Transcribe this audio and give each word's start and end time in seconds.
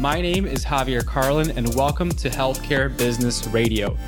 My 0.00 0.22
name 0.22 0.46
is 0.46 0.64
Javier 0.64 1.04
Carlin, 1.04 1.50
and 1.58 1.74
welcome 1.74 2.08
to 2.08 2.30
Healthcare 2.30 2.96
Business 2.96 3.46
Radio. 3.48 3.98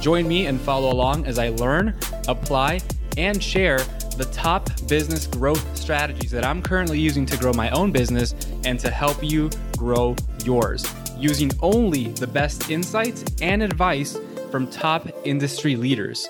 Join 0.00 0.28
me 0.28 0.46
and 0.46 0.60
follow 0.60 0.92
along 0.92 1.26
as 1.26 1.40
I 1.40 1.48
learn, 1.48 1.96
apply, 2.28 2.78
and 3.16 3.42
share 3.42 3.78
the 4.16 4.28
top 4.30 4.70
business 4.86 5.26
growth 5.26 5.76
strategies 5.76 6.30
that 6.30 6.46
I'm 6.46 6.62
currently 6.62 7.00
using 7.00 7.26
to 7.26 7.36
grow 7.36 7.52
my 7.52 7.68
own 7.70 7.90
business 7.90 8.32
and 8.64 8.78
to 8.78 8.92
help 8.92 9.24
you 9.24 9.50
grow 9.76 10.14
yours 10.44 10.86
using 11.16 11.50
only 11.62 12.12
the 12.12 12.28
best 12.28 12.70
insights 12.70 13.24
and 13.42 13.60
advice 13.60 14.16
from 14.52 14.68
top 14.68 15.08
industry 15.24 15.74
leaders. 15.74 16.28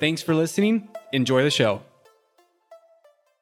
Thanks 0.00 0.20
for 0.20 0.34
listening. 0.34 0.90
Enjoy 1.14 1.42
the 1.44 1.50
show. 1.50 1.80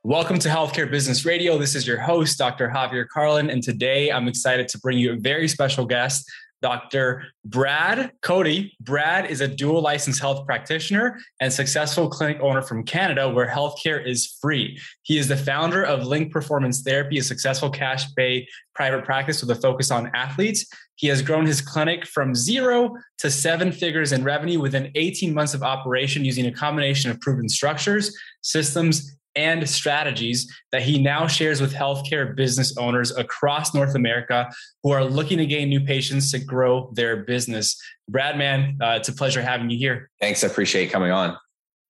Welcome 0.04 0.40
to 0.40 0.48
Healthcare 0.48 0.90
Business 0.90 1.24
Radio. 1.24 1.56
This 1.58 1.76
is 1.76 1.86
your 1.86 2.00
host, 2.00 2.36
Dr. 2.36 2.68
Javier 2.68 3.06
Carlin, 3.06 3.50
and 3.50 3.62
today 3.62 4.10
I'm 4.10 4.26
excited 4.26 4.66
to 4.70 4.78
bring 4.80 4.98
you 4.98 5.12
a 5.12 5.16
very 5.16 5.46
special 5.46 5.86
guest, 5.86 6.28
Dr. 6.60 7.22
Brad 7.44 8.10
Cody. 8.20 8.76
Brad 8.80 9.30
is 9.30 9.40
a 9.40 9.46
dual 9.46 9.80
licensed 9.80 10.18
health 10.18 10.44
practitioner 10.44 11.20
and 11.40 11.52
successful 11.52 12.08
clinic 12.08 12.38
owner 12.40 12.62
from 12.62 12.82
Canada 12.82 13.30
where 13.30 13.46
healthcare 13.46 14.04
is 14.04 14.36
free. 14.40 14.76
He 15.02 15.18
is 15.18 15.28
the 15.28 15.36
founder 15.36 15.84
of 15.84 16.04
Link 16.04 16.32
Performance 16.32 16.82
Therapy, 16.82 17.18
a 17.18 17.22
successful 17.22 17.70
cash 17.70 18.12
pay 18.16 18.48
private 18.74 19.04
practice 19.04 19.40
with 19.40 19.56
a 19.56 19.60
focus 19.60 19.92
on 19.92 20.10
athletes. 20.16 20.66
He 20.96 21.06
has 21.06 21.22
grown 21.22 21.46
his 21.46 21.60
clinic 21.60 22.06
from 22.06 22.34
zero 22.34 22.96
to 23.18 23.30
seven 23.30 23.70
figures 23.70 24.10
in 24.10 24.24
revenue 24.24 24.58
within 24.58 24.90
18 24.96 25.32
months 25.32 25.54
of 25.54 25.62
operation 25.62 26.24
using 26.24 26.46
a 26.46 26.52
combination 26.52 27.12
of 27.12 27.20
proven 27.20 27.48
structures, 27.48 28.12
systems, 28.40 29.16
and 29.34 29.68
strategies 29.68 30.52
that 30.72 30.82
he 30.82 31.00
now 31.00 31.26
shares 31.26 31.60
with 31.60 31.72
healthcare 31.72 32.34
business 32.34 32.76
owners 32.76 33.16
across 33.16 33.74
North 33.74 33.94
America 33.94 34.50
who 34.82 34.90
are 34.90 35.04
looking 35.04 35.38
to 35.38 35.46
gain 35.46 35.68
new 35.68 35.80
patients 35.80 36.30
to 36.32 36.38
grow 36.38 36.90
their 36.94 37.24
business. 37.24 37.80
Brad, 38.08 38.36
man, 38.36 38.76
uh, 38.80 38.96
it's 38.98 39.08
a 39.08 39.12
pleasure 39.12 39.42
having 39.42 39.70
you 39.70 39.78
here. 39.78 40.10
Thanks. 40.20 40.44
I 40.44 40.48
appreciate 40.48 40.90
coming 40.90 41.10
on. 41.10 41.36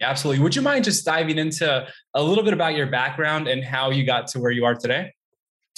Absolutely. 0.00 0.42
Would 0.42 0.56
you 0.56 0.62
mind 0.62 0.84
just 0.84 1.04
diving 1.04 1.38
into 1.38 1.86
a 2.14 2.22
little 2.22 2.42
bit 2.42 2.52
about 2.52 2.74
your 2.74 2.88
background 2.88 3.46
and 3.46 3.62
how 3.62 3.90
you 3.90 4.04
got 4.04 4.26
to 4.28 4.40
where 4.40 4.50
you 4.50 4.64
are 4.64 4.74
today? 4.74 5.12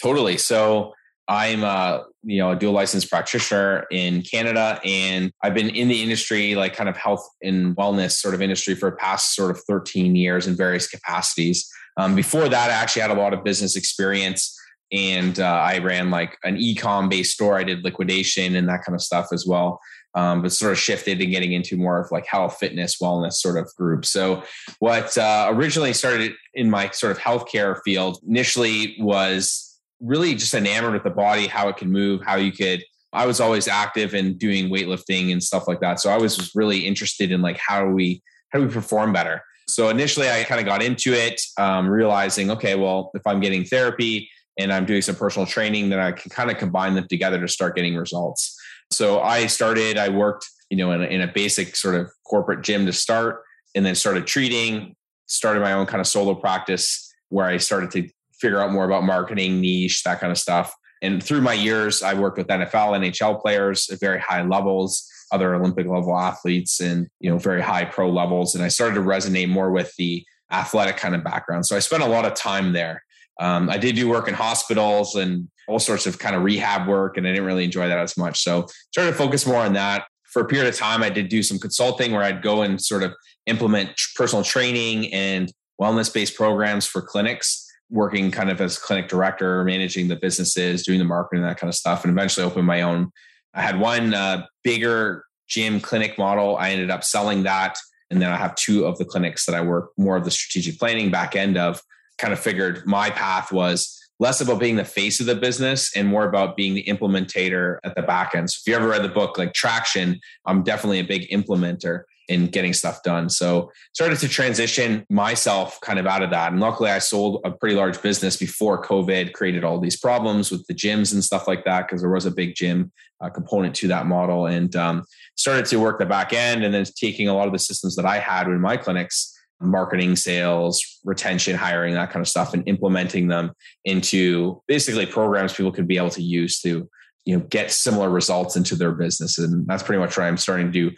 Totally. 0.02 0.38
So, 0.38 0.94
I'm 1.28 1.64
a 1.64 2.04
you 2.22 2.38
know 2.38 2.52
a 2.52 2.56
dual 2.56 2.72
licensed 2.72 3.10
practitioner 3.10 3.86
in 3.90 4.22
Canada, 4.22 4.80
and 4.84 5.32
I've 5.42 5.54
been 5.54 5.70
in 5.70 5.88
the 5.88 6.02
industry, 6.02 6.54
like 6.54 6.74
kind 6.74 6.88
of 6.88 6.96
health 6.96 7.26
and 7.42 7.76
wellness 7.76 8.12
sort 8.12 8.34
of 8.34 8.42
industry, 8.42 8.74
for 8.74 8.92
past 8.92 9.34
sort 9.34 9.50
of 9.50 9.60
13 9.66 10.16
years 10.16 10.46
in 10.46 10.56
various 10.56 10.86
capacities. 10.86 11.68
Um, 11.96 12.14
before 12.14 12.48
that, 12.48 12.70
I 12.70 12.74
actually 12.74 13.02
had 13.02 13.10
a 13.10 13.14
lot 13.14 13.32
of 13.32 13.42
business 13.44 13.76
experience, 13.76 14.58
and 14.92 15.38
uh, 15.40 15.44
I 15.44 15.78
ran 15.78 16.10
like 16.10 16.36
an 16.44 16.58
e-com 16.58 17.08
based 17.08 17.34
store. 17.34 17.58
I 17.58 17.64
did 17.64 17.84
liquidation 17.84 18.56
and 18.56 18.68
that 18.68 18.82
kind 18.84 18.94
of 18.94 19.00
stuff 19.00 19.28
as 19.32 19.46
well. 19.46 19.80
Um, 20.16 20.42
but 20.42 20.52
sort 20.52 20.70
of 20.70 20.78
shifted 20.78 21.20
and 21.20 21.32
getting 21.32 21.54
into 21.54 21.76
more 21.76 21.98
of 21.98 22.12
like 22.12 22.24
health, 22.26 22.58
fitness, 22.60 22.98
wellness 23.02 23.32
sort 23.32 23.58
of 23.58 23.68
group. 23.76 24.04
So, 24.04 24.44
what 24.78 25.18
uh, 25.18 25.48
originally 25.50 25.92
started 25.92 26.34
in 26.54 26.70
my 26.70 26.90
sort 26.90 27.10
of 27.10 27.18
healthcare 27.18 27.80
field 27.84 28.20
initially 28.24 28.94
was 29.00 29.73
really 30.04 30.34
just 30.34 30.54
enamored 30.54 30.92
with 30.92 31.02
the 31.02 31.10
body, 31.10 31.46
how 31.46 31.68
it 31.68 31.76
can 31.76 31.90
move, 31.90 32.22
how 32.22 32.36
you 32.36 32.52
could. 32.52 32.84
I 33.12 33.26
was 33.26 33.40
always 33.40 33.68
active 33.68 34.12
and 34.12 34.38
doing 34.38 34.68
weightlifting 34.68 35.32
and 35.32 35.42
stuff 35.42 35.68
like 35.68 35.80
that. 35.80 36.00
So 36.00 36.10
I 36.10 36.18
was 36.18 36.36
just 36.36 36.54
really 36.54 36.80
interested 36.80 37.30
in 37.30 37.40
like 37.40 37.58
how 37.58 37.84
do 37.84 37.90
we 37.90 38.22
how 38.50 38.58
do 38.58 38.66
we 38.66 38.72
perform 38.72 39.12
better. 39.12 39.42
So 39.68 39.88
initially, 39.88 40.28
I 40.28 40.44
kind 40.44 40.60
of 40.60 40.66
got 40.66 40.82
into 40.82 41.12
it, 41.12 41.40
um, 41.58 41.88
realizing 41.88 42.50
okay, 42.50 42.74
well, 42.74 43.10
if 43.14 43.26
I'm 43.26 43.40
getting 43.40 43.64
therapy 43.64 44.28
and 44.58 44.72
I'm 44.72 44.84
doing 44.84 45.02
some 45.02 45.16
personal 45.16 45.46
training, 45.46 45.88
then 45.88 45.98
I 45.98 46.12
can 46.12 46.30
kind 46.30 46.50
of 46.50 46.58
combine 46.58 46.94
them 46.94 47.08
together 47.08 47.40
to 47.40 47.48
start 47.48 47.74
getting 47.74 47.96
results. 47.96 48.56
So 48.90 49.20
I 49.20 49.46
started. 49.46 49.96
I 49.96 50.08
worked, 50.08 50.48
you 50.70 50.76
know, 50.76 50.92
in 50.92 51.02
a, 51.02 51.06
in 51.06 51.20
a 51.22 51.26
basic 51.26 51.76
sort 51.76 51.94
of 51.94 52.10
corporate 52.24 52.62
gym 52.62 52.84
to 52.86 52.92
start, 52.92 53.42
and 53.74 53.86
then 53.86 53.94
started 53.94 54.26
treating. 54.26 54.96
Started 55.26 55.60
my 55.60 55.72
own 55.72 55.86
kind 55.86 56.02
of 56.02 56.06
solo 56.06 56.34
practice 56.34 57.12
where 57.30 57.46
I 57.46 57.56
started 57.56 57.90
to 57.92 58.08
figure 58.40 58.60
out 58.60 58.72
more 58.72 58.84
about 58.84 59.04
marketing, 59.04 59.60
niche, 59.60 60.02
that 60.04 60.20
kind 60.20 60.30
of 60.30 60.38
stuff. 60.38 60.74
And 61.02 61.22
through 61.22 61.42
my 61.42 61.52
years, 61.52 62.02
I 62.02 62.14
worked 62.14 62.38
with 62.38 62.46
NFL, 62.46 62.98
NHL 62.98 63.40
players 63.42 63.90
at 63.90 64.00
very 64.00 64.18
high 64.18 64.42
levels, 64.42 65.06
other 65.30 65.54
Olympic 65.54 65.86
level 65.86 66.16
athletes, 66.16 66.80
and 66.80 67.08
you 67.20 67.30
know 67.30 67.38
very 67.38 67.60
high 67.60 67.84
pro 67.84 68.10
levels. 68.10 68.54
And 68.54 68.64
I 68.64 68.68
started 68.68 68.94
to 68.94 69.02
resonate 69.02 69.48
more 69.48 69.70
with 69.70 69.94
the 69.96 70.24
athletic 70.50 70.96
kind 70.96 71.14
of 71.14 71.22
background. 71.22 71.66
So 71.66 71.76
I 71.76 71.80
spent 71.80 72.02
a 72.02 72.06
lot 72.06 72.24
of 72.24 72.34
time 72.34 72.72
there. 72.72 73.02
Um, 73.40 73.68
I 73.68 73.78
did 73.78 73.96
do 73.96 74.08
work 74.08 74.28
in 74.28 74.34
hospitals 74.34 75.14
and 75.16 75.48
all 75.66 75.78
sorts 75.78 76.06
of 76.06 76.18
kind 76.18 76.36
of 76.36 76.42
rehab 76.42 76.88
work, 76.88 77.16
and 77.16 77.26
I 77.26 77.30
didn't 77.32 77.46
really 77.46 77.64
enjoy 77.64 77.88
that 77.88 77.98
as 77.98 78.16
much. 78.16 78.42
So 78.42 78.66
started 78.90 79.12
to 79.12 79.16
focus 79.16 79.46
more 79.46 79.60
on 79.60 79.74
that. 79.74 80.06
For 80.24 80.42
a 80.42 80.46
period 80.46 80.68
of 80.68 80.76
time, 80.76 81.02
I 81.02 81.10
did 81.10 81.28
do 81.28 81.42
some 81.42 81.58
consulting 81.58 82.12
where 82.12 82.22
I'd 82.22 82.42
go 82.42 82.62
and 82.62 82.80
sort 82.80 83.02
of 83.02 83.12
implement 83.46 83.90
personal 84.16 84.42
training 84.42 85.12
and 85.12 85.52
wellness 85.80 86.12
based 86.12 86.34
programs 86.34 86.86
for 86.86 87.02
clinics 87.02 87.64
working 87.90 88.30
kind 88.30 88.50
of 88.50 88.60
as 88.60 88.78
clinic 88.78 89.08
director, 89.08 89.64
managing 89.64 90.08
the 90.08 90.16
businesses, 90.16 90.82
doing 90.82 90.98
the 90.98 91.04
marketing, 91.04 91.44
that 91.44 91.58
kind 91.58 91.68
of 91.68 91.74
stuff, 91.74 92.04
and 92.04 92.12
eventually 92.12 92.44
opened 92.44 92.66
my 92.66 92.82
own. 92.82 93.10
I 93.54 93.62
had 93.62 93.78
one 93.78 94.14
uh, 94.14 94.46
bigger 94.62 95.24
gym 95.48 95.80
clinic 95.80 96.18
model. 96.18 96.56
I 96.56 96.70
ended 96.70 96.90
up 96.90 97.04
selling 97.04 97.42
that. 97.44 97.76
And 98.10 98.20
then 98.20 98.30
I 98.30 98.36
have 98.36 98.54
two 98.54 98.84
of 98.84 98.98
the 98.98 99.04
clinics 99.04 99.46
that 99.46 99.54
I 99.54 99.60
work 99.60 99.90
more 99.96 100.16
of 100.16 100.24
the 100.24 100.30
strategic 100.30 100.78
planning 100.78 101.10
back 101.10 101.36
end 101.36 101.56
of. 101.56 101.80
Kind 102.18 102.32
of 102.32 102.38
figured 102.38 102.86
my 102.86 103.10
path 103.10 103.52
was 103.52 104.00
less 104.20 104.40
about 104.40 104.60
being 104.60 104.76
the 104.76 104.84
face 104.84 105.20
of 105.20 105.26
the 105.26 105.34
business 105.34 105.94
and 105.96 106.06
more 106.06 106.28
about 106.28 106.56
being 106.56 106.74
the 106.74 106.84
implementator 106.84 107.78
at 107.82 107.96
the 107.96 108.02
back 108.02 108.34
end. 108.34 108.50
So 108.50 108.60
if 108.62 108.70
you 108.70 108.76
ever 108.76 108.88
read 108.88 109.02
the 109.02 109.08
book 109.08 109.36
like 109.36 109.52
Traction, 109.52 110.20
I'm 110.46 110.62
definitely 110.62 111.00
a 111.00 111.04
big 111.04 111.28
implementer 111.30 112.04
in 112.28 112.46
getting 112.46 112.72
stuff 112.72 113.02
done. 113.02 113.28
So 113.28 113.70
started 113.92 114.18
to 114.20 114.28
transition 114.28 115.04
myself 115.10 115.78
kind 115.80 115.98
of 115.98 116.06
out 116.06 116.22
of 116.22 116.30
that. 116.30 116.52
And 116.52 116.60
luckily 116.60 116.90
I 116.90 116.98
sold 116.98 117.40
a 117.44 117.50
pretty 117.50 117.76
large 117.76 118.00
business 118.00 118.36
before 118.36 118.82
COVID 118.82 119.32
created 119.32 119.64
all 119.64 119.78
these 119.78 119.98
problems 119.98 120.50
with 120.50 120.66
the 120.66 120.74
gyms 120.74 121.12
and 121.12 121.22
stuff 121.22 121.46
like 121.46 121.64
that, 121.64 121.86
because 121.86 122.00
there 122.00 122.10
was 122.10 122.26
a 122.26 122.30
big 122.30 122.54
gym 122.54 122.92
uh, 123.20 123.30
component 123.30 123.74
to 123.76 123.88
that 123.88 124.06
model 124.06 124.46
and 124.46 124.74
um, 124.76 125.04
started 125.36 125.66
to 125.66 125.78
work 125.78 125.98
the 125.98 126.06
back 126.06 126.32
end 126.32 126.64
and 126.64 126.72
then 126.72 126.84
taking 126.96 127.28
a 127.28 127.34
lot 127.34 127.46
of 127.46 127.52
the 127.52 127.58
systems 127.58 127.96
that 127.96 128.06
I 128.06 128.18
had 128.18 128.46
in 128.46 128.60
my 128.60 128.76
clinics 128.76 129.32
marketing, 129.60 130.16
sales, 130.16 131.00
retention, 131.04 131.56
hiring, 131.56 131.94
that 131.94 132.10
kind 132.10 132.20
of 132.20 132.28
stuff, 132.28 132.54
and 132.54 132.68
implementing 132.68 133.28
them 133.28 133.52
into 133.84 134.60
basically 134.66 135.06
programs 135.06 135.52
people 135.52 135.72
could 135.72 135.88
be 135.88 135.96
able 135.96 136.10
to 136.10 136.22
use 136.22 136.60
to 136.60 136.88
you 137.24 137.36
know 137.36 137.44
get 137.48 137.70
similar 137.70 138.10
results 138.10 138.56
into 138.56 138.74
their 138.74 138.92
business. 138.92 139.38
And 139.38 139.66
that's 139.66 139.82
pretty 139.82 140.00
much 140.00 140.16
what 140.16 140.24
I'm 140.24 140.36
starting 140.36 140.66
to 140.66 140.72
do 140.72 140.96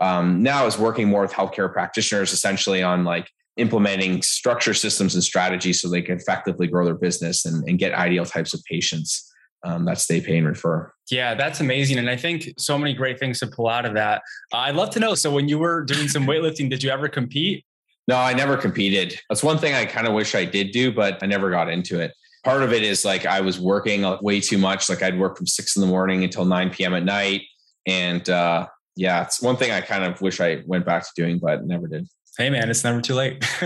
um, 0.00 0.42
now 0.42 0.66
is 0.66 0.78
working 0.78 1.08
more 1.08 1.22
with 1.22 1.32
healthcare 1.32 1.72
practitioners 1.72 2.32
essentially 2.32 2.82
on 2.82 3.04
like 3.04 3.30
implementing 3.56 4.20
structure 4.22 4.74
systems 4.74 5.14
and 5.14 5.24
strategies 5.24 5.80
so 5.80 5.88
they 5.88 6.02
can 6.02 6.18
effectively 6.18 6.66
grow 6.66 6.84
their 6.84 6.94
business 6.94 7.44
and, 7.44 7.66
and 7.68 7.78
get 7.78 7.94
ideal 7.94 8.24
types 8.24 8.52
of 8.52 8.62
patients 8.64 9.32
um, 9.64 9.84
that 9.86 9.98
stay 9.98 10.20
pay 10.20 10.38
and 10.38 10.46
refer. 10.46 10.92
Yeah, 11.10 11.34
that's 11.34 11.60
amazing. 11.60 11.98
And 11.98 12.10
I 12.10 12.16
think 12.16 12.52
so 12.58 12.78
many 12.78 12.92
great 12.94 13.18
things 13.18 13.40
to 13.40 13.46
pull 13.46 13.68
out 13.68 13.84
of 13.84 13.94
that. 13.94 14.22
Uh, 14.52 14.58
I'd 14.58 14.76
love 14.76 14.90
to 14.90 15.00
know. 15.00 15.14
So, 15.14 15.32
when 15.32 15.48
you 15.48 15.58
were 15.58 15.82
doing 15.82 16.08
some 16.08 16.26
weightlifting, 16.26 16.68
did 16.70 16.82
you 16.82 16.90
ever 16.90 17.08
compete? 17.08 17.64
No, 18.08 18.16
I 18.16 18.34
never 18.34 18.56
competed. 18.56 19.18
That's 19.28 19.42
one 19.42 19.58
thing 19.58 19.74
I 19.74 19.84
kind 19.84 20.06
of 20.06 20.12
wish 20.12 20.34
I 20.34 20.44
did 20.44 20.70
do, 20.70 20.92
but 20.92 21.18
I 21.22 21.26
never 21.26 21.50
got 21.50 21.68
into 21.68 22.00
it. 22.00 22.12
Part 22.44 22.62
of 22.62 22.72
it 22.72 22.84
is 22.84 23.04
like 23.04 23.26
I 23.26 23.40
was 23.40 23.58
working 23.58 24.04
way 24.22 24.40
too 24.40 24.58
much. 24.58 24.88
Like 24.88 25.02
I'd 25.02 25.18
work 25.18 25.36
from 25.36 25.48
six 25.48 25.74
in 25.74 25.80
the 25.80 25.88
morning 25.88 26.22
until 26.22 26.44
9 26.44 26.70
p.m. 26.70 26.94
at 26.94 27.04
night. 27.04 27.42
And 27.86 28.28
uh, 28.30 28.68
yeah, 28.96 29.22
it's 29.22 29.42
one 29.42 29.56
thing 29.56 29.70
I 29.70 29.80
kind 29.80 30.04
of 30.04 30.20
wish 30.20 30.40
I 30.40 30.62
went 30.66 30.86
back 30.86 31.02
to 31.02 31.10
doing, 31.14 31.38
but 31.38 31.64
never 31.64 31.86
did. 31.86 32.08
Hey 32.38 32.50
man, 32.50 32.68
it's 32.68 32.84
never 32.84 33.00
too 33.00 33.14
late. 33.14 33.42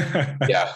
yeah. 0.48 0.72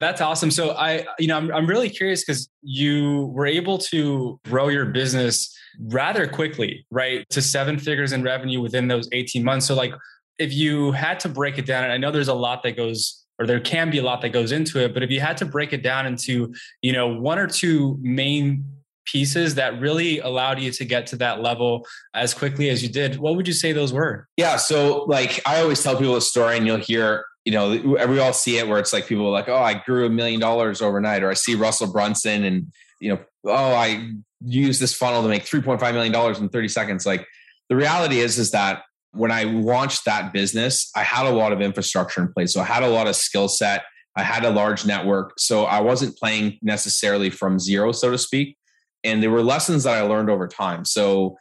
That's 0.00 0.20
awesome. 0.20 0.50
So 0.50 0.70
I, 0.70 1.06
you 1.18 1.28
know, 1.28 1.36
I'm, 1.36 1.52
I'm 1.52 1.66
really 1.66 1.88
curious 1.88 2.24
because 2.24 2.48
you 2.62 3.26
were 3.34 3.46
able 3.46 3.78
to 3.78 4.40
grow 4.46 4.68
your 4.68 4.86
business 4.86 5.56
rather 5.80 6.26
quickly, 6.26 6.84
right? 6.90 7.24
To 7.30 7.40
seven 7.40 7.78
figures 7.78 8.12
in 8.12 8.24
revenue 8.24 8.60
within 8.60 8.88
those 8.88 9.08
18 9.12 9.44
months. 9.44 9.66
So 9.66 9.76
like 9.76 9.94
if 10.38 10.52
you 10.52 10.90
had 10.90 11.20
to 11.20 11.28
break 11.28 11.56
it 11.56 11.66
down, 11.66 11.84
and 11.84 11.92
I 11.92 11.98
know 11.98 12.10
there's 12.10 12.28
a 12.28 12.34
lot 12.34 12.64
that 12.64 12.76
goes 12.76 13.24
or 13.38 13.46
there 13.46 13.60
can 13.60 13.90
be 13.90 13.98
a 13.98 14.02
lot 14.02 14.20
that 14.22 14.30
goes 14.30 14.52
into 14.52 14.78
it, 14.82 14.92
but 14.92 15.02
if 15.02 15.10
you 15.10 15.20
had 15.20 15.36
to 15.38 15.44
break 15.44 15.72
it 15.72 15.82
down 15.82 16.06
into, 16.06 16.52
you 16.80 16.92
know, 16.92 17.08
one 17.08 17.38
or 17.38 17.46
two 17.46 17.98
main 18.00 18.64
pieces 19.04 19.54
that 19.56 19.80
really 19.80 20.18
allowed 20.20 20.60
you 20.60 20.70
to 20.70 20.84
get 20.84 21.06
to 21.08 21.16
that 21.16 21.40
level 21.40 21.86
as 22.14 22.34
quickly 22.34 22.68
as 22.70 22.82
you 22.82 22.88
did. 22.88 23.16
What 23.16 23.36
would 23.36 23.46
you 23.46 23.54
say 23.54 23.72
those 23.72 23.92
were? 23.92 24.28
Yeah. 24.36 24.56
So, 24.56 25.04
like, 25.04 25.40
I 25.46 25.60
always 25.60 25.82
tell 25.82 25.96
people 25.96 26.16
a 26.16 26.20
story, 26.20 26.56
and 26.56 26.66
you'll 26.66 26.78
hear, 26.78 27.24
you 27.44 27.52
know, 27.52 27.70
we 27.70 28.18
all 28.18 28.32
see 28.32 28.58
it 28.58 28.68
where 28.68 28.78
it's 28.78 28.92
like 28.92 29.06
people 29.06 29.30
like, 29.30 29.48
oh, 29.48 29.56
I 29.56 29.74
grew 29.74 30.06
a 30.06 30.10
million 30.10 30.40
dollars 30.40 30.80
overnight, 30.80 31.22
or 31.22 31.30
I 31.30 31.34
see 31.34 31.54
Russell 31.54 31.92
Brunson 31.92 32.44
and, 32.44 32.72
you 33.00 33.10
know, 33.10 33.18
oh, 33.46 33.74
I 33.74 34.10
use 34.44 34.78
this 34.78 34.94
funnel 34.94 35.22
to 35.22 35.28
make 35.28 35.44
$3.5 35.44 35.80
million 35.92 36.36
in 36.36 36.48
30 36.48 36.68
seconds. 36.68 37.06
Like, 37.06 37.26
the 37.68 37.76
reality 37.76 38.20
is, 38.20 38.38
is 38.38 38.50
that 38.52 38.82
when 39.12 39.30
I 39.30 39.44
launched 39.44 40.04
that 40.04 40.32
business, 40.32 40.90
I 40.96 41.02
had 41.02 41.26
a 41.26 41.30
lot 41.30 41.52
of 41.52 41.60
infrastructure 41.60 42.22
in 42.22 42.32
place. 42.32 42.52
So 42.52 42.60
I 42.60 42.64
had 42.64 42.82
a 42.82 42.88
lot 42.88 43.06
of 43.06 43.16
skill 43.16 43.48
set. 43.48 43.84
I 44.16 44.22
had 44.22 44.44
a 44.44 44.50
large 44.50 44.86
network. 44.86 45.32
So 45.38 45.64
I 45.64 45.80
wasn't 45.80 46.16
playing 46.16 46.58
necessarily 46.62 47.30
from 47.30 47.58
zero, 47.58 47.92
so 47.92 48.10
to 48.10 48.18
speak. 48.18 48.56
And 49.04 49.22
there 49.22 49.30
were 49.30 49.42
lessons 49.42 49.84
that 49.84 49.96
I 49.96 50.02
learned 50.02 50.30
over 50.30 50.46
time. 50.46 50.84
So, 50.84 51.36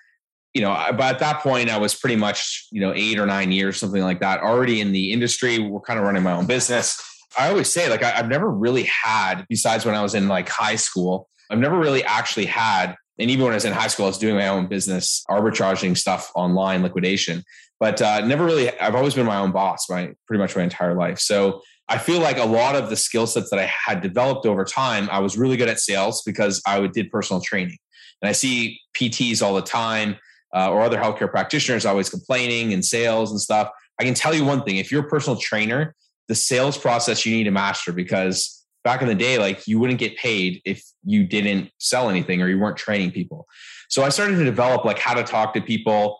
you 0.53 0.61
know, 0.61 0.73
but 0.91 1.01
at 1.01 1.19
that 1.19 1.41
point, 1.41 1.69
I 1.69 1.77
was 1.77 1.95
pretty 1.95 2.15
much, 2.15 2.67
you 2.71 2.81
know, 2.81 2.93
eight 2.93 3.19
or 3.19 3.25
nine 3.25 3.51
years, 3.51 3.77
something 3.77 4.01
like 4.01 4.19
that, 4.19 4.41
already 4.41 4.81
in 4.81 4.91
the 4.91 5.13
industry. 5.13 5.59
We're 5.59 5.79
kind 5.81 5.99
of 5.99 6.05
running 6.05 6.23
my 6.23 6.33
own 6.33 6.45
business. 6.45 7.01
I 7.37 7.49
always 7.49 7.71
say, 7.71 7.89
like, 7.89 8.03
I, 8.03 8.17
I've 8.17 8.27
never 8.27 8.49
really 8.49 8.89
had, 9.03 9.45
besides 9.47 9.85
when 9.85 9.95
I 9.95 10.01
was 10.01 10.15
in 10.15 10.27
like 10.27 10.49
high 10.49 10.75
school, 10.75 11.29
I've 11.49 11.59
never 11.59 11.77
really 11.77 12.03
actually 12.03 12.45
had 12.45 12.95
and 13.21 13.29
even 13.29 13.43
when 13.45 13.53
I 13.53 13.55
was 13.55 13.65
in 13.65 13.73
high 13.73 13.87
school, 13.87 14.05
I 14.05 14.09
was 14.09 14.17
doing 14.17 14.35
my 14.35 14.47
own 14.47 14.67
business, 14.67 15.23
arbitraging 15.29 15.97
stuff 15.97 16.31
online, 16.35 16.81
liquidation. 16.81 17.43
But 17.79 18.01
uh, 18.01 18.25
never 18.25 18.43
really, 18.43 18.77
I've 18.79 18.95
always 18.95 19.13
been 19.13 19.25
my 19.25 19.37
own 19.37 19.51
boss, 19.51 19.89
my 19.89 20.13
pretty 20.27 20.41
much 20.41 20.55
my 20.55 20.63
entire 20.63 20.95
life. 20.95 21.19
So 21.19 21.61
I 21.91 21.97
feel 21.97 22.21
like 22.21 22.37
a 22.37 22.45
lot 22.45 22.77
of 22.77 22.89
the 22.89 22.95
skill 22.95 23.27
sets 23.27 23.49
that 23.49 23.59
I 23.59 23.65
had 23.65 23.99
developed 23.99 24.45
over 24.45 24.63
time, 24.63 25.09
I 25.11 25.19
was 25.19 25.37
really 25.37 25.57
good 25.57 25.67
at 25.67 25.77
sales 25.77 26.23
because 26.25 26.61
I 26.65 26.87
did 26.87 27.11
personal 27.11 27.41
training. 27.41 27.77
And 28.21 28.29
I 28.29 28.31
see 28.31 28.79
PTs 28.95 29.41
all 29.41 29.53
the 29.53 29.61
time 29.61 30.15
uh, 30.55 30.71
or 30.71 30.83
other 30.83 30.97
healthcare 30.97 31.29
practitioners 31.29 31.85
always 31.85 32.09
complaining 32.09 32.71
in 32.71 32.81
sales 32.81 33.31
and 33.31 33.41
stuff. 33.41 33.69
I 33.99 34.05
can 34.05 34.13
tell 34.13 34.33
you 34.33 34.45
one 34.45 34.63
thing 34.63 34.77
if 34.77 34.89
you're 34.89 35.05
a 35.05 35.09
personal 35.09 35.37
trainer, 35.37 35.93
the 36.29 36.35
sales 36.35 36.77
process 36.77 37.25
you 37.25 37.35
need 37.35 37.43
to 37.43 37.51
master 37.51 37.91
because 37.91 38.65
back 38.85 39.01
in 39.01 39.09
the 39.09 39.15
day, 39.15 39.37
like 39.37 39.67
you 39.67 39.77
wouldn't 39.77 39.99
get 39.99 40.15
paid 40.15 40.61
if 40.63 40.81
you 41.03 41.25
didn't 41.25 41.71
sell 41.77 42.09
anything 42.09 42.41
or 42.41 42.47
you 42.47 42.57
weren't 42.57 42.77
training 42.77 43.11
people. 43.11 43.47
So 43.89 44.03
I 44.03 44.09
started 44.09 44.37
to 44.37 44.45
develop 44.45 44.85
like 44.85 44.97
how 44.97 45.13
to 45.13 45.23
talk 45.23 45.53
to 45.55 45.61
people, 45.61 46.19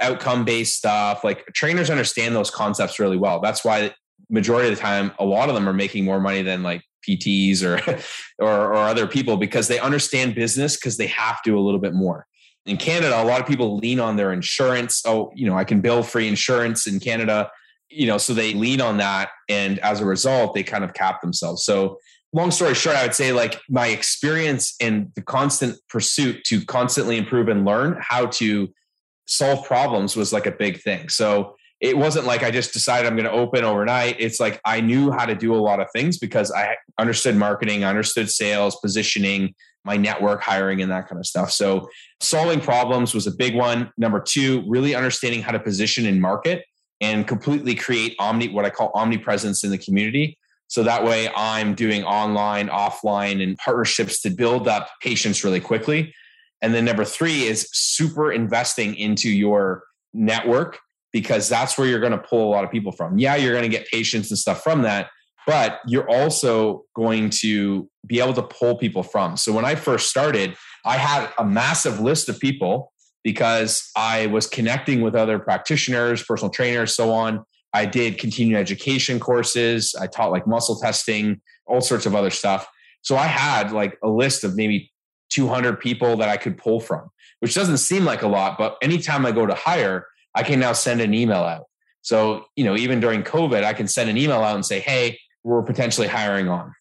outcome 0.00 0.44
based 0.44 0.76
stuff. 0.76 1.24
Like 1.24 1.44
trainers 1.54 1.90
understand 1.90 2.36
those 2.36 2.52
concepts 2.52 3.00
really 3.00 3.18
well. 3.18 3.40
That's 3.40 3.64
why 3.64 3.92
majority 4.30 4.68
of 4.68 4.76
the 4.76 4.80
time, 4.80 5.12
a 5.18 5.24
lot 5.24 5.48
of 5.48 5.54
them 5.54 5.68
are 5.68 5.72
making 5.72 6.04
more 6.04 6.20
money 6.20 6.42
than 6.42 6.62
like 6.62 6.82
PTs 7.08 7.62
or 7.62 8.02
or, 8.44 8.72
or 8.72 8.76
other 8.76 9.06
people 9.06 9.36
because 9.36 9.68
they 9.68 9.78
understand 9.78 10.34
business 10.34 10.76
because 10.76 10.96
they 10.96 11.06
have 11.06 11.42
to 11.42 11.58
a 11.58 11.60
little 11.60 11.80
bit 11.80 11.94
more. 11.94 12.26
In 12.66 12.76
Canada, 12.76 13.22
a 13.22 13.24
lot 13.24 13.40
of 13.40 13.46
people 13.46 13.76
lean 13.78 13.98
on 13.98 14.16
their 14.16 14.32
insurance. 14.32 15.02
Oh, 15.06 15.32
you 15.34 15.46
know, 15.46 15.56
I 15.56 15.64
can 15.64 15.80
bill 15.80 16.02
free 16.02 16.28
insurance 16.28 16.86
in 16.86 17.00
Canada 17.00 17.50
you 17.90 18.06
know, 18.06 18.18
so 18.18 18.34
they 18.34 18.54
lean 18.54 18.80
on 18.80 18.98
that. 18.98 19.30
And 19.48 19.78
as 19.80 20.00
a 20.00 20.06
result, 20.06 20.54
they 20.54 20.62
kind 20.62 20.84
of 20.84 20.94
cap 20.94 21.20
themselves. 21.20 21.64
So, 21.64 21.98
long 22.34 22.50
story 22.50 22.74
short, 22.74 22.96
I 22.96 23.02
would 23.02 23.14
say 23.14 23.32
like 23.32 23.60
my 23.70 23.88
experience 23.88 24.74
and 24.80 25.10
the 25.14 25.22
constant 25.22 25.78
pursuit 25.88 26.44
to 26.44 26.64
constantly 26.64 27.16
improve 27.16 27.48
and 27.48 27.64
learn 27.64 27.96
how 28.00 28.26
to 28.26 28.68
solve 29.26 29.66
problems 29.66 30.14
was 30.14 30.32
like 30.32 30.46
a 30.46 30.52
big 30.52 30.80
thing. 30.80 31.08
So, 31.08 31.56
it 31.80 31.96
wasn't 31.96 32.26
like 32.26 32.42
I 32.42 32.50
just 32.50 32.72
decided 32.72 33.06
I'm 33.06 33.14
going 33.14 33.26
to 33.26 33.32
open 33.32 33.64
overnight. 33.64 34.16
It's 34.18 34.40
like 34.40 34.60
I 34.64 34.80
knew 34.80 35.12
how 35.12 35.26
to 35.26 35.34
do 35.34 35.54
a 35.54 35.56
lot 35.56 35.80
of 35.80 35.86
things 35.92 36.18
because 36.18 36.50
I 36.50 36.76
understood 36.98 37.36
marketing, 37.36 37.84
I 37.84 37.90
understood 37.90 38.30
sales, 38.30 38.76
positioning, 38.76 39.54
my 39.84 39.96
network 39.96 40.42
hiring, 40.42 40.82
and 40.82 40.90
that 40.90 41.08
kind 41.08 41.20
of 41.20 41.26
stuff. 41.26 41.52
So, 41.52 41.88
solving 42.20 42.60
problems 42.60 43.14
was 43.14 43.26
a 43.26 43.30
big 43.30 43.54
one. 43.54 43.92
Number 43.96 44.20
two, 44.20 44.64
really 44.66 44.94
understanding 44.94 45.40
how 45.40 45.52
to 45.52 45.60
position 45.60 46.04
and 46.06 46.20
market 46.20 46.64
and 47.00 47.26
completely 47.28 47.74
create 47.74 48.16
omni 48.18 48.48
what 48.48 48.64
I 48.64 48.70
call 48.70 48.90
omnipresence 48.94 49.62
in 49.62 49.70
the 49.70 49.78
community. 49.78 50.36
So 50.66 50.82
that 50.82 51.04
way 51.04 51.30
I'm 51.34 51.74
doing 51.74 52.04
online, 52.04 52.68
offline, 52.68 53.42
and 53.42 53.56
partnerships 53.56 54.20
to 54.22 54.30
build 54.30 54.68
up 54.68 54.90
patients 55.00 55.42
really 55.42 55.60
quickly. 55.60 56.14
And 56.60 56.74
then 56.74 56.84
number 56.84 57.04
three 57.04 57.44
is 57.44 57.68
super 57.72 58.32
investing 58.32 58.94
into 58.96 59.30
your 59.30 59.84
network 60.12 60.78
because 61.12 61.48
that's 61.48 61.78
where 61.78 61.86
you're 61.86 62.00
going 62.00 62.12
to 62.12 62.18
pull 62.18 62.48
a 62.48 62.50
lot 62.50 62.64
of 62.64 62.70
people 62.70 62.92
from. 62.92 63.18
Yeah, 63.18 63.36
you're 63.36 63.52
going 63.52 63.70
to 63.70 63.76
get 63.76 63.86
patients 63.88 64.30
and 64.30 64.38
stuff 64.38 64.62
from 64.62 64.82
that, 64.82 65.08
but 65.46 65.80
you're 65.86 66.08
also 66.08 66.84
going 66.94 67.30
to 67.40 67.88
be 68.06 68.20
able 68.20 68.34
to 68.34 68.42
pull 68.42 68.76
people 68.76 69.02
from. 69.02 69.36
So 69.36 69.52
when 69.52 69.64
I 69.64 69.74
first 69.74 70.10
started, 70.10 70.56
I 70.84 70.96
had 70.96 71.30
a 71.38 71.44
massive 71.44 72.00
list 72.00 72.28
of 72.28 72.38
people 72.38 72.92
because 73.24 73.90
I 73.96 74.26
was 74.26 74.46
connecting 74.46 75.00
with 75.00 75.14
other 75.14 75.38
practitioners, 75.38 76.22
personal 76.22 76.50
trainers, 76.50 76.94
so 76.94 77.10
on. 77.10 77.44
I 77.74 77.84
did 77.84 78.18
continuing 78.18 78.58
education 78.58 79.20
courses. 79.20 79.94
I 80.00 80.06
taught 80.06 80.30
like 80.30 80.46
muscle 80.46 80.78
testing, 80.78 81.40
all 81.66 81.80
sorts 81.80 82.06
of 82.06 82.14
other 82.14 82.30
stuff. 82.30 82.66
So 83.02 83.16
I 83.16 83.26
had 83.26 83.72
like 83.72 83.98
a 84.02 84.08
list 84.08 84.44
of 84.44 84.56
maybe 84.56 84.90
200 85.30 85.78
people 85.78 86.16
that 86.16 86.28
I 86.28 86.36
could 86.36 86.56
pull 86.56 86.80
from, 86.80 87.08
which 87.40 87.54
doesn't 87.54 87.78
seem 87.78 88.04
like 88.04 88.22
a 88.22 88.28
lot, 88.28 88.58
but 88.58 88.76
anytime 88.82 89.26
I 89.26 89.32
go 89.32 89.46
to 89.46 89.54
hire, 89.54 90.06
I 90.34 90.42
can 90.42 90.60
now 90.60 90.72
send 90.72 91.00
an 91.00 91.14
email 91.14 91.42
out. 91.42 91.64
So, 92.02 92.44
you 92.56 92.64
know, 92.64 92.76
even 92.76 93.00
during 93.00 93.22
COVID, 93.22 93.64
I 93.64 93.72
can 93.72 93.88
send 93.88 94.08
an 94.08 94.16
email 94.16 94.40
out 94.42 94.54
and 94.54 94.64
say, 94.64 94.80
hey, 94.80 95.18
we're 95.44 95.62
potentially 95.62 96.08
hiring 96.08 96.48
on. 96.48 96.74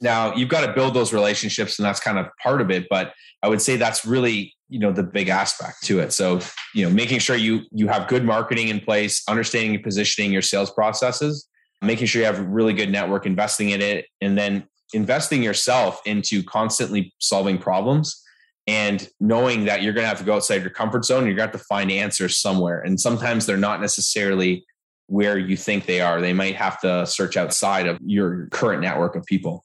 Now, 0.00 0.34
you've 0.34 0.48
got 0.48 0.64
to 0.64 0.72
build 0.72 0.94
those 0.94 1.12
relationships, 1.12 1.78
and 1.78 1.86
that's 1.86 2.00
kind 2.00 2.18
of 2.18 2.26
part 2.42 2.60
of 2.60 2.70
it. 2.70 2.86
But 2.88 3.12
I 3.42 3.48
would 3.48 3.60
say 3.60 3.76
that's 3.76 4.04
really 4.04 4.54
you 4.68 4.78
know 4.78 4.92
the 4.92 5.02
big 5.02 5.28
aspect 5.28 5.82
to 5.82 5.98
it 5.98 6.12
so 6.12 6.40
you 6.74 6.84
know 6.84 6.92
making 6.92 7.18
sure 7.18 7.36
you 7.36 7.62
you 7.72 7.88
have 7.88 8.06
good 8.06 8.24
marketing 8.24 8.68
in 8.68 8.80
place 8.80 9.22
understanding 9.28 9.74
and 9.74 9.82
positioning 9.82 10.32
your 10.32 10.42
sales 10.42 10.70
processes 10.70 11.48
making 11.80 12.06
sure 12.06 12.20
you 12.20 12.26
have 12.26 12.38
a 12.38 12.42
really 12.42 12.72
good 12.72 12.90
network 12.90 13.24
investing 13.24 13.70
in 13.70 13.80
it 13.80 14.06
and 14.20 14.36
then 14.36 14.66
investing 14.92 15.42
yourself 15.42 16.00
into 16.04 16.42
constantly 16.42 17.12
solving 17.18 17.58
problems 17.58 18.22
and 18.68 19.08
knowing 19.18 19.64
that 19.64 19.82
you're 19.82 19.94
going 19.94 20.04
to 20.04 20.08
have 20.08 20.18
to 20.18 20.24
go 20.24 20.34
outside 20.36 20.60
your 20.60 20.70
comfort 20.70 21.02
zone 21.02 21.24
you're 21.24 21.34
going 21.34 21.48
to 21.48 21.52
have 21.52 21.60
to 21.60 21.66
find 21.66 21.90
answers 21.90 22.36
somewhere. 22.38 22.80
And 22.80 23.00
sometimes 23.00 23.46
they're 23.46 23.56
not 23.56 23.80
necessarily 23.80 24.64
where 25.06 25.38
you 25.38 25.56
think 25.56 25.86
they 25.86 26.02
are. 26.02 26.20
They 26.20 26.34
might 26.34 26.54
have 26.56 26.78
to 26.82 27.06
search 27.06 27.38
outside 27.38 27.86
of 27.86 27.98
your 28.04 28.46
current 28.50 28.82
network 28.82 29.16
of 29.16 29.24
people. 29.24 29.64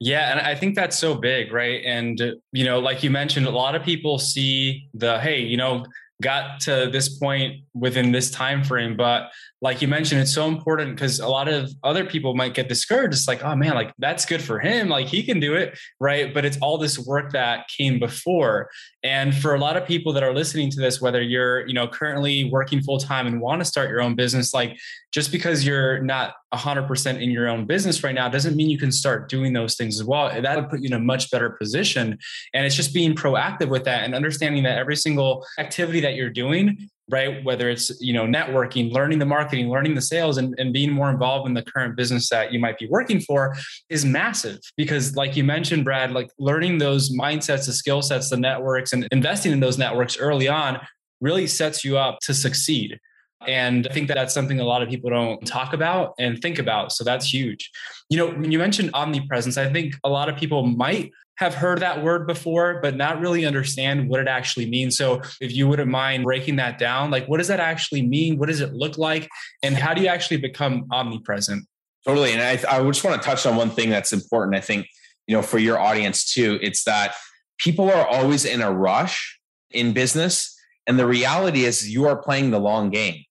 Yeah, 0.00 0.30
and 0.30 0.40
I 0.40 0.54
think 0.54 0.74
that's 0.74 0.98
so 0.98 1.14
big, 1.14 1.52
right? 1.52 1.82
And 1.84 2.18
you 2.52 2.64
know, 2.64 2.80
like 2.80 3.02
you 3.02 3.10
mentioned, 3.10 3.46
a 3.46 3.50
lot 3.50 3.74
of 3.74 3.82
people 3.82 4.18
see 4.18 4.88
the 4.94 5.20
hey, 5.20 5.40
you 5.40 5.58
know, 5.58 5.84
got 6.22 6.60
to 6.60 6.88
this 6.90 7.18
point 7.18 7.64
within 7.74 8.12
this 8.12 8.30
time 8.30 8.64
frame 8.64 8.96
but 8.96 9.30
like 9.62 9.80
you 9.80 9.88
mentioned 9.88 10.20
it's 10.20 10.34
so 10.34 10.48
important 10.48 10.94
because 10.94 11.18
a 11.18 11.28
lot 11.28 11.48
of 11.48 11.70
other 11.82 12.04
people 12.04 12.34
might 12.34 12.54
get 12.54 12.68
discouraged. 12.68 13.14
It's 13.14 13.28
like 13.28 13.42
oh 13.42 13.56
man 13.56 13.74
like 13.74 13.92
that's 13.98 14.26
good 14.26 14.42
for 14.42 14.58
him. 14.58 14.88
Like 14.88 15.06
he 15.06 15.22
can 15.22 15.40
do 15.40 15.54
it. 15.54 15.78
Right? 15.98 16.32
But 16.32 16.44
it's 16.44 16.58
all 16.58 16.78
this 16.78 16.98
work 16.98 17.32
that 17.32 17.68
came 17.68 17.98
before. 17.98 18.70
And 19.02 19.34
for 19.34 19.54
a 19.54 19.58
lot 19.58 19.76
of 19.76 19.86
people 19.86 20.12
that 20.12 20.22
are 20.22 20.34
listening 20.34 20.70
to 20.70 20.80
this 20.80 21.00
whether 21.00 21.22
you're 21.22 21.66
you 21.66 21.74
know 21.74 21.88
currently 21.88 22.50
working 22.50 22.82
full 22.82 22.98
time 22.98 23.26
and 23.26 23.40
want 23.40 23.60
to 23.60 23.64
start 23.64 23.88
your 23.88 24.02
own 24.02 24.14
business 24.14 24.52
like 24.52 24.76
just 25.12 25.32
because 25.32 25.64
you're 25.64 26.00
not 26.00 26.34
100% 26.52 27.22
in 27.22 27.30
your 27.30 27.48
own 27.48 27.66
business 27.66 28.04
right 28.04 28.14
now 28.14 28.28
doesn't 28.28 28.56
mean 28.56 28.68
you 28.68 28.78
can 28.78 28.92
start 28.92 29.28
doing 29.28 29.52
those 29.52 29.74
things 29.74 29.98
as 29.98 30.06
well. 30.06 30.28
That 30.40 30.56
would 30.56 30.68
put 30.68 30.80
you 30.80 30.88
in 30.88 30.92
a 30.92 30.98
much 30.98 31.30
better 31.30 31.50
position. 31.50 32.18
And 32.52 32.66
it's 32.66 32.74
just 32.74 32.92
being 32.92 33.14
proactive 33.14 33.68
with 33.68 33.84
that 33.84 34.04
and 34.04 34.14
understanding 34.14 34.62
that 34.64 34.78
every 34.78 34.96
single 34.96 35.46
activity 35.58 36.00
that 36.00 36.14
you're 36.14 36.30
doing 36.30 36.90
right 37.08 37.44
whether 37.44 37.68
it's 37.68 38.00
you 38.00 38.12
know 38.12 38.24
networking 38.24 38.92
learning 38.92 39.18
the 39.18 39.26
marketing 39.26 39.68
learning 39.68 39.94
the 39.94 40.02
sales 40.02 40.38
and, 40.38 40.54
and 40.58 40.72
being 40.72 40.90
more 40.90 41.10
involved 41.10 41.46
in 41.46 41.54
the 41.54 41.62
current 41.62 41.96
business 41.96 42.28
that 42.28 42.52
you 42.52 42.58
might 42.58 42.78
be 42.78 42.86
working 42.88 43.20
for 43.20 43.54
is 43.88 44.04
massive 44.04 44.58
because 44.76 45.14
like 45.16 45.36
you 45.36 45.44
mentioned 45.44 45.84
brad 45.84 46.10
like 46.12 46.30
learning 46.38 46.78
those 46.78 47.10
mindsets 47.10 47.66
the 47.66 47.72
skill 47.72 48.02
sets 48.02 48.30
the 48.30 48.36
networks 48.36 48.92
and 48.92 49.06
investing 49.12 49.52
in 49.52 49.60
those 49.60 49.78
networks 49.78 50.18
early 50.18 50.48
on 50.48 50.80
really 51.20 51.46
sets 51.46 51.84
you 51.84 51.96
up 51.96 52.18
to 52.20 52.34
succeed 52.34 52.98
and 53.46 53.86
I 53.88 53.92
think 53.92 54.08
that 54.08 54.14
that's 54.14 54.34
something 54.34 54.60
a 54.60 54.64
lot 54.64 54.82
of 54.82 54.88
people 54.88 55.10
don't 55.10 55.46
talk 55.46 55.72
about 55.72 56.14
and 56.18 56.40
think 56.40 56.58
about. 56.58 56.92
So 56.92 57.04
that's 57.04 57.32
huge. 57.32 57.70
You 58.08 58.16
know, 58.16 58.28
when 58.28 58.50
you 58.50 58.58
mentioned 58.58 58.90
omnipresence, 58.94 59.58
I 59.58 59.70
think 59.70 59.94
a 60.04 60.08
lot 60.08 60.28
of 60.28 60.36
people 60.36 60.66
might 60.66 61.12
have 61.36 61.54
heard 61.54 61.80
that 61.80 62.02
word 62.02 62.26
before, 62.26 62.80
but 62.80 62.96
not 62.96 63.20
really 63.20 63.44
understand 63.44 64.08
what 64.08 64.20
it 64.20 64.28
actually 64.28 64.68
means. 64.68 64.96
So, 64.96 65.20
if 65.40 65.52
you 65.52 65.68
wouldn't 65.68 65.90
mind 65.90 66.24
breaking 66.24 66.56
that 66.56 66.78
down, 66.78 67.10
like 67.10 67.26
what 67.26 67.38
does 67.38 67.48
that 67.48 67.60
actually 67.60 68.02
mean? 68.02 68.38
What 68.38 68.48
does 68.48 68.60
it 68.60 68.72
look 68.72 68.98
like? 68.98 69.28
And 69.62 69.76
how 69.76 69.94
do 69.94 70.02
you 70.02 70.08
actually 70.08 70.38
become 70.38 70.86
omnipresent? 70.90 71.64
Totally. 72.06 72.32
And 72.32 72.42
I, 72.42 72.52
I 72.70 72.82
just 72.84 73.02
want 73.04 73.20
to 73.20 73.26
touch 73.26 73.46
on 73.46 73.56
one 73.56 73.70
thing 73.70 73.90
that's 73.90 74.12
important. 74.12 74.56
I 74.56 74.60
think, 74.60 74.86
you 75.26 75.36
know, 75.36 75.42
for 75.42 75.58
your 75.58 75.78
audience 75.78 76.32
too, 76.32 76.58
it's 76.62 76.84
that 76.84 77.14
people 77.58 77.90
are 77.90 78.06
always 78.06 78.44
in 78.44 78.62
a 78.62 78.70
rush 78.70 79.38
in 79.72 79.92
business. 79.92 80.56
And 80.86 80.98
the 80.98 81.06
reality 81.06 81.64
is, 81.64 81.92
you 81.92 82.06
are 82.06 82.16
playing 82.16 82.52
the 82.52 82.60
long 82.60 82.90
game 82.90 83.24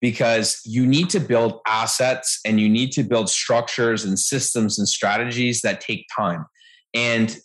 because 0.00 0.60
you 0.64 0.86
need 0.86 1.10
to 1.10 1.20
build 1.20 1.60
assets 1.66 2.40
and 2.44 2.60
you 2.60 2.68
need 2.68 2.92
to 2.92 3.02
build 3.02 3.28
structures 3.28 4.04
and 4.04 4.18
systems 4.18 4.78
and 4.78 4.88
strategies 4.88 5.60
that 5.62 5.80
take 5.80 6.06
time. 6.16 6.46
And 6.94 7.36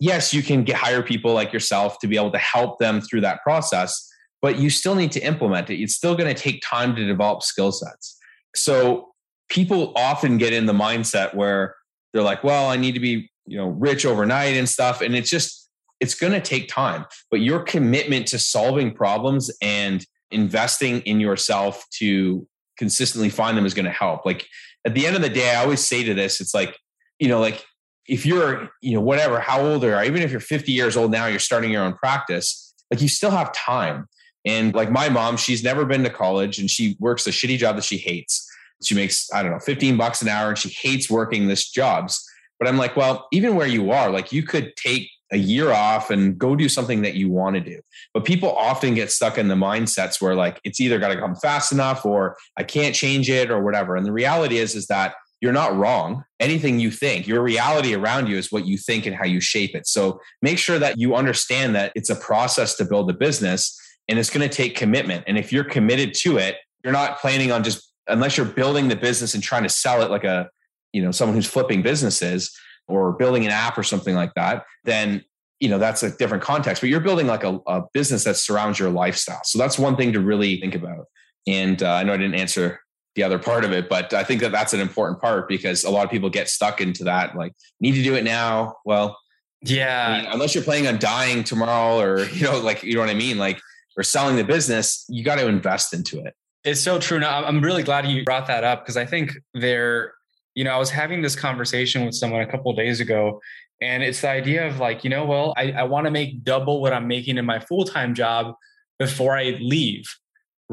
yes, 0.00 0.34
you 0.34 0.42
can 0.42 0.64
get 0.64 0.76
hire 0.76 1.02
people 1.02 1.32
like 1.32 1.52
yourself 1.52 1.98
to 2.00 2.06
be 2.06 2.16
able 2.16 2.32
to 2.32 2.38
help 2.38 2.78
them 2.78 3.00
through 3.00 3.20
that 3.22 3.42
process, 3.42 4.08
but 4.42 4.58
you 4.58 4.70
still 4.70 4.94
need 4.94 5.12
to 5.12 5.20
implement 5.20 5.70
it. 5.70 5.80
It's 5.80 5.94
still 5.94 6.16
going 6.16 6.32
to 6.34 6.40
take 6.40 6.62
time 6.62 6.94
to 6.96 7.06
develop 7.06 7.42
skill 7.42 7.72
sets. 7.72 8.18
So 8.54 9.12
people 9.48 9.92
often 9.96 10.38
get 10.38 10.52
in 10.52 10.66
the 10.66 10.72
mindset 10.72 11.34
where 11.34 11.74
they're 12.12 12.22
like, 12.22 12.44
well, 12.44 12.68
I 12.68 12.76
need 12.76 12.92
to 12.92 13.00
be, 13.00 13.30
you 13.46 13.56
know, 13.56 13.68
rich 13.68 14.06
overnight 14.06 14.56
and 14.56 14.68
stuff. 14.68 15.00
And 15.00 15.14
it's 15.14 15.30
just, 15.30 15.68
it's 16.00 16.14
going 16.14 16.32
to 16.32 16.40
take 16.40 16.68
time. 16.68 17.06
But 17.30 17.40
your 17.40 17.60
commitment 17.60 18.26
to 18.28 18.38
solving 18.38 18.92
problems 18.92 19.50
and 19.62 20.04
investing 20.30 21.00
in 21.02 21.20
yourself 21.20 21.84
to 21.98 22.46
consistently 22.78 23.30
find 23.30 23.56
them 23.56 23.66
is 23.66 23.74
going 23.74 23.84
to 23.84 23.90
help. 23.90 24.26
Like 24.26 24.46
at 24.84 24.94
the 24.94 25.06
end 25.06 25.16
of 25.16 25.22
the 25.22 25.28
day, 25.28 25.54
I 25.54 25.62
always 25.62 25.86
say 25.86 26.02
to 26.04 26.14
this, 26.14 26.40
it's 26.40 26.54
like, 26.54 26.76
you 27.18 27.28
know, 27.28 27.40
like 27.40 27.64
if 28.06 28.26
you're, 28.26 28.68
you 28.80 28.94
know, 28.94 29.00
whatever, 29.00 29.40
how 29.40 29.60
old 29.60 29.84
are? 29.84 30.04
Even 30.04 30.22
if 30.22 30.30
you're 30.30 30.40
50 30.40 30.72
years 30.72 30.96
old 30.96 31.10
now, 31.10 31.26
you're 31.26 31.38
starting 31.38 31.70
your 31.70 31.82
own 31.82 31.94
practice, 31.94 32.74
like 32.90 33.00
you 33.00 33.08
still 33.08 33.30
have 33.30 33.52
time. 33.52 34.06
And 34.44 34.74
like 34.74 34.90
my 34.90 35.08
mom, 35.08 35.36
she's 35.36 35.64
never 35.64 35.84
been 35.84 36.04
to 36.04 36.10
college 36.10 36.58
and 36.58 36.70
she 36.70 36.96
works 37.00 37.26
a 37.26 37.30
shitty 37.30 37.56
job 37.56 37.76
that 37.76 37.84
she 37.84 37.96
hates. 37.96 38.46
She 38.82 38.94
makes, 38.94 39.32
I 39.32 39.42
don't 39.42 39.52
know, 39.52 39.58
15 39.58 39.96
bucks 39.96 40.20
an 40.20 40.28
hour 40.28 40.50
and 40.50 40.58
she 40.58 40.68
hates 40.68 41.08
working 41.08 41.46
this 41.46 41.70
jobs. 41.70 42.22
But 42.58 42.68
I'm 42.68 42.76
like, 42.76 42.96
well, 42.96 43.26
even 43.32 43.56
where 43.56 43.66
you 43.66 43.90
are, 43.90 44.10
like 44.10 44.32
you 44.32 44.42
could 44.42 44.76
take 44.76 45.08
a 45.32 45.38
year 45.38 45.72
off 45.72 46.10
and 46.10 46.38
go 46.38 46.54
do 46.54 46.68
something 46.68 47.02
that 47.02 47.14
you 47.14 47.30
want 47.30 47.54
to 47.54 47.60
do. 47.60 47.80
But 48.12 48.24
people 48.24 48.54
often 48.54 48.94
get 48.94 49.10
stuck 49.10 49.38
in 49.38 49.48
the 49.48 49.54
mindsets 49.54 50.20
where 50.20 50.34
like 50.34 50.60
it's 50.62 50.80
either 50.80 50.98
got 50.98 51.08
to 51.08 51.18
come 51.18 51.34
fast 51.34 51.72
enough 51.72 52.04
or 52.04 52.36
I 52.56 52.62
can't 52.62 52.94
change 52.94 53.30
it 53.30 53.50
or 53.50 53.62
whatever. 53.62 53.96
And 53.96 54.04
the 54.04 54.12
reality 54.12 54.58
is 54.58 54.74
is 54.74 54.86
that 54.88 55.14
you're 55.44 55.52
not 55.52 55.76
wrong. 55.76 56.24
Anything 56.40 56.78
you 56.78 56.90
think, 56.90 57.26
your 57.26 57.42
reality 57.42 57.94
around 57.94 58.28
you 58.28 58.38
is 58.38 58.50
what 58.50 58.66
you 58.66 58.78
think 58.78 59.04
and 59.04 59.14
how 59.14 59.26
you 59.26 59.40
shape 59.40 59.74
it. 59.74 59.86
So 59.86 60.18
make 60.40 60.56
sure 60.56 60.78
that 60.78 60.96
you 60.96 61.14
understand 61.14 61.74
that 61.74 61.92
it's 61.94 62.08
a 62.08 62.16
process 62.16 62.76
to 62.76 62.84
build 62.86 63.10
a 63.10 63.12
business 63.12 63.78
and 64.08 64.18
it's 64.18 64.30
going 64.30 64.48
to 64.48 64.54
take 64.54 64.74
commitment. 64.74 65.24
And 65.26 65.36
if 65.36 65.52
you're 65.52 65.62
committed 65.62 66.14
to 66.20 66.38
it, 66.38 66.56
you're 66.82 66.94
not 66.94 67.18
planning 67.18 67.52
on 67.52 67.62
just 67.62 67.92
unless 68.06 68.38
you're 68.38 68.46
building 68.46 68.88
the 68.88 68.96
business 68.96 69.34
and 69.34 69.42
trying 69.42 69.64
to 69.64 69.68
sell 69.68 70.00
it 70.00 70.10
like 70.10 70.24
a, 70.24 70.48
you 70.94 71.02
know, 71.02 71.10
someone 71.10 71.34
who's 71.34 71.46
flipping 71.46 71.82
businesses 71.82 72.50
or 72.88 73.12
building 73.12 73.44
an 73.44 73.50
app 73.50 73.76
or 73.76 73.82
something 73.82 74.14
like 74.14 74.32
that, 74.36 74.64
then 74.84 75.22
you 75.60 75.68
know 75.68 75.78
that's 75.78 76.02
a 76.02 76.16
different 76.16 76.42
context. 76.42 76.80
But 76.80 76.88
you're 76.88 77.00
building 77.00 77.26
like 77.26 77.44
a, 77.44 77.58
a 77.66 77.82
business 77.92 78.24
that 78.24 78.38
surrounds 78.38 78.78
your 78.78 78.88
lifestyle. 78.88 79.42
So 79.44 79.58
that's 79.58 79.78
one 79.78 79.96
thing 79.96 80.14
to 80.14 80.20
really 80.20 80.58
think 80.58 80.74
about. 80.74 81.04
And 81.46 81.82
uh, 81.82 81.92
I 81.92 82.02
know 82.02 82.14
I 82.14 82.16
didn't 82.16 82.36
answer 82.36 82.80
the 83.14 83.22
other 83.22 83.38
part 83.38 83.64
of 83.64 83.72
it, 83.72 83.88
but 83.88 84.12
I 84.12 84.24
think 84.24 84.40
that 84.40 84.52
that's 84.52 84.72
an 84.72 84.80
important 84.80 85.20
part 85.20 85.48
because 85.48 85.84
a 85.84 85.90
lot 85.90 86.04
of 86.04 86.10
people 86.10 86.30
get 86.30 86.48
stuck 86.48 86.80
into 86.80 87.04
that. 87.04 87.36
Like, 87.36 87.52
need 87.80 87.92
to 87.92 88.02
do 88.02 88.14
it 88.14 88.24
now. 88.24 88.76
Well, 88.84 89.16
yeah. 89.62 90.08
I 90.08 90.22
mean, 90.22 90.30
unless 90.32 90.54
you're 90.54 90.64
planning 90.64 90.88
on 90.88 90.98
dying 90.98 91.44
tomorrow, 91.44 91.98
or 92.00 92.24
you 92.30 92.44
know, 92.44 92.58
like 92.58 92.82
you 92.82 92.94
know 92.94 93.00
what 93.00 93.10
I 93.10 93.14
mean, 93.14 93.38
like 93.38 93.60
or 93.96 94.02
selling 94.02 94.36
the 94.36 94.44
business, 94.44 95.04
you 95.08 95.22
got 95.22 95.36
to 95.36 95.46
invest 95.46 95.94
into 95.94 96.18
it. 96.24 96.34
It's 96.64 96.80
so 96.80 96.98
true. 96.98 97.18
Now, 97.18 97.44
I'm 97.44 97.60
really 97.60 97.82
glad 97.82 98.06
you 98.06 98.24
brought 98.24 98.46
that 98.46 98.64
up 98.64 98.82
because 98.82 98.96
I 98.96 99.04
think 99.04 99.32
there, 99.52 100.14
you 100.54 100.64
know, 100.64 100.72
I 100.72 100.78
was 100.78 100.90
having 100.90 101.22
this 101.22 101.36
conversation 101.36 102.04
with 102.04 102.14
someone 102.14 102.40
a 102.40 102.46
couple 102.46 102.72
days 102.72 103.00
ago, 103.00 103.40
and 103.80 104.02
it's 104.02 104.22
the 104.22 104.30
idea 104.30 104.66
of 104.66 104.80
like, 104.80 105.04
you 105.04 105.10
know, 105.10 105.24
well, 105.26 105.52
I, 105.56 105.72
I 105.72 105.82
want 105.84 106.06
to 106.06 106.10
make 106.10 106.42
double 106.42 106.80
what 106.80 106.92
I'm 106.92 107.06
making 107.06 107.38
in 107.38 107.44
my 107.44 107.60
full 107.60 107.84
time 107.84 108.14
job 108.14 108.54
before 108.98 109.36
I 109.36 109.58
leave. 109.60 110.04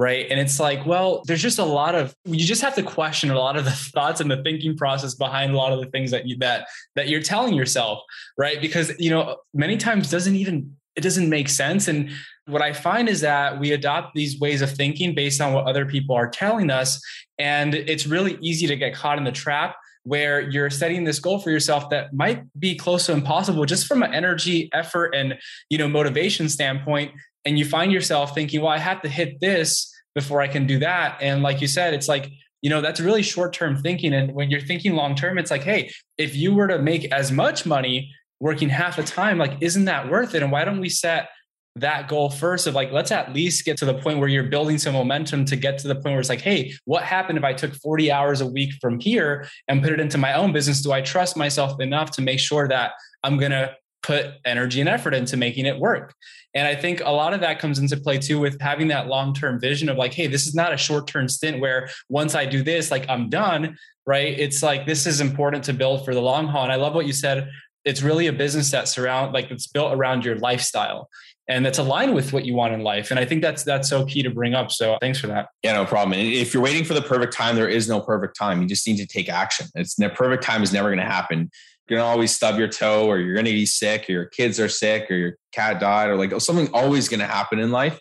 Right. 0.01 0.25
And 0.31 0.39
it's 0.39 0.59
like, 0.59 0.83
well, 0.87 1.21
there's 1.27 1.43
just 1.43 1.59
a 1.59 1.63
lot 1.63 1.93
of 1.93 2.15
you 2.25 2.43
just 2.43 2.63
have 2.63 2.73
to 2.73 2.81
question 2.81 3.29
a 3.29 3.37
lot 3.37 3.55
of 3.55 3.65
the 3.65 3.71
thoughts 3.93 4.19
and 4.19 4.31
the 4.31 4.41
thinking 4.41 4.75
process 4.75 5.13
behind 5.13 5.53
a 5.53 5.57
lot 5.57 5.73
of 5.73 5.79
the 5.79 5.91
things 5.91 6.09
that 6.09 6.27
you 6.27 6.37
that 6.37 6.65
that 6.95 7.07
you're 7.07 7.21
telling 7.21 7.53
yourself, 7.53 7.99
right? 8.35 8.59
Because 8.59 8.91
you 8.97 9.11
know, 9.11 9.37
many 9.53 9.77
times 9.77 10.09
doesn't 10.09 10.35
even 10.35 10.75
it 10.95 11.01
doesn't 11.01 11.29
make 11.29 11.49
sense. 11.49 11.87
And 11.87 12.09
what 12.47 12.63
I 12.63 12.73
find 12.73 13.07
is 13.07 13.21
that 13.21 13.59
we 13.59 13.73
adopt 13.73 14.15
these 14.15 14.39
ways 14.39 14.63
of 14.63 14.71
thinking 14.71 15.13
based 15.13 15.39
on 15.39 15.53
what 15.53 15.67
other 15.67 15.85
people 15.85 16.15
are 16.15 16.31
telling 16.31 16.71
us. 16.71 16.99
And 17.37 17.75
it's 17.75 18.07
really 18.07 18.39
easy 18.41 18.65
to 18.65 18.75
get 18.75 18.95
caught 18.95 19.19
in 19.19 19.23
the 19.23 19.31
trap 19.31 19.75
where 20.01 20.41
you're 20.41 20.71
setting 20.71 21.03
this 21.03 21.19
goal 21.19 21.37
for 21.37 21.51
yourself 21.51 21.91
that 21.91 22.11
might 22.11 22.41
be 22.59 22.73
close 22.75 23.05
to 23.05 23.11
impossible 23.11 23.65
just 23.65 23.85
from 23.85 24.01
an 24.01 24.11
energy 24.15 24.67
effort 24.73 25.13
and 25.13 25.37
you 25.69 25.77
know 25.77 25.87
motivation 25.87 26.49
standpoint 26.49 27.11
and 27.45 27.59
you 27.59 27.65
find 27.65 27.91
yourself 27.91 28.33
thinking 28.33 28.61
well 28.61 28.71
i 28.71 28.79
have 28.79 28.99
to 28.99 29.07
hit 29.07 29.39
this 29.41 29.90
before 30.15 30.41
i 30.41 30.47
can 30.47 30.67
do 30.67 30.79
that. 30.79 31.17
And 31.21 31.43
like 31.43 31.61
you 31.61 31.67
said 31.67 31.93
it's 31.93 32.07
like 32.07 32.29
you 32.61 32.69
know 32.69 32.81
that's 32.81 32.99
really 32.99 33.23
short 33.23 33.53
term 33.53 33.81
thinking. 33.81 34.13
And 34.13 34.33
when 34.33 34.49
you're 34.49 34.61
thinking 34.61 34.93
long 34.93 35.15
term 35.15 35.37
it's 35.37 35.51
like 35.51 35.63
hey 35.63 35.91
if 36.17 36.35
you 36.35 36.53
were 36.53 36.67
to 36.67 36.79
make 36.79 37.11
as 37.11 37.31
much 37.31 37.65
money 37.65 38.13
working 38.39 38.69
half 38.69 38.95
the 38.95 39.03
time 39.03 39.37
like 39.37 39.57
isn't 39.61 39.85
that 39.85 40.09
worth 40.09 40.35
it? 40.35 40.43
And 40.43 40.51
why 40.51 40.65
don't 40.65 40.79
we 40.79 40.89
set 40.89 41.29
that 41.77 42.09
goal 42.09 42.29
first 42.29 42.67
of 42.67 42.75
like 42.75 42.91
let's 42.91 43.11
at 43.11 43.33
least 43.33 43.63
get 43.63 43.77
to 43.77 43.85
the 43.85 43.93
point 43.93 44.19
where 44.19 44.27
you're 44.27 44.43
building 44.43 44.77
some 44.77 44.93
momentum 44.93 45.45
to 45.45 45.55
get 45.55 45.77
to 45.77 45.87
the 45.87 45.95
point 45.95 46.07
where 46.07 46.19
it's 46.19 46.27
like 46.27 46.41
hey 46.41 46.73
what 46.83 47.01
happened 47.01 47.37
if 47.37 47.45
i 47.45 47.53
took 47.53 47.73
40 47.75 48.11
hours 48.11 48.41
a 48.41 48.45
week 48.45 48.73
from 48.81 48.99
here 48.99 49.47
and 49.69 49.81
put 49.81 49.93
it 49.93 49.99
into 50.01 50.17
my 50.17 50.33
own 50.33 50.51
business? 50.51 50.81
Do 50.81 50.91
i 50.91 50.99
trust 50.99 51.37
myself 51.37 51.79
enough 51.79 52.11
to 52.11 52.21
make 52.21 52.39
sure 52.39 52.67
that 52.67 52.91
i'm 53.23 53.37
going 53.37 53.51
to 53.51 53.73
put 54.03 54.33
energy 54.45 54.79
and 54.79 54.89
effort 54.89 55.13
into 55.13 55.37
making 55.37 55.65
it 55.65 55.77
work 55.79 56.13
and 56.53 56.67
i 56.67 56.75
think 56.75 57.01
a 57.03 57.11
lot 57.11 57.33
of 57.33 57.41
that 57.41 57.59
comes 57.59 57.79
into 57.79 57.97
play 57.97 58.17
too 58.17 58.39
with 58.39 58.59
having 58.59 58.87
that 58.87 59.07
long-term 59.07 59.59
vision 59.59 59.89
of 59.89 59.97
like 59.97 60.13
hey 60.13 60.27
this 60.27 60.47
is 60.47 60.55
not 60.55 60.73
a 60.73 60.77
short-term 60.77 61.27
stint 61.27 61.59
where 61.59 61.89
once 62.09 62.35
i 62.35 62.45
do 62.45 62.63
this 62.63 62.91
like 62.91 63.05
i'm 63.09 63.29
done 63.29 63.77
right 64.05 64.39
it's 64.39 64.63
like 64.63 64.85
this 64.85 65.05
is 65.05 65.21
important 65.21 65.63
to 65.63 65.73
build 65.73 66.03
for 66.03 66.13
the 66.13 66.21
long 66.21 66.47
haul 66.47 66.63
and 66.63 66.71
i 66.71 66.75
love 66.75 66.93
what 66.93 67.05
you 67.05 67.13
said 67.13 67.49
it's 67.83 68.01
really 68.01 68.27
a 68.27 68.33
business 68.33 68.71
that 68.71 68.87
surround 68.87 69.33
like 69.33 69.49
it's 69.49 69.67
built 69.67 69.93
around 69.93 70.23
your 70.23 70.37
lifestyle 70.37 71.09
and 71.51 71.65
that's 71.65 71.79
aligned 71.79 72.15
with 72.15 72.31
what 72.31 72.45
you 72.45 72.53
want 72.53 72.73
in 72.73 72.81
life. 72.81 73.11
And 73.11 73.19
I 73.19 73.25
think 73.25 73.41
that's 73.41 73.63
that's 73.63 73.89
so 73.89 74.05
key 74.05 74.23
to 74.23 74.29
bring 74.29 74.53
up. 74.53 74.71
So 74.71 74.97
thanks 75.01 75.19
for 75.19 75.27
that. 75.27 75.49
Yeah, 75.63 75.73
no 75.73 75.85
problem. 75.85 76.17
And 76.17 76.27
if 76.27 76.53
you're 76.53 76.63
waiting 76.63 76.85
for 76.85 76.93
the 76.93 77.01
perfect 77.01 77.33
time, 77.33 77.55
there 77.55 77.67
is 77.67 77.89
no 77.89 77.99
perfect 77.99 78.37
time. 78.37 78.61
You 78.61 78.67
just 78.67 78.87
need 78.87 78.97
to 78.97 79.05
take 79.05 79.27
action. 79.27 79.67
It's 79.75 79.95
the 79.95 80.09
perfect 80.09 80.43
time 80.43 80.63
is 80.63 80.71
never 80.71 80.89
going 80.89 80.99
to 80.99 81.11
happen. 81.11 81.51
You're 81.91 81.99
gonna 81.99 82.09
always 82.09 82.33
stub 82.33 82.57
your 82.57 82.69
toe, 82.69 83.05
or 83.05 83.19
you're 83.19 83.35
gonna 83.35 83.49
be 83.49 83.65
sick, 83.65 84.09
or 84.09 84.13
your 84.13 84.25
kids 84.25 84.59
are 84.61 84.69
sick, 84.69 85.11
or 85.11 85.15
your 85.15 85.33
cat 85.51 85.81
died, 85.81 86.09
or 86.09 86.15
like 86.15 86.39
something 86.39 86.69
always 86.73 87.09
gonna 87.09 87.27
happen 87.27 87.59
in 87.59 87.69
life. 87.69 87.99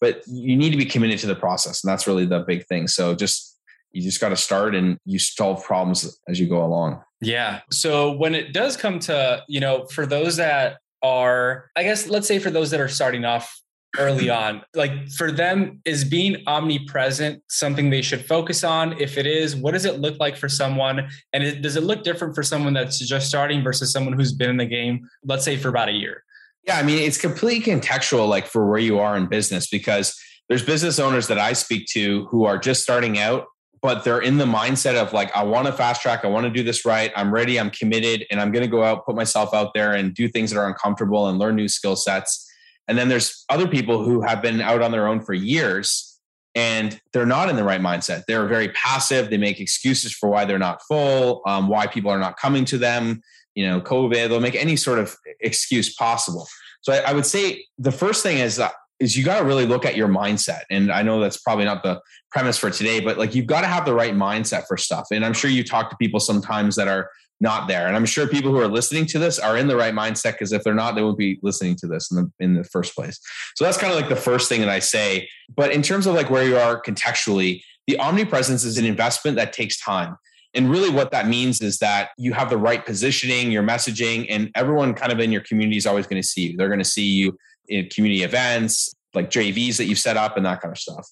But 0.00 0.22
you 0.28 0.56
need 0.56 0.70
to 0.70 0.76
be 0.76 0.84
committed 0.84 1.18
to 1.18 1.26
the 1.26 1.34
process, 1.34 1.82
and 1.82 1.90
that's 1.90 2.06
really 2.06 2.26
the 2.26 2.40
big 2.40 2.64
thing. 2.66 2.86
So 2.86 3.14
just 3.14 3.58
you 3.94 4.02
just 4.02 4.20
got 4.20 4.30
to 4.30 4.36
start 4.36 4.74
and 4.74 4.98
you 5.04 5.18
solve 5.18 5.64
problems 5.64 6.18
as 6.28 6.38
you 6.38 6.48
go 6.48 6.64
along. 6.64 7.00
Yeah. 7.20 7.60
So 7.70 8.12
when 8.12 8.34
it 8.34 8.52
does 8.52 8.76
come 8.76 8.98
to, 9.00 9.42
you 9.48 9.60
know, 9.60 9.86
for 9.86 10.04
those 10.04 10.36
that 10.36 10.78
are, 11.02 11.70
I 11.76 11.84
guess, 11.84 12.08
let's 12.08 12.26
say 12.26 12.40
for 12.40 12.50
those 12.50 12.70
that 12.72 12.80
are 12.80 12.88
starting 12.88 13.24
off 13.24 13.56
early 13.98 14.30
on, 14.30 14.62
like 14.74 15.08
for 15.10 15.30
them, 15.30 15.80
is 15.84 16.04
being 16.04 16.42
omnipresent 16.46 17.42
something 17.48 17.90
they 17.90 18.02
should 18.02 18.24
focus 18.26 18.64
on? 18.64 19.00
If 19.00 19.18
it 19.18 19.26
is, 19.26 19.56
what 19.56 19.72
does 19.72 19.84
it 19.84 20.00
look 20.00 20.18
like 20.18 20.36
for 20.36 20.48
someone? 20.48 21.08
And 21.32 21.44
it, 21.44 21.62
does 21.62 21.76
it 21.76 21.82
look 21.82 22.02
different 22.02 22.34
for 22.34 22.42
someone 22.42 22.74
that's 22.74 22.98
just 22.98 23.28
starting 23.28 23.62
versus 23.62 23.92
someone 23.92 24.14
who's 24.14 24.32
been 24.32 24.50
in 24.50 24.56
the 24.56 24.66
game, 24.66 25.08
let's 25.24 25.44
say 25.44 25.56
for 25.56 25.68
about 25.68 25.88
a 25.88 25.92
year? 25.92 26.24
Yeah, 26.66 26.78
I 26.78 26.82
mean, 26.82 26.98
it's 26.98 27.20
completely 27.20 27.72
contextual, 27.72 28.28
like 28.28 28.46
for 28.46 28.68
where 28.68 28.78
you 28.78 28.98
are 28.98 29.16
in 29.16 29.26
business, 29.26 29.68
because 29.68 30.18
there's 30.48 30.64
business 30.64 30.98
owners 30.98 31.26
that 31.28 31.38
I 31.38 31.52
speak 31.52 31.86
to 31.92 32.26
who 32.26 32.44
are 32.44 32.58
just 32.58 32.82
starting 32.82 33.18
out 33.18 33.46
but 33.84 34.02
they're 34.02 34.22
in 34.22 34.38
the 34.38 34.46
mindset 34.46 34.94
of 34.94 35.12
like, 35.12 35.30
I 35.36 35.44
want 35.44 35.66
to 35.66 35.72
fast 35.74 36.00
track. 36.00 36.24
I 36.24 36.28
want 36.28 36.44
to 36.44 36.50
do 36.50 36.62
this 36.62 36.86
right. 36.86 37.12
I'm 37.14 37.30
ready. 37.30 37.60
I'm 37.60 37.68
committed 37.68 38.24
and 38.30 38.40
I'm 38.40 38.50
going 38.50 38.64
to 38.64 38.70
go 38.70 38.82
out, 38.82 39.04
put 39.04 39.14
myself 39.14 39.52
out 39.52 39.74
there 39.74 39.92
and 39.92 40.14
do 40.14 40.26
things 40.26 40.50
that 40.50 40.58
are 40.58 40.66
uncomfortable 40.66 41.28
and 41.28 41.38
learn 41.38 41.54
new 41.54 41.68
skill 41.68 41.94
sets. 41.94 42.50
And 42.88 42.98
then 42.98 43.08
there's 43.08 43.44
other 43.48 43.66
people 43.66 44.04
who 44.04 44.20
have 44.22 44.42
been 44.42 44.60
out 44.60 44.82
on 44.82 44.92
their 44.92 45.06
own 45.06 45.20
for 45.20 45.34
years 45.34 46.20
and 46.54 47.00
they're 47.12 47.26
not 47.26 47.48
in 47.48 47.56
the 47.56 47.64
right 47.64 47.80
mindset. 47.80 48.24
They're 48.26 48.46
very 48.46 48.68
passive. 48.68 49.30
They 49.30 49.38
make 49.38 49.60
excuses 49.60 50.12
for 50.12 50.28
why 50.28 50.44
they're 50.44 50.58
not 50.58 50.80
full, 50.82 51.42
um, 51.46 51.68
why 51.68 51.86
people 51.86 52.10
are 52.10 52.18
not 52.18 52.36
coming 52.36 52.64
to 52.66 52.78
them. 52.78 53.22
You 53.54 53.66
know, 53.66 53.80
COVID, 53.80 54.28
they'll 54.28 54.40
make 54.40 54.54
any 54.54 54.76
sort 54.76 54.98
of 54.98 55.16
excuse 55.40 55.94
possible. 55.94 56.46
So 56.82 56.92
I, 56.92 57.10
I 57.10 57.12
would 57.12 57.26
say 57.26 57.64
the 57.78 57.92
first 57.92 58.22
thing 58.22 58.38
is 58.38 58.56
that 58.56 58.72
is 59.00 59.16
you 59.16 59.24
got 59.24 59.40
to 59.40 59.44
really 59.44 59.66
look 59.66 59.84
at 59.84 59.96
your 59.96 60.08
mindset. 60.08 60.62
And 60.70 60.92
I 60.92 61.02
know 61.02 61.20
that's 61.20 61.38
probably 61.38 61.64
not 61.64 61.82
the 61.82 62.00
premise 62.30 62.56
for 62.56 62.70
today, 62.70 63.00
but 63.00 63.18
like 63.18 63.34
you've 63.34 63.46
got 63.46 63.62
to 63.62 63.66
have 63.66 63.84
the 63.84 63.94
right 63.94 64.14
mindset 64.14 64.66
for 64.68 64.76
stuff. 64.76 65.08
And 65.10 65.24
I'm 65.24 65.32
sure 65.32 65.50
you 65.50 65.64
talk 65.64 65.90
to 65.90 65.96
people 65.96 66.20
sometimes 66.20 66.76
that 66.76 66.86
are 66.86 67.10
not 67.44 67.68
there. 67.68 67.86
And 67.86 67.94
I'm 67.94 68.06
sure 68.06 68.26
people 68.26 68.50
who 68.50 68.58
are 68.58 68.66
listening 68.66 69.06
to 69.06 69.20
this 69.20 69.38
are 69.38 69.56
in 69.56 69.68
the 69.68 69.76
right 69.76 69.94
mindset 69.94 70.32
because 70.32 70.52
if 70.52 70.64
they're 70.64 70.74
not, 70.74 70.96
they 70.96 71.02
won't 71.02 71.18
be 71.18 71.38
listening 71.42 71.76
to 71.76 71.86
this 71.86 72.10
in 72.10 72.16
the 72.16 72.32
in 72.40 72.54
the 72.54 72.64
first 72.64 72.96
place. 72.96 73.20
So 73.54 73.64
that's 73.64 73.76
kind 73.76 73.92
of 73.92 74.00
like 74.00 74.08
the 74.08 74.16
first 74.16 74.48
thing 74.48 74.60
that 74.62 74.70
I 74.70 74.80
say. 74.80 75.28
But 75.54 75.70
in 75.70 75.82
terms 75.82 76.08
of 76.08 76.14
like 76.16 76.30
where 76.30 76.44
you 76.44 76.56
are 76.56 76.82
contextually, 76.82 77.62
the 77.86 78.00
omnipresence 78.00 78.64
is 78.64 78.78
an 78.78 78.86
investment 78.86 79.36
that 79.36 79.52
takes 79.52 79.78
time. 79.80 80.16
And 80.54 80.70
really, 80.70 80.90
what 80.90 81.10
that 81.10 81.28
means 81.28 81.60
is 81.60 81.78
that 81.78 82.10
you 82.16 82.32
have 82.32 82.48
the 82.48 82.56
right 82.56 82.84
positioning, 82.84 83.52
your 83.52 83.62
messaging, 83.62 84.26
and 84.30 84.50
everyone 84.54 84.94
kind 84.94 85.12
of 85.12 85.20
in 85.20 85.30
your 85.30 85.42
community 85.42 85.76
is 85.76 85.86
always 85.86 86.06
going 86.06 86.20
to 86.20 86.26
see 86.26 86.48
you. 86.48 86.56
They're 86.56 86.68
going 86.68 86.78
to 86.78 86.84
see 86.84 87.04
you 87.04 87.36
in 87.68 87.88
community 87.88 88.22
events, 88.22 88.94
like 89.14 89.30
JVs 89.30 89.76
that 89.76 89.84
you've 89.84 89.98
set 89.98 90.16
up 90.16 90.36
and 90.36 90.46
that 90.46 90.60
kind 90.60 90.72
of 90.72 90.78
stuff. 90.78 91.06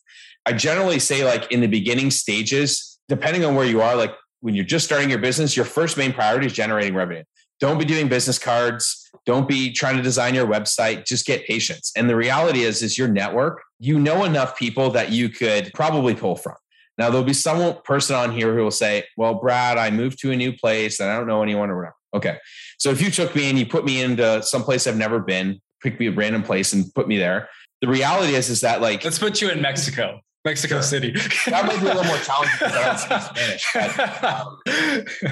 I 0.46 0.52
generally 0.52 0.98
say, 0.98 1.24
like 1.24 1.50
in 1.52 1.60
the 1.60 1.66
beginning 1.66 2.10
stages, 2.10 2.98
depending 3.08 3.44
on 3.44 3.54
where 3.54 3.66
you 3.66 3.82
are, 3.82 3.96
like 3.96 4.14
when 4.42 4.54
you're 4.54 4.64
just 4.64 4.84
starting 4.84 5.08
your 5.08 5.20
business, 5.20 5.56
your 5.56 5.64
first 5.64 5.96
main 5.96 6.12
priority 6.12 6.46
is 6.46 6.52
generating 6.52 6.94
revenue. 6.94 7.22
Don't 7.61 7.78
be 7.78 7.84
doing 7.84 8.08
business 8.08 8.40
cards. 8.40 9.08
Don't 9.25 9.49
be 9.49 9.72
trying 9.72 9.96
to 9.96 10.02
design 10.02 10.34
your 10.34 10.46
website. 10.46 11.06
Just 11.06 11.26
get 11.26 11.46
patients. 11.46 11.92
And 11.96 12.11
the 12.11 12.16
reality 12.16 12.62
is, 12.62 12.82
is 12.82 12.99
your 12.99 13.06
network, 13.06 13.62
you 13.78 14.00
know 14.00 14.25
enough 14.25 14.58
people 14.58 14.90
that 14.90 15.12
you 15.12 15.28
could 15.28 15.70
probably 15.75 16.14
pull 16.14 16.34
from. 16.34 16.56
Now 16.99 17.08
there'll 17.08 17.25
be 17.25 17.32
some 17.32 17.80
person 17.84 18.16
on 18.16 18.32
here 18.32 18.54
who 18.54 18.64
will 18.64 18.72
say, 18.72 19.04
well, 19.16 19.34
Brad, 19.34 19.78
I 19.78 19.90
moved 19.90 20.18
to 20.20 20.32
a 20.32 20.37
new 20.37 20.52
place 20.52 20.99
and 20.99 21.08
I 21.08 21.16
don't 21.16 21.28
know 21.28 21.42
anyone 21.42 21.70
or 21.70 21.76
whatever. 21.76 21.96
Okay. 22.14 22.38
So 22.78 22.90
if 22.90 23.00
you 23.00 23.11
took 23.11 23.34
me 23.34 23.49
and 23.49 23.58
you 23.58 23.64
put 23.64 23.84
me 23.84 24.02
into 24.02 24.42
some 24.42 24.64
place 24.64 24.87
I've 24.87 24.96
never 24.96 25.20
been, 25.20 25.61
pick 25.82 25.99
me 26.00 26.08
a 26.08 26.12
random 26.12 26.42
place 26.42 26.72
and 26.72 26.92
put 26.94 27.08
me 27.08 27.16
there. 27.16 27.49
The 27.80 27.88
reality 27.88 28.34
is, 28.34 28.50
is 28.50 28.61
that 28.62 28.80
like 28.80 29.04
let's 29.04 29.18
put 29.18 29.40
you 29.40 29.50
in 29.50 29.62
Mexico. 29.62 30.20
Mexico 30.44 30.76
sure. 30.76 30.82
City. 30.82 31.12
that 31.46 31.66
might 31.66 31.80
be 31.80 31.87
a 31.87 31.94
little 31.94 32.04
more 32.04 32.18
challenging 32.18 32.56
because 32.58 32.75
I 32.75 32.84
don't 32.84 32.99
speak 32.99 33.37
Spanish. 33.37 33.66
But, 33.75 34.25
um, 34.25 34.58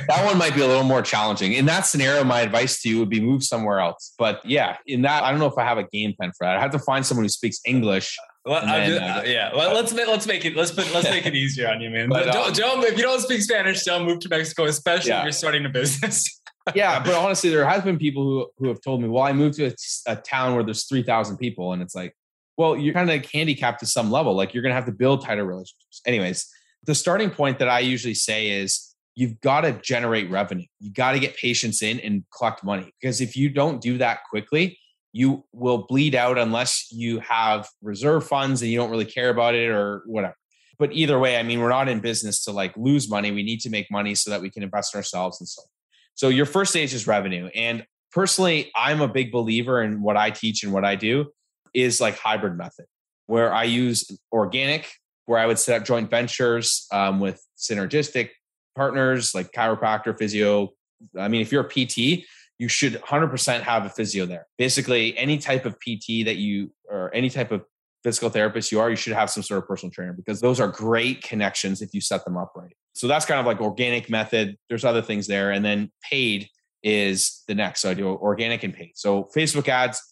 that 0.07 0.25
one 0.25 0.38
might 0.38 0.55
be 0.55 0.61
a 0.61 0.67
little 0.67 0.85
more 0.85 1.02
challenging. 1.02 1.55
In 1.55 1.67
that 1.67 1.87
scenario, 1.87 2.23
my 2.23 2.43
advice 2.43 2.81
to 2.83 2.88
you 2.88 3.00
would 3.00 3.11
be 3.11 3.21
move 3.21 3.43
somewhere 3.43 3.81
else. 3.81 4.14
But 4.19 4.40
yeah, 4.45 4.76
in 4.87 5.02
that, 5.02 5.25
I 5.25 5.31
don't 5.31 5.40
know 5.40 5.47
if 5.47 5.59
I 5.59 5.64
have 5.64 5.79
a 5.79 5.85
game 5.85 6.14
plan 6.14 6.31
for 6.31 6.47
that. 6.47 6.57
I 6.57 6.61
have 6.61 6.71
to 6.73 6.79
find 6.79 7.05
someone 7.05 7.25
who 7.25 7.29
speaks 7.29 7.59
English. 7.64 8.17
Well, 8.45 8.64
then, 8.64 8.88
just, 8.88 9.02
uh, 9.02 9.23
yeah, 9.26 9.55
well, 9.55 9.75
let's 9.75 9.93
make 9.93 10.07
let's 10.07 10.26
make 10.26 10.47
it 10.47 10.57
let's 10.57 10.71
put 10.71 10.93
let's 10.95 11.11
make 11.11 11.26
it 11.26 11.35
easier 11.35 11.69
on 11.69 11.81
you, 11.83 11.90
man. 11.90 12.09
But, 12.09 12.33
don't, 12.33 12.49
um, 12.49 12.52
don't, 12.55 12.85
if 12.85 12.97
you 12.97 13.02
don't 13.02 13.21
speak 13.21 13.43
Spanish, 13.43 13.85
don't 13.85 14.07
move 14.07 14.21
to 14.21 14.29
Mexico, 14.31 14.64
especially 14.64 15.11
yeah. 15.11 15.19
if 15.19 15.25
you're 15.25 15.33
starting 15.33 15.67
a 15.67 15.69
business. 15.69 16.40
yeah, 16.75 17.02
but 17.02 17.14
honestly, 17.14 17.50
there 17.50 17.67
has 17.67 17.83
been 17.83 17.99
people 17.99 18.23
who 18.25 18.50
who 18.59 18.69
have 18.69 18.81
told 18.81 19.02
me, 19.02 19.09
"Well, 19.09 19.23
I 19.23 19.33
moved 19.33 19.57
to 19.57 19.67
a, 19.67 19.73
a 20.07 20.17
town 20.17 20.55
where 20.55 20.64
there's 20.64 20.85
three 20.85 21.02
thousand 21.02 21.37
people," 21.37 21.73
and 21.73 21.83
it's 21.83 21.95
like, 21.95 22.17
well, 22.61 22.76
you're 22.76 22.93
kind 22.93 23.11
of 23.11 23.25
handicapped 23.25 23.81
to 23.81 23.87
some 23.87 24.11
level. 24.11 24.35
Like 24.35 24.52
you're 24.52 24.62
going 24.62 24.73
to 24.73 24.75
have 24.75 24.85
to 24.85 24.93
build 24.93 25.25
tighter 25.25 25.47
relationships. 25.47 26.02
Anyways, 26.05 26.47
the 26.85 26.95
starting 26.95 27.31
point 27.31 27.59
that 27.59 27.71
I 27.71 27.79
usually 27.79 28.12
say 28.12 28.50
is 28.50 28.95
you've 29.14 29.40
got 29.40 29.62
to 29.62 29.73
generate 29.81 30.31
revenue. 30.31 30.67
You 30.79 30.93
got 30.93 31.12
to 31.12 31.19
get 31.19 31.38
patients 31.38 31.81
in 31.81 32.00
and 32.00 32.23
collect 32.37 32.62
money 32.62 32.93
because 33.00 33.23
if 33.23 33.35
you 33.35 33.49
don't 33.49 33.81
do 33.81 33.97
that 33.97 34.19
quickly, 34.29 34.79
you 35.11 35.43
will 35.55 35.87
bleed 35.88 36.14
out 36.14 36.37
unless 36.37 36.93
you 36.93 37.21
have 37.21 37.67
reserve 37.81 38.26
funds 38.26 38.61
and 38.61 38.71
you 38.71 38.76
don't 38.76 38.90
really 38.90 39.07
care 39.07 39.31
about 39.31 39.55
it 39.55 39.71
or 39.71 40.02
whatever. 40.05 40.37
But 40.79 40.93
either 40.93 41.19
way, 41.19 41.38
I 41.38 41.43
mean, 41.43 41.61
we're 41.61 41.71
not 41.71 41.88
in 41.88 42.00
business 42.00 42.45
to 42.45 42.52
like 42.52 42.76
lose 42.76 43.09
money. 43.09 43.31
We 43.31 43.43
need 43.43 43.61
to 43.61 43.71
make 43.71 43.90
money 43.90 44.14
so 44.14 44.29
that 44.33 44.43
we 44.43 44.50
can 44.50 44.62
invest 44.62 44.95
in 44.95 44.99
ourselves 44.99 45.40
and 45.40 45.49
so 45.49 45.62
on. 45.62 45.69
So 46.14 46.29
your 46.29 46.45
first 46.45 46.73
stage 46.73 46.93
is 46.93 47.07
revenue. 47.07 47.47
And 47.55 47.87
personally, 48.12 48.71
I'm 48.76 49.00
a 49.00 49.09
big 49.09 49.33
believer 49.33 49.81
in 49.83 50.02
what 50.02 50.19
I 50.19 50.29
teach 50.29 50.62
and 50.62 50.75
what 50.75 50.85
I 50.85 50.95
do 50.95 51.31
is 51.75 52.00
like 52.00 52.19
hybrid 52.19 52.57
method 52.57 52.87
where 53.27 53.53
I 53.53 53.65
use 53.65 54.11
organic, 54.33 54.91
where 55.27 55.39
I 55.39 55.47
would 55.47 55.59
set 55.59 55.81
up 55.81 55.87
joint 55.87 56.11
ventures 56.11 56.87
um, 56.93 57.21
with 57.21 57.41
synergistic 57.57 58.31
partners 58.75 59.35
like 59.35 59.53
chiropractor, 59.53 60.19
physio. 60.19 60.71
I 61.17 61.29
mean, 61.29 61.41
if 61.41 61.53
you're 61.53 61.65
a 61.65 61.69
PT, 61.69 62.27
you 62.59 62.69
should 62.69 62.95
100% 62.95 63.61
have 63.61 63.87
a 63.87 63.89
physio 63.89 64.27
there. 64.27 64.47
Basically, 64.59 65.17
any 65.17 65.39
type 65.39 65.65
of 65.65 65.75
PT 65.75 66.27
that 66.27 66.37
you 66.37 66.73
or 66.91 67.15
any 67.15 67.31
type 67.31 67.53
of 67.53 67.65
physical 68.03 68.31
therapist 68.31 68.73
you 68.73 68.81
are, 68.81 68.91
you 68.91 68.97
should 68.97 69.12
have 69.12 69.31
some 69.31 69.43
sort 69.43 69.62
of 69.62 69.69
personal 69.69 69.93
trainer 69.93 70.12
because 70.12 70.41
those 70.41 70.59
are 70.59 70.69
great 70.69 71.23
connections 71.23 71.83
if 71.83 71.95
you 71.95 72.00
set 72.00 72.25
them 72.25 72.37
up 72.37 72.53
right. 72.57 72.75
So 72.95 73.07
that's 73.07 73.25
kind 73.25 73.39
of 73.39 73.47
like 73.47 73.61
organic 73.61 74.11
method. 74.11 74.57
There's 74.69 74.85
other 74.85 75.03
things 75.03 75.27
there. 75.27 75.53
And 75.53 75.65
then 75.65 75.91
paid 76.03 76.49
is 76.83 77.45
the 77.47 77.55
next. 77.55 77.83
So 77.83 77.91
I 77.91 77.95
do 77.95 78.09
organic 78.09 78.62
and 78.65 78.75
paid. 78.75 78.93
So 78.95 79.29
Facebook 79.37 79.69
ads, 79.69 80.03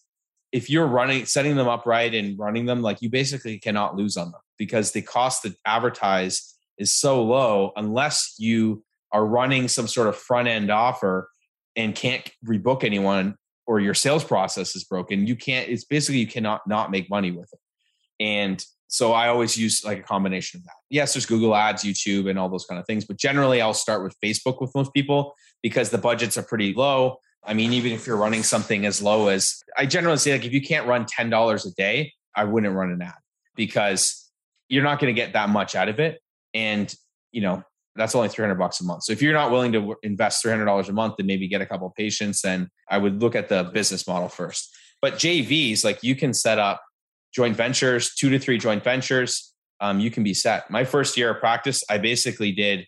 if 0.53 0.71
you're 0.71 0.87
running 0.87 1.27
setting 1.27 1.57
them 1.57 1.69
up 1.69 1.87
right 1.87 2.15
and 2.15 2.39
running 2.39 2.67
them 2.67 2.83
like 2.83 3.03
you 3.03 3.11
basically 3.11 3.59
cannot 3.59 3.97
lose 3.97 4.17
on 4.17 4.31
them 4.31 4.41
because 4.57 4.93
the 4.93 5.03
cost 5.03 5.43
to 5.43 5.55
advertise 5.65 6.57
is 6.79 6.93
so 6.93 7.23
low 7.23 7.73
unless 7.77 8.35
you 8.39 8.83
are 9.13 9.27
running 9.27 9.69
some 9.69 9.87
sort 9.87 10.09
of 10.09 10.17
front 10.17 10.49
end 10.49 10.71
offer 10.71 11.29
and 11.77 11.95
can't 11.95 12.31
rebook 12.47 12.85
anyone 12.85 13.35
or 13.67 13.81
your 13.81 13.95
sales 13.95 14.25
process 14.25 14.75
is 14.75 14.85
broken 14.85 15.27
you 15.27 15.37
can't 15.37 15.69
it's 15.69 15.85
basically 15.85 16.21
you 16.21 16.27
cannot 16.27 16.61
not 16.67 16.91
make 16.91 17.11
money 17.11 17.31
with 17.31 17.51
it. 17.53 17.61
And 18.25 18.65
so 18.91 19.13
i 19.13 19.29
always 19.29 19.57
use 19.57 19.85
like 19.85 19.99
a 19.99 20.03
combination 20.03 20.59
of 20.59 20.65
that. 20.65 20.73
Yes 20.89 21.13
there's 21.13 21.27
google 21.27 21.55
ads 21.55 21.85
youtube 21.85 22.29
and 22.29 22.39
all 22.39 22.49
those 22.49 22.65
kind 22.65 22.81
of 22.81 22.87
things 22.87 23.05
but 23.05 23.19
generally 23.19 23.61
i'll 23.61 23.75
start 23.75 24.03
with 24.03 24.17
facebook 24.25 24.61
with 24.61 24.75
most 24.75 24.95
people 24.95 25.35
because 25.63 25.91
the 25.91 25.99
budgets 25.99 26.39
are 26.39 26.43
pretty 26.43 26.73
low 26.73 27.19
I 27.45 27.55
mean, 27.55 27.73
even 27.73 27.93
if 27.93 28.07
you're 28.07 28.17
running 28.17 28.43
something 28.43 28.85
as 28.85 29.01
low 29.01 29.29
as 29.29 29.63
I 29.77 29.87
generally 29.87 30.19
say, 30.19 30.33
like 30.33 30.45
if 30.45 30.53
you 30.53 30.61
can't 30.61 30.87
run 30.87 31.07
$10 31.07 31.67
a 31.67 31.71
day, 31.77 32.13
I 32.37 32.45
wouldn't 32.45 32.75
run 32.75 32.91
an 32.91 33.03
ad 33.03 33.15
because 33.57 34.31
you're 34.69 34.85
not 34.85 35.01
going 35.01 35.15
to 35.15 35.19
get 35.19 35.33
that 35.33 35.49
much 35.49 35.75
out 35.75 35.89
of 35.89 35.99
it. 35.99 36.21
And, 36.53 36.93
you 37.33 37.41
know, 37.41 37.63
that's 37.97 38.15
only 38.15 38.29
300 38.29 38.55
bucks 38.55 38.81
a 38.81 38.85
month. 38.85 39.05
So 39.05 39.13
if 39.13 39.21
you're 39.21 39.33
not 39.33 39.51
willing 39.51 39.73
to 39.73 39.97
invest 40.03 40.45
$300 40.45 40.89
a 40.89 40.93
month 40.93 41.15
and 41.19 41.27
maybe 41.27 41.49
get 41.49 41.61
a 41.61 41.67
couple 41.67 41.87
of 41.87 41.95
patients, 41.95 42.43
then 42.43 42.69
I 42.89 42.99
would 42.99 43.21
look 43.21 43.35
at 43.35 43.49
the 43.49 43.65
business 43.65 44.07
model 44.07 44.29
first. 44.29 44.75
But 45.03 45.15
JVs, 45.15 45.85
like 45.85 46.03
you 46.03 46.15
can 46.15 46.33
set 46.33 46.59
up 46.59 46.81
joint 47.35 47.57
ventures, 47.57 48.15
two 48.15 48.31
to 48.31 48.39
three 48.39 48.59
joint 48.59 48.85
ventures. 48.85 49.53
Um, 49.81 50.01
you 50.01 50.11
can 50.11 50.23
be 50.23 50.35
set. 50.35 50.71
My 50.71 50.85
first 50.85 51.17
year 51.17 51.31
of 51.31 51.41
practice, 51.41 51.83
I 51.89 51.99
basically 51.99 52.53
did 52.53 52.87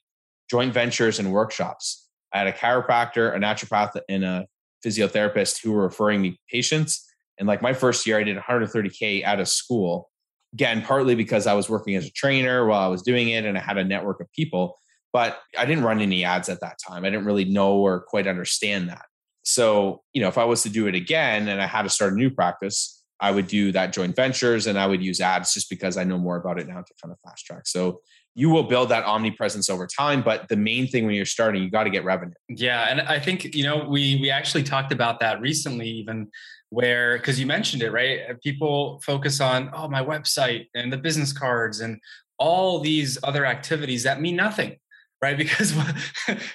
joint 0.48 0.72
ventures 0.72 1.18
and 1.18 1.32
workshops. 1.32 2.08
I 2.32 2.38
had 2.38 2.46
a 2.46 2.52
chiropractor, 2.52 3.34
a 3.34 3.38
naturopath, 3.38 4.00
and 4.08 4.24
a 4.24 4.46
physiotherapist 4.84 5.62
who 5.62 5.72
were 5.72 5.82
referring 5.82 6.22
me 6.22 6.38
patients. 6.50 7.06
And 7.38 7.46
like 7.46 7.62
my 7.62 7.72
first 7.72 8.06
year, 8.06 8.18
I 8.18 8.22
did 8.22 8.36
130K 8.36 9.24
out 9.24 9.40
of 9.40 9.48
school. 9.48 10.10
Again, 10.52 10.82
partly 10.82 11.14
because 11.14 11.46
I 11.46 11.54
was 11.54 11.68
working 11.68 11.94
as 11.94 12.06
a 12.06 12.10
trainer 12.10 12.66
while 12.66 12.80
I 12.80 12.88
was 12.88 13.02
doing 13.02 13.28
it 13.28 13.44
and 13.44 13.56
I 13.56 13.60
had 13.60 13.78
a 13.78 13.84
network 13.84 14.20
of 14.20 14.30
people, 14.32 14.76
but 15.12 15.38
I 15.56 15.64
didn't 15.64 15.84
run 15.84 16.00
any 16.00 16.24
ads 16.24 16.48
at 16.48 16.60
that 16.60 16.78
time. 16.86 17.04
I 17.04 17.10
didn't 17.10 17.24
really 17.24 17.44
know 17.44 17.76
or 17.76 18.00
quite 18.00 18.26
understand 18.26 18.88
that. 18.88 19.04
So, 19.42 20.02
you 20.12 20.20
know, 20.20 20.28
if 20.28 20.38
I 20.38 20.44
was 20.44 20.62
to 20.62 20.68
do 20.68 20.86
it 20.86 20.94
again 20.94 21.48
and 21.48 21.62
I 21.62 21.66
had 21.66 21.82
to 21.82 21.88
start 21.88 22.12
a 22.12 22.16
new 22.16 22.30
practice, 22.30 22.99
I 23.20 23.30
would 23.30 23.46
do 23.46 23.72
that 23.72 23.92
joint 23.92 24.16
ventures 24.16 24.66
and 24.66 24.78
I 24.78 24.87
would 24.87 25.02
use 25.02 25.20
ads 25.20 25.52
just 25.52 25.68
because 25.68 25.96
I 25.96 26.04
know 26.04 26.18
more 26.18 26.37
about 26.37 26.59
it 26.59 26.66
now 26.66 26.80
to 26.80 26.94
kind 27.02 27.12
of 27.12 27.18
fast 27.24 27.44
track. 27.44 27.66
So 27.66 28.00
you 28.35 28.48
will 28.48 28.62
build 28.62 28.88
that 28.90 29.04
omnipresence 29.04 29.68
over 29.68 29.87
time 29.87 30.22
but 30.22 30.48
the 30.48 30.56
main 30.56 30.87
thing 30.87 31.04
when 31.04 31.14
you're 31.14 31.24
starting 31.24 31.62
you 31.62 31.70
got 31.70 31.85
to 31.85 31.90
get 31.90 32.04
revenue. 32.04 32.33
Yeah 32.48 32.87
and 32.88 33.00
i 33.02 33.18
think 33.18 33.54
you 33.54 33.64
know 33.64 33.87
we 33.88 34.18
we 34.20 34.30
actually 34.30 34.62
talked 34.62 34.92
about 34.92 35.20
that 35.20 35.40
recently 35.40 35.88
even 35.88 36.28
where 36.70 37.18
because 37.18 37.38
you 37.40 37.46
mentioned 37.46 37.83
it 37.83 37.90
right? 37.90 38.20
Uh, 38.30 38.35
people 38.42 39.00
focus 39.04 39.40
on 39.40 39.70
oh 39.74 39.88
my 39.88 40.02
website 40.02 40.68
and 40.74 40.92
the 40.92 40.96
business 40.96 41.33
cards 41.33 41.80
and 41.80 42.00
all 42.38 42.78
these 42.80 43.18
other 43.24 43.44
activities 43.44 44.04
that 44.04 44.20
mean 44.20 44.37
nothing 44.37 44.76
right? 45.22 45.37
Because 45.50 45.74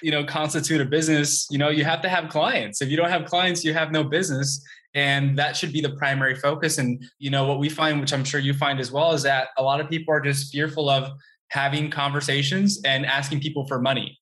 you 0.02 0.10
know 0.10 0.24
constitute 0.24 0.80
a 0.80 0.84
business 0.84 1.46
you 1.50 1.58
know 1.58 1.68
you 1.68 1.84
have 1.84 2.02
to 2.02 2.08
have 2.08 2.28
clients. 2.28 2.82
If 2.82 2.90
you 2.90 2.96
don't 2.96 3.10
have 3.10 3.24
clients 3.24 3.64
you 3.64 3.72
have 3.72 3.92
no 3.92 4.04
business. 4.04 4.64
And 4.94 5.38
that 5.38 5.54
should 5.54 5.74
be 5.74 5.82
the 5.82 5.90
primary 5.90 6.34
focus. 6.34 6.78
And 6.78 7.04
you 7.18 7.28
know 7.28 7.46
what 7.46 7.58
we 7.58 7.68
find 7.68 8.00
which 8.00 8.12
i'm 8.12 8.24
sure 8.24 8.40
you 8.40 8.54
find 8.54 8.80
as 8.80 8.90
well 8.90 9.12
is 9.12 9.22
that 9.24 9.48
a 9.58 9.62
lot 9.62 9.80
of 9.80 9.88
people 9.88 10.14
are 10.14 10.20
just 10.20 10.52
fearful 10.52 10.88
of 10.88 11.10
having 11.48 11.90
conversations 11.90 12.80
and 12.84 13.06
asking 13.06 13.40
people 13.40 13.66
for 13.66 13.80
money. 13.80 14.18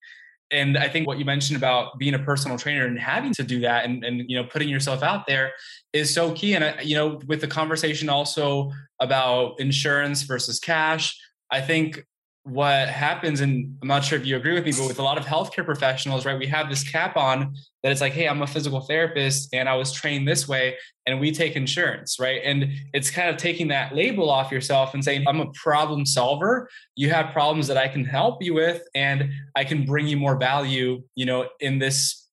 And 0.50 0.76
i 0.76 0.88
think 0.88 1.06
what 1.06 1.18
you 1.18 1.24
mentioned 1.24 1.56
about 1.56 1.98
being 1.98 2.14
a 2.14 2.18
personal 2.18 2.58
trainer 2.58 2.86
and 2.86 2.98
having 2.98 3.32
to 3.34 3.42
do 3.42 3.60
that 3.60 3.84
and, 3.84 4.04
and 4.04 4.24
you 4.28 4.36
know 4.36 4.44
putting 4.48 4.68
yourself 4.68 5.02
out 5.02 5.26
there 5.26 5.52
is 5.92 6.12
so 6.12 6.32
key. 6.32 6.54
And 6.54 6.64
I, 6.64 6.80
you 6.80 6.96
know 6.96 7.20
with 7.26 7.40
the 7.40 7.48
conversation 7.48 8.08
also 8.08 8.72
about 9.00 9.60
insurance 9.60 10.22
versus 10.22 10.58
cash 10.58 11.18
i 11.50 11.60
think 11.60 12.04
what 12.44 12.88
happens, 12.88 13.40
and 13.40 13.74
I'm 13.80 13.88
not 13.88 14.04
sure 14.04 14.18
if 14.18 14.26
you 14.26 14.36
agree 14.36 14.52
with 14.52 14.66
me, 14.66 14.72
but 14.72 14.86
with 14.86 14.98
a 14.98 15.02
lot 15.02 15.16
of 15.16 15.24
healthcare 15.24 15.64
professionals, 15.64 16.26
right, 16.26 16.38
we 16.38 16.46
have 16.46 16.68
this 16.68 16.88
cap 16.88 17.16
on 17.16 17.54
that 17.82 17.90
it's 17.90 18.02
like, 18.02 18.12
hey, 18.12 18.28
I'm 18.28 18.42
a 18.42 18.46
physical 18.46 18.82
therapist 18.82 19.48
and 19.54 19.66
I 19.66 19.76
was 19.76 19.92
trained 19.92 20.28
this 20.28 20.46
way, 20.46 20.76
and 21.06 21.18
we 21.18 21.32
take 21.32 21.56
insurance, 21.56 22.20
right? 22.20 22.42
And 22.44 22.66
it's 22.92 23.10
kind 23.10 23.30
of 23.30 23.38
taking 23.38 23.68
that 23.68 23.94
label 23.94 24.28
off 24.28 24.52
yourself 24.52 24.92
and 24.92 25.02
saying, 25.02 25.24
I'm 25.26 25.40
a 25.40 25.50
problem 25.54 26.04
solver. 26.04 26.68
You 26.96 27.08
have 27.10 27.32
problems 27.32 27.66
that 27.68 27.78
I 27.78 27.88
can 27.88 28.04
help 28.04 28.42
you 28.42 28.52
with, 28.52 28.82
and 28.94 29.30
I 29.56 29.64
can 29.64 29.86
bring 29.86 30.06
you 30.06 30.18
more 30.18 30.36
value, 30.36 31.02
you 31.14 31.24
know, 31.24 31.48
in 31.60 31.78
this 31.78 32.28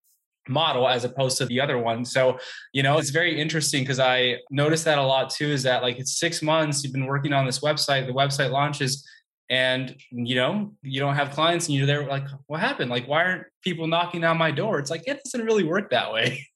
model 0.49 0.89
as 0.89 1.05
opposed 1.05 1.37
to 1.37 1.45
the 1.45 1.61
other 1.61 1.77
one. 1.77 2.03
So, 2.03 2.37
you 2.73 2.83
know, 2.83 2.97
it's 2.97 3.11
very 3.11 3.39
interesting 3.39 3.83
because 3.83 3.99
I 3.99 4.37
noticed 4.49 4.83
that 4.85 4.97
a 4.97 5.03
lot 5.03 5.29
too 5.29 5.47
is 5.47 5.63
that 5.63 5.83
like 5.83 5.99
it's 5.99 6.19
six 6.19 6.41
months, 6.41 6.83
you've 6.83 6.91
been 6.91 7.05
working 7.05 7.31
on 7.31 7.45
this 7.45 7.59
website, 7.59 8.07
the 8.07 8.13
website 8.13 8.51
launches 8.51 9.07
and 9.51 9.95
you 10.09 10.33
know 10.33 10.71
you 10.81 10.99
don't 10.99 11.13
have 11.13 11.31
clients 11.31 11.67
and 11.67 11.75
you're 11.75 11.85
there 11.85 12.07
like 12.07 12.23
what 12.47 12.59
happened? 12.59 12.89
Like 12.89 13.07
why 13.07 13.23
aren't 13.23 13.43
people 13.63 13.85
knocking 13.85 14.23
on 14.23 14.37
my 14.37 14.49
door? 14.49 14.79
It's 14.79 14.89
like 14.89 15.03
it 15.05 15.21
doesn't 15.23 15.45
really 15.45 15.63
work 15.63 15.91
that 15.91 16.11
way. 16.11 16.47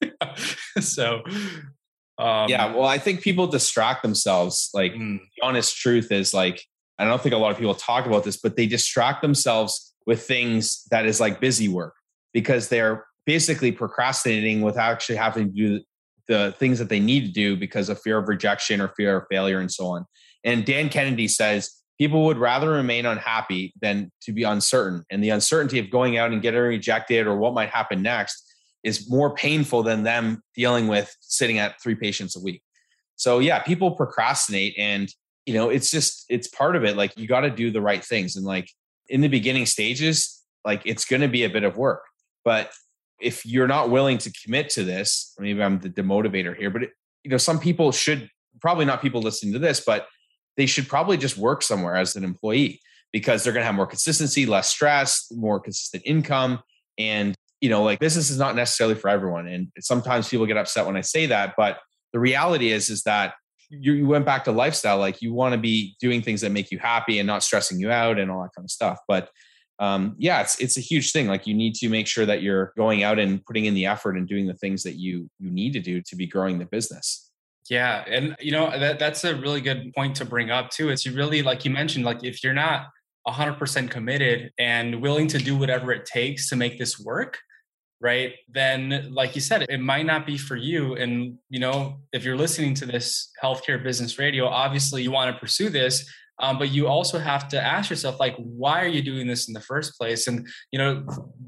So 0.80 1.22
um, 2.18 2.48
yeah 2.48 2.74
well 2.74 2.84
i 2.86 2.98
think 2.98 3.22
people 3.22 3.46
distract 3.46 4.02
themselves 4.02 4.70
like 4.74 4.92
mm. 4.92 5.18
the 5.18 5.46
honest 5.46 5.76
truth 5.76 6.12
is 6.12 6.34
like 6.34 6.62
i 6.98 7.04
don't 7.04 7.22
think 7.22 7.34
a 7.34 7.38
lot 7.38 7.50
of 7.50 7.58
people 7.58 7.74
talk 7.74 8.06
about 8.06 8.24
this 8.24 8.36
but 8.38 8.56
they 8.56 8.66
distract 8.66 9.22
themselves 9.22 9.94
with 10.06 10.22
things 10.22 10.84
that 10.90 11.06
is 11.06 11.18
like 11.18 11.40
busy 11.40 11.68
work 11.68 11.94
because 12.32 12.68
they're 12.68 13.06
basically 13.26 13.72
procrastinating 13.72 14.62
without 14.62 14.92
actually 14.92 15.16
having 15.16 15.46
to 15.46 15.52
do 15.52 15.80
the 16.28 16.54
things 16.58 16.78
that 16.78 16.88
they 16.88 17.00
need 17.00 17.26
to 17.26 17.32
do 17.32 17.56
because 17.56 17.88
of 17.88 18.00
fear 18.00 18.18
of 18.18 18.28
rejection 18.28 18.80
or 18.80 18.88
fear 18.96 19.18
of 19.18 19.24
failure 19.30 19.60
and 19.60 19.70
so 19.70 19.86
on. 19.86 20.04
And 20.44 20.64
dan 20.64 20.88
kennedy 20.88 21.28
says 21.28 21.70
people 21.98 22.24
would 22.26 22.38
rather 22.38 22.70
remain 22.70 23.06
unhappy 23.06 23.72
than 23.80 24.10
to 24.22 24.32
be 24.32 24.42
uncertain. 24.42 25.04
And 25.10 25.22
the 25.22 25.30
uncertainty 25.30 25.78
of 25.78 25.90
going 25.90 26.18
out 26.18 26.32
and 26.32 26.42
getting 26.42 26.60
rejected 26.60 27.26
or 27.26 27.36
what 27.36 27.54
might 27.54 27.70
happen 27.70 28.02
next 28.02 28.42
is 28.84 29.10
more 29.10 29.34
painful 29.34 29.82
than 29.82 30.02
them 30.02 30.42
dealing 30.54 30.88
with 30.88 31.14
sitting 31.20 31.58
at 31.58 31.80
three 31.82 31.94
patients 31.94 32.36
a 32.36 32.40
week. 32.40 32.62
So 33.16 33.38
yeah, 33.38 33.60
people 33.60 33.92
procrastinate 33.92 34.74
and 34.78 35.12
you 35.46 35.54
know, 35.54 35.70
it's 35.70 35.90
just 35.90 36.26
it's 36.28 36.48
part 36.48 36.74
of 36.76 36.84
it. 36.84 36.96
Like 36.96 37.16
you 37.16 37.26
got 37.28 37.40
to 37.40 37.50
do 37.50 37.70
the 37.70 37.80
right 37.80 38.04
things 38.04 38.36
and 38.36 38.44
like 38.44 38.68
in 39.08 39.20
the 39.20 39.28
beginning 39.28 39.64
stages, 39.64 40.42
like 40.64 40.82
it's 40.84 41.04
going 41.04 41.22
to 41.22 41.28
be 41.28 41.44
a 41.44 41.50
bit 41.50 41.62
of 41.62 41.76
work. 41.76 42.02
But 42.44 42.72
if 43.20 43.46
you're 43.46 43.68
not 43.68 43.90
willing 43.90 44.18
to 44.18 44.32
commit 44.44 44.70
to 44.70 44.84
this, 44.84 45.34
maybe 45.38 45.62
I'm 45.62 45.78
the 45.78 45.88
demotivator 45.88 46.56
here, 46.56 46.70
but 46.70 46.82
it, 46.82 46.90
you 47.22 47.30
know, 47.30 47.38
some 47.38 47.58
people 47.58 47.92
should 47.92 48.28
probably 48.60 48.84
not 48.84 49.00
people 49.00 49.22
listening 49.22 49.52
to 49.52 49.58
this, 49.58 49.80
but 49.80 50.06
they 50.56 50.66
should 50.66 50.88
probably 50.88 51.16
just 51.16 51.36
work 51.36 51.62
somewhere 51.62 51.96
as 51.96 52.16
an 52.16 52.24
employee 52.24 52.80
because 53.12 53.44
they're 53.44 53.52
going 53.52 53.62
to 53.62 53.66
have 53.66 53.74
more 53.74 53.86
consistency, 53.86 54.46
less 54.46 54.70
stress, 54.70 55.26
more 55.30 55.60
consistent 55.60 56.02
income. 56.06 56.60
And, 56.98 57.34
you 57.60 57.70
know, 57.70 57.82
like 57.82 57.98
business 57.98 58.30
is 58.30 58.38
not 58.38 58.56
necessarily 58.56 58.94
for 58.94 59.08
everyone. 59.08 59.46
And 59.46 59.68
sometimes 59.80 60.28
people 60.28 60.46
get 60.46 60.56
upset 60.56 60.86
when 60.86 60.96
I 60.96 61.02
say 61.02 61.26
that. 61.26 61.54
But 61.56 61.78
the 62.12 62.20
reality 62.20 62.70
is, 62.70 62.90
is 62.90 63.02
that 63.04 63.34
you, 63.68 63.92
you 63.92 64.06
went 64.06 64.24
back 64.24 64.44
to 64.44 64.52
lifestyle. 64.52 64.98
Like 64.98 65.22
you 65.22 65.32
want 65.32 65.52
to 65.52 65.58
be 65.58 65.96
doing 66.00 66.22
things 66.22 66.40
that 66.40 66.52
make 66.52 66.70
you 66.70 66.78
happy 66.78 67.18
and 67.18 67.26
not 67.26 67.42
stressing 67.42 67.80
you 67.80 67.90
out 67.90 68.18
and 68.18 68.30
all 68.30 68.42
that 68.42 68.54
kind 68.54 68.64
of 68.64 68.70
stuff. 68.70 68.98
But 69.08 69.30
um, 69.78 70.14
yeah, 70.18 70.40
it's 70.40 70.58
it's 70.58 70.78
a 70.78 70.80
huge 70.80 71.12
thing. 71.12 71.26
Like 71.26 71.46
you 71.46 71.54
need 71.54 71.74
to 71.76 71.88
make 71.88 72.06
sure 72.06 72.24
that 72.24 72.42
you're 72.42 72.72
going 72.76 73.02
out 73.02 73.18
and 73.18 73.44
putting 73.44 73.66
in 73.66 73.74
the 73.74 73.86
effort 73.86 74.16
and 74.16 74.26
doing 74.26 74.46
the 74.46 74.54
things 74.54 74.82
that 74.84 74.94
you 74.94 75.28
you 75.38 75.50
need 75.50 75.74
to 75.74 75.80
do 75.80 76.00
to 76.02 76.16
be 76.16 76.26
growing 76.26 76.58
the 76.58 76.64
business. 76.64 77.25
Yeah, 77.68 78.04
and 78.06 78.36
you 78.40 78.52
know 78.52 78.70
that 78.78 78.98
that's 78.98 79.24
a 79.24 79.34
really 79.34 79.60
good 79.60 79.92
point 79.94 80.16
to 80.16 80.24
bring 80.24 80.50
up 80.50 80.70
too. 80.70 80.88
It's 80.90 81.06
really 81.06 81.42
like 81.42 81.64
you 81.64 81.70
mentioned, 81.70 82.04
like 82.04 82.22
if 82.22 82.44
you're 82.44 82.54
not 82.54 82.86
100% 83.26 83.90
committed 83.90 84.52
and 84.58 85.02
willing 85.02 85.26
to 85.28 85.38
do 85.38 85.56
whatever 85.56 85.92
it 85.92 86.06
takes 86.06 86.48
to 86.48 86.56
make 86.56 86.78
this 86.78 86.98
work, 87.00 87.38
right? 88.00 88.34
Then, 88.48 89.08
like 89.10 89.34
you 89.34 89.40
said, 89.40 89.66
it 89.68 89.80
might 89.80 90.06
not 90.06 90.26
be 90.26 90.38
for 90.38 90.54
you. 90.54 90.94
And 90.94 91.38
you 91.48 91.58
know, 91.58 91.96
if 92.12 92.24
you're 92.24 92.36
listening 92.36 92.74
to 92.74 92.86
this 92.86 93.30
healthcare 93.42 93.82
business 93.82 94.18
radio, 94.18 94.46
obviously 94.46 95.02
you 95.02 95.10
want 95.10 95.34
to 95.34 95.40
pursue 95.40 95.68
this 95.68 96.08
um, 96.38 96.58
but 96.58 96.70
you 96.70 96.86
also 96.86 97.18
have 97.18 97.48
to 97.48 97.60
ask 97.60 97.90
yourself 97.90 98.20
like 98.20 98.36
why 98.36 98.82
are 98.82 98.88
you 98.88 99.02
doing 99.02 99.26
this 99.26 99.48
in 99.48 99.54
the 99.54 99.60
first 99.60 99.98
place? 99.98 100.26
And 100.26 100.46
you 100.70 100.78
know 100.78 101.06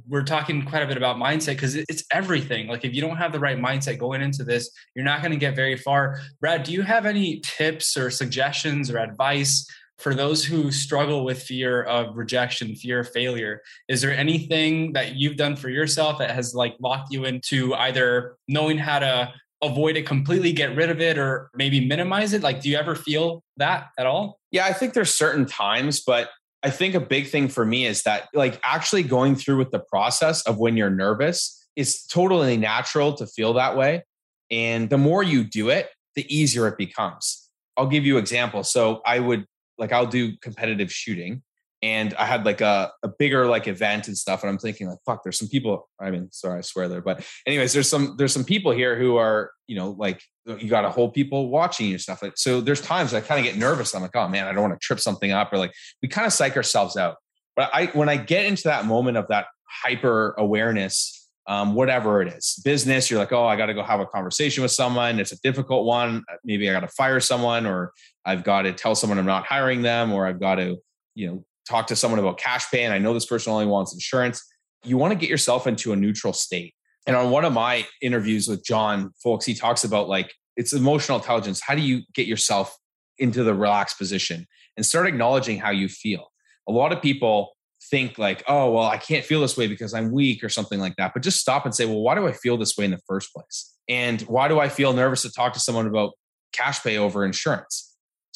we're 0.08 0.22
talking 0.22 0.64
quite 0.64 0.82
a 0.82 0.86
bit 0.86 0.96
about 0.96 1.16
mindset 1.16 1.54
because 1.54 1.74
it's 1.74 2.04
everything. 2.12 2.68
Like 2.68 2.84
if 2.84 2.94
you 2.94 3.00
don't 3.00 3.16
have 3.16 3.32
the 3.32 3.40
right 3.40 3.58
mindset 3.58 3.98
going 3.98 4.22
into 4.22 4.44
this 4.44 4.70
you're 4.94 5.04
not 5.04 5.20
going 5.20 5.32
to 5.32 5.38
get 5.38 5.54
very 5.56 5.76
far. 5.76 6.20
Brad 6.40 6.62
do 6.62 6.72
you 6.72 6.82
have 6.82 7.06
any 7.06 7.40
tips 7.40 7.96
or 7.96 8.10
suggestions 8.10 8.90
or 8.90 8.98
advice 8.98 9.66
for 9.98 10.14
those 10.14 10.44
who 10.44 10.70
struggle 10.70 11.24
with 11.24 11.42
fear 11.42 11.82
of 11.82 12.16
rejection 12.16 12.74
fear 12.74 13.00
of 13.00 13.10
failure? 13.10 13.60
Is 13.88 14.00
there 14.00 14.12
anything 14.12 14.92
that 14.92 15.16
you've 15.16 15.36
done 15.36 15.56
for 15.56 15.68
yourself 15.68 16.18
that 16.18 16.30
has 16.30 16.54
like 16.54 16.76
locked 16.80 17.12
you 17.12 17.24
into 17.24 17.74
either 17.74 18.36
knowing 18.46 18.78
how 18.78 19.00
to 19.00 19.32
avoid 19.62 19.96
it 19.96 20.06
completely, 20.06 20.52
get 20.52 20.76
rid 20.76 20.90
of 20.90 21.00
it, 21.00 21.18
or 21.18 21.50
maybe 21.54 21.86
minimize 21.86 22.32
it? 22.32 22.42
Like, 22.42 22.60
do 22.60 22.68
you 22.68 22.76
ever 22.76 22.94
feel 22.94 23.42
that 23.56 23.88
at 23.98 24.06
all? 24.06 24.38
Yeah, 24.50 24.66
I 24.66 24.72
think 24.72 24.94
there's 24.94 25.14
certain 25.14 25.46
times, 25.46 26.00
but 26.00 26.30
I 26.62 26.70
think 26.70 26.94
a 26.94 27.00
big 27.00 27.28
thing 27.28 27.48
for 27.48 27.64
me 27.64 27.86
is 27.86 28.02
that, 28.02 28.28
like, 28.34 28.60
actually 28.64 29.02
going 29.02 29.36
through 29.36 29.58
with 29.58 29.70
the 29.70 29.80
process 29.80 30.42
of 30.42 30.58
when 30.58 30.76
you're 30.76 30.90
nervous 30.90 31.68
is 31.76 32.04
totally 32.06 32.56
natural 32.56 33.12
to 33.14 33.26
feel 33.26 33.52
that 33.54 33.76
way. 33.76 34.02
And 34.50 34.90
the 34.90 34.98
more 34.98 35.22
you 35.22 35.44
do 35.44 35.68
it, 35.68 35.90
the 36.14 36.26
easier 36.34 36.66
it 36.66 36.76
becomes. 36.76 37.48
I'll 37.76 37.86
give 37.86 38.04
you 38.04 38.18
examples. 38.18 38.72
So 38.72 39.00
I 39.06 39.20
would 39.20 39.46
like 39.78 39.92
I'll 39.92 40.06
do 40.06 40.36
competitive 40.38 40.92
shooting 40.92 41.42
and 41.82 42.14
I 42.14 42.24
had 42.24 42.44
like 42.44 42.60
a, 42.60 42.90
a 43.02 43.08
bigger 43.08 43.46
like 43.46 43.68
event 43.68 44.08
and 44.08 44.16
stuff. 44.16 44.42
And 44.42 44.50
I'm 44.50 44.58
thinking 44.58 44.88
like, 44.88 44.98
fuck, 45.06 45.22
there's 45.22 45.38
some 45.38 45.48
people. 45.48 45.88
I 46.00 46.10
mean, 46.10 46.28
sorry, 46.32 46.58
I 46.58 46.62
swear 46.62 46.88
there, 46.88 47.00
but 47.00 47.24
anyways, 47.46 47.72
there's 47.72 47.88
some 47.88 48.16
there's 48.18 48.32
some 48.32 48.44
people 48.44 48.72
here 48.72 48.98
who 48.98 49.16
are 49.16 49.52
you 49.66 49.76
know 49.76 49.94
like 49.98 50.22
you 50.44 50.68
got 50.68 50.84
a 50.84 50.90
whole 50.90 51.10
people 51.10 51.50
watching 51.50 51.88
your 51.88 51.98
stuff. 51.98 52.22
Like, 52.22 52.32
so 52.36 52.60
there's 52.60 52.80
times 52.80 53.14
I 53.14 53.20
kind 53.20 53.38
of 53.38 53.44
get 53.44 53.58
nervous. 53.58 53.94
I'm 53.94 54.02
like, 54.02 54.16
oh 54.16 54.28
man, 54.28 54.46
I 54.46 54.52
don't 54.52 54.62
want 54.62 54.80
to 54.80 54.84
trip 54.84 54.98
something 54.98 55.30
up, 55.30 55.52
or 55.52 55.58
like 55.58 55.72
we 56.02 56.08
kind 56.08 56.26
of 56.26 56.32
psych 56.32 56.56
ourselves 56.56 56.96
out. 56.96 57.16
But 57.54 57.70
I 57.72 57.86
when 57.86 58.08
I 58.08 58.16
get 58.16 58.44
into 58.46 58.64
that 58.64 58.84
moment 58.86 59.16
of 59.16 59.28
that 59.28 59.46
hyper 59.64 60.34
awareness. 60.38 61.14
Um, 61.46 61.74
whatever 61.74 62.20
it 62.20 62.28
is, 62.28 62.60
business, 62.62 63.10
you're 63.10 63.18
like, 63.18 63.32
oh, 63.32 63.46
I 63.46 63.56
got 63.56 63.66
to 63.66 63.74
go 63.74 63.82
have 63.82 64.00
a 64.00 64.04
conversation 64.04 64.62
with 64.62 64.70
someone. 64.70 65.18
It's 65.18 65.32
a 65.32 65.40
difficult 65.40 65.86
one. 65.86 66.22
Maybe 66.44 66.68
I 66.68 66.74
got 66.74 66.80
to 66.80 66.88
fire 66.88 67.20
someone, 67.20 67.64
or 67.64 67.94
I've 68.22 68.44
got 68.44 68.62
to 68.62 68.74
tell 68.74 68.94
someone 68.94 69.18
I'm 69.18 69.24
not 69.24 69.46
hiring 69.46 69.80
them, 69.80 70.12
or 70.12 70.26
I've 70.26 70.40
got 70.40 70.56
to, 70.56 70.76
you 71.14 71.26
know, 71.26 71.44
talk 71.68 71.86
to 71.88 71.96
someone 71.96 72.18
about 72.18 72.38
cash 72.38 72.70
pay 72.70 72.84
and 72.84 72.92
I 72.92 72.98
know 72.98 73.14
this 73.14 73.26
person 73.26 73.52
only 73.52 73.66
wants 73.66 73.92
insurance. 73.92 74.42
You 74.84 74.96
want 74.96 75.12
to 75.12 75.18
get 75.18 75.28
yourself 75.28 75.66
into 75.66 75.92
a 75.92 75.96
neutral 75.96 76.32
state. 76.32 76.74
And 77.06 77.16
on 77.16 77.30
one 77.30 77.44
of 77.44 77.52
my 77.52 77.86
interviews 78.02 78.48
with 78.48 78.64
John 78.64 79.12
Folks, 79.22 79.44
he 79.44 79.54
talks 79.54 79.84
about 79.84 80.08
like 80.08 80.32
it's 80.56 80.72
emotional 80.72 81.18
intelligence. 81.18 81.60
How 81.60 81.74
do 81.74 81.80
you 81.80 82.02
get 82.14 82.26
yourself 82.26 82.76
into 83.18 83.44
the 83.44 83.54
relaxed 83.54 83.98
position 83.98 84.46
and 84.76 84.84
start 84.84 85.06
acknowledging 85.06 85.58
how 85.58 85.70
you 85.70 85.88
feel? 85.88 86.30
A 86.68 86.72
lot 86.72 86.92
of 86.92 87.00
people 87.00 87.56
think 87.90 88.18
like, 88.18 88.42
oh, 88.48 88.72
well, 88.72 88.84
I 88.84 88.96
can't 88.96 89.24
feel 89.24 89.40
this 89.40 89.56
way 89.56 89.66
because 89.66 89.94
I'm 89.94 90.10
weak 90.12 90.42
or 90.42 90.48
something 90.48 90.80
like 90.80 90.96
that. 90.96 91.12
But 91.14 91.22
just 91.22 91.38
stop 91.38 91.64
and 91.64 91.74
say, 91.74 91.86
well, 91.86 92.00
why 92.00 92.14
do 92.14 92.26
I 92.26 92.32
feel 92.32 92.56
this 92.56 92.76
way 92.76 92.84
in 92.84 92.90
the 92.90 93.00
first 93.06 93.32
place? 93.32 93.74
And 93.88 94.20
why 94.22 94.48
do 94.48 94.58
I 94.58 94.68
feel 94.68 94.92
nervous 94.92 95.22
to 95.22 95.30
talk 95.30 95.52
to 95.54 95.60
someone 95.60 95.86
about 95.86 96.12
cash 96.52 96.82
pay 96.82 96.98
over 96.98 97.24
insurance? 97.24 97.87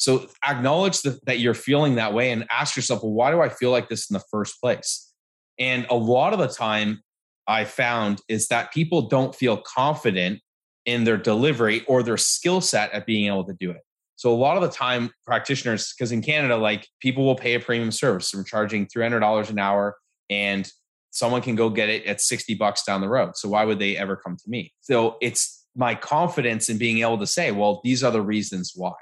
So 0.03 0.27
acknowledge 0.45 1.01
that, 1.03 1.25
that 1.27 1.39
you're 1.39 1.53
feeling 1.53 1.95
that 1.95 2.13
way 2.13 2.31
and 2.31 2.45
ask 2.51 2.75
yourself, 2.75 3.03
well, 3.03 3.13
why 3.13 3.31
do 3.31 3.39
I 3.39 3.47
feel 3.47 3.71
like 3.71 3.87
this 3.87 4.09
in 4.09 4.13
the 4.15 4.23
first 4.29 4.59
place? 4.59 5.13
And 5.57 5.87
a 5.89 5.95
lot 5.95 6.33
of 6.33 6.39
the 6.39 6.49
time, 6.49 7.01
I 7.47 7.63
found 7.63 8.19
is 8.27 8.49
that 8.49 8.73
people 8.73 9.03
don't 9.03 9.33
feel 9.33 9.57
confident 9.57 10.41
in 10.85 11.05
their 11.05 11.15
delivery 11.15 11.85
or 11.87 12.03
their 12.03 12.17
skill 12.17 12.59
set 12.59 12.91
at 12.91 13.05
being 13.05 13.27
able 13.27 13.45
to 13.45 13.53
do 13.57 13.71
it. 13.71 13.81
So 14.17 14.33
a 14.33 14.35
lot 14.35 14.57
of 14.57 14.63
the 14.63 14.69
time, 14.69 15.11
practitioners, 15.25 15.93
because 15.93 16.11
in 16.11 16.21
Canada, 16.21 16.57
like 16.57 16.85
people 16.99 17.25
will 17.25 17.35
pay 17.35 17.53
a 17.53 17.59
premium 17.61 17.91
service. 17.91 18.29
So 18.29 18.39
we're 18.39 18.43
charging 18.43 18.87
$300 18.87 19.49
an 19.49 19.59
hour 19.59 19.95
and 20.29 20.69
someone 21.11 21.41
can 21.41 21.55
go 21.55 21.69
get 21.69 21.87
it 21.87 22.05
at 22.05 22.19
60 22.19 22.55
bucks 22.55 22.83
down 22.83 22.99
the 22.99 23.07
road. 23.07 23.37
So 23.37 23.47
why 23.47 23.63
would 23.63 23.79
they 23.79 23.95
ever 23.95 24.17
come 24.17 24.35
to 24.35 24.49
me? 24.49 24.73
So 24.81 25.15
it's 25.21 25.65
my 25.75 25.95
confidence 25.95 26.67
in 26.67 26.77
being 26.77 26.99
able 26.99 27.19
to 27.19 27.27
say, 27.27 27.51
well, 27.51 27.79
these 27.85 28.03
are 28.03 28.11
the 28.11 28.21
reasons 28.21 28.73
why. 28.75 28.93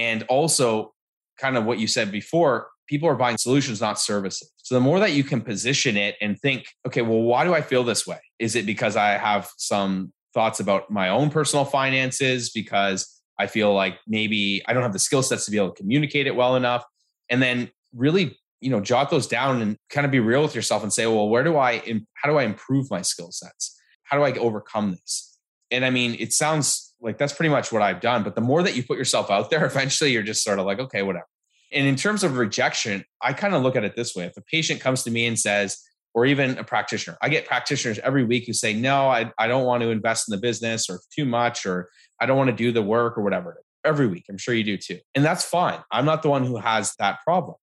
And 0.00 0.22
also, 0.28 0.94
kind 1.38 1.58
of 1.58 1.66
what 1.66 1.78
you 1.78 1.86
said 1.86 2.10
before, 2.10 2.68
people 2.86 3.06
are 3.06 3.14
buying 3.14 3.36
solutions, 3.36 3.82
not 3.82 4.00
services. 4.00 4.50
So 4.56 4.74
the 4.74 4.80
more 4.80 4.98
that 4.98 5.12
you 5.12 5.22
can 5.22 5.42
position 5.42 5.98
it 5.98 6.16
and 6.22 6.38
think, 6.40 6.64
okay, 6.86 7.02
well, 7.02 7.20
why 7.20 7.44
do 7.44 7.52
I 7.52 7.60
feel 7.60 7.84
this 7.84 8.06
way? 8.06 8.18
Is 8.38 8.56
it 8.56 8.64
because 8.64 8.96
I 8.96 9.10
have 9.10 9.50
some 9.58 10.12
thoughts 10.32 10.58
about 10.58 10.90
my 10.90 11.10
own 11.10 11.28
personal 11.28 11.66
finances? 11.66 12.50
Because 12.50 13.20
I 13.38 13.46
feel 13.46 13.74
like 13.74 13.98
maybe 14.06 14.62
I 14.66 14.72
don't 14.72 14.82
have 14.82 14.94
the 14.94 14.98
skill 14.98 15.22
sets 15.22 15.44
to 15.44 15.50
be 15.50 15.58
able 15.58 15.72
to 15.72 15.82
communicate 15.82 16.26
it 16.26 16.34
well 16.34 16.56
enough. 16.56 16.82
And 17.28 17.42
then 17.42 17.70
really, 17.94 18.38
you 18.62 18.70
know, 18.70 18.80
jot 18.80 19.10
those 19.10 19.26
down 19.26 19.60
and 19.60 19.76
kind 19.90 20.06
of 20.06 20.10
be 20.10 20.20
real 20.20 20.42
with 20.42 20.54
yourself 20.54 20.82
and 20.82 20.92
say, 20.92 21.06
well, 21.06 21.28
where 21.28 21.44
do 21.44 21.58
I, 21.58 21.82
how 22.14 22.30
do 22.30 22.38
I 22.38 22.44
improve 22.44 22.90
my 22.90 23.02
skill 23.02 23.32
sets? 23.32 23.78
How 24.04 24.16
do 24.16 24.22
I 24.22 24.32
overcome 24.38 24.92
this? 24.92 25.38
And 25.70 25.84
I 25.84 25.90
mean, 25.90 26.16
it 26.18 26.32
sounds 26.32 26.89
like 27.00 27.18
that's 27.18 27.32
pretty 27.32 27.50
much 27.50 27.72
what 27.72 27.82
I've 27.82 28.00
done. 28.00 28.22
But 28.22 28.34
the 28.34 28.40
more 28.40 28.62
that 28.62 28.76
you 28.76 28.82
put 28.82 28.98
yourself 28.98 29.30
out 29.30 29.50
there, 29.50 29.64
eventually 29.66 30.12
you're 30.12 30.22
just 30.22 30.42
sort 30.42 30.58
of 30.58 30.66
like, 30.66 30.78
okay, 30.78 31.02
whatever. 31.02 31.26
And 31.72 31.86
in 31.86 31.96
terms 31.96 32.24
of 32.24 32.36
rejection, 32.36 33.04
I 33.22 33.32
kind 33.32 33.54
of 33.54 33.62
look 33.62 33.76
at 33.76 33.84
it 33.84 33.94
this 33.94 34.14
way. 34.14 34.24
If 34.24 34.36
a 34.36 34.42
patient 34.42 34.80
comes 34.80 35.04
to 35.04 35.10
me 35.10 35.26
and 35.26 35.38
says, 35.38 35.78
or 36.14 36.26
even 36.26 36.58
a 36.58 36.64
practitioner, 36.64 37.16
I 37.22 37.28
get 37.28 37.46
practitioners 37.46 38.00
every 38.00 38.24
week 38.24 38.46
who 38.46 38.52
say, 38.52 38.74
no, 38.74 39.08
I, 39.08 39.32
I 39.38 39.46
don't 39.46 39.64
want 39.64 39.82
to 39.82 39.90
invest 39.90 40.28
in 40.28 40.32
the 40.34 40.40
business 40.40 40.90
or 40.90 40.98
too 41.16 41.24
much, 41.24 41.64
or 41.66 41.88
I 42.20 42.26
don't 42.26 42.36
want 42.36 42.50
to 42.50 42.56
do 42.56 42.72
the 42.72 42.82
work 42.82 43.16
or 43.16 43.22
whatever. 43.22 43.62
Every 43.84 44.08
week. 44.08 44.26
I'm 44.28 44.36
sure 44.36 44.52
you 44.52 44.64
do 44.64 44.76
too. 44.76 44.98
And 45.14 45.24
that's 45.24 45.44
fine. 45.44 45.78
I'm 45.90 46.04
not 46.04 46.22
the 46.22 46.28
one 46.28 46.44
who 46.44 46.58
has 46.58 46.94
that 46.98 47.20
problem. 47.24 47.56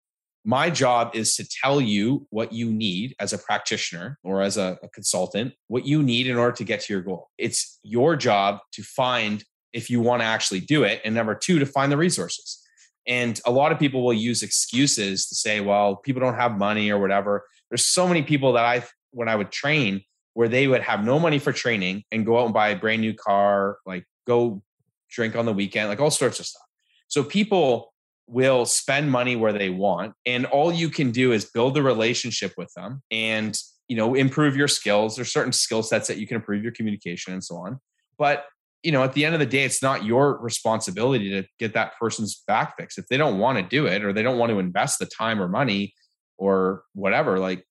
My 0.50 0.70
job 0.70 1.14
is 1.14 1.36
to 1.36 1.46
tell 1.46 1.82
you 1.82 2.26
what 2.30 2.54
you 2.54 2.72
need 2.72 3.14
as 3.20 3.34
a 3.34 3.38
practitioner 3.38 4.18
or 4.24 4.42
as 4.42 4.56
a, 4.56 4.80
a, 4.82 4.88
consultant, 4.88 5.54
what 5.68 5.86
you 5.86 6.02
need 6.02 6.26
in 6.26 6.38
order 6.38 6.56
to 6.56 6.64
get 6.64 6.80
to 6.80 6.94
your 6.94 7.02
goal. 7.02 7.30
It's 7.38 7.78
your 7.84 8.16
job 8.16 8.60
to 8.72 8.82
find 8.82 9.44
if 9.74 9.90
you 9.90 10.00
want 10.00 10.22
to 10.22 10.26
actually 10.26 10.62
do 10.62 10.84
it. 10.84 11.02
And 11.04 11.14
number 11.14 11.36
two, 11.36 11.60
to 11.60 11.66
find 11.66 11.92
the 11.92 11.98
resources. 11.98 12.64
And 13.06 13.42
a 13.46 13.52
lot 13.52 13.74
of 13.74 13.78
people 13.78 14.06
will 14.06 14.14
use 14.14 14.42
excuses 14.42 15.28
to 15.28 15.36
say, 15.36 15.60
well, 15.60 15.98
people 15.98 16.22
don't 16.22 16.36
have 16.36 16.58
money 16.58 16.92
or 16.92 16.98
whatever. 16.98 17.46
There's 17.70 17.86
so 17.86 18.08
many 18.08 18.24
people 18.24 18.54
that 18.54 18.64
I, 18.64 18.86
when 19.12 19.28
I 19.28 19.36
would 19.36 19.52
train, 19.52 20.02
where 20.34 20.48
they 20.48 20.68
would 20.68 20.82
have 20.82 21.04
no 21.04 21.20
money 21.20 21.40
for 21.40 21.52
training 21.52 22.04
and 22.10 22.26
go 22.26 22.40
out 22.40 22.46
and 22.46 22.54
buy 22.54 22.70
a 22.70 22.78
brand 22.78 23.02
new 23.02 23.14
car, 23.14 23.80
like 23.86 24.06
go 24.26 24.64
drink 25.12 25.36
on 25.36 25.46
the 25.46 25.52
weekend, 25.52 25.90
like 25.90 26.00
all 26.00 26.10
sorts 26.10 26.40
of 26.40 26.46
stuff. 26.46 26.64
So 27.10 27.22
people 27.22 27.94
will 28.28 28.66
spend 28.66 29.10
money 29.10 29.36
where 29.36 29.54
they 29.54 29.70
want 29.70 30.13
and 30.26 30.46
all 30.48 30.72
you 30.72 30.90
can 30.90 31.12
do 31.12 31.32
is 31.32 31.46
build 31.46 31.78
a 31.78 31.82
relationship 31.82 32.54
with 32.58 32.72
them 32.76 33.02
and 33.10 33.58
you 33.88 33.96
know 33.96 34.16
improve 34.16 34.56
your 34.56 34.68
skills. 34.68 35.16
There's 35.16 35.32
certain 35.32 35.54
skill 35.54 35.82
sets 35.82 36.10
that 36.10 36.18
you 36.18 36.28
can 36.28 36.36
improve 36.36 36.62
your 36.62 36.74
communication 36.74 37.34
and 37.34 37.44
so 37.44 37.56
on. 37.56 37.80
But 38.18 38.46
you 38.84 38.92
know 38.92 39.02
at 39.04 39.13
the 39.13 39.24
end 39.24 39.34
of 39.34 39.40
the 39.40 39.46
day 39.46 39.63
it's 39.63 39.82
not 39.82 40.04
your 40.04 40.38
responsibility 40.40 41.30
to 41.30 41.48
get 41.58 41.74
that 41.74 41.94
person's 41.98 42.44
back 42.48 42.76
fixed. 42.78 42.98
If 42.98 43.08
they 43.08 43.18
don't 43.18 43.40
want 43.40 43.58
to 43.58 43.63
do 43.63 43.88
it 43.88 44.04
or 44.04 44.12
they 44.12 44.24
don't 44.24 44.38
want 44.38 44.52
to 44.52 44.60
invest 44.60 45.00
the 45.00 45.06
time 45.06 45.42
or 45.42 45.48
money 45.48 45.94
or 46.38 46.84
whatever 46.94 47.40
like 47.40 47.66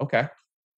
okay 0.00 0.28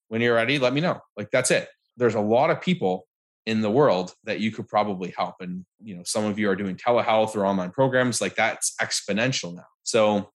when 0.09 0.21
you're 0.23 0.35
ready 0.35 0.59
let 0.59 0.73
me 0.73 0.81
know. 0.81 1.01
Like 1.19 1.31
that's 1.31 1.51
it. 1.51 1.69
There's 1.99 2.15
a 2.15 2.21
lot 2.21 2.51
of 2.51 2.63
people 2.63 3.07
in 3.47 3.61
the 3.61 3.71
world 3.71 4.13
that 4.25 4.41
you 4.41 4.51
could 4.51 4.69
probably 4.69 5.15
help. 5.17 5.37
And, 5.41 5.65
you 5.81 5.97
know, 5.97 6.03
some 6.05 6.25
of 6.25 6.39
you 6.39 6.51
are 6.51 6.57
doing 6.57 6.77
telehealth 6.77 7.37
or 7.37 7.47
online 7.47 7.71
programs 7.71 8.21
like 8.21 8.35
that's 8.35 8.75
exponential 8.83 9.55
now. 9.55 9.65
So 9.85 10.31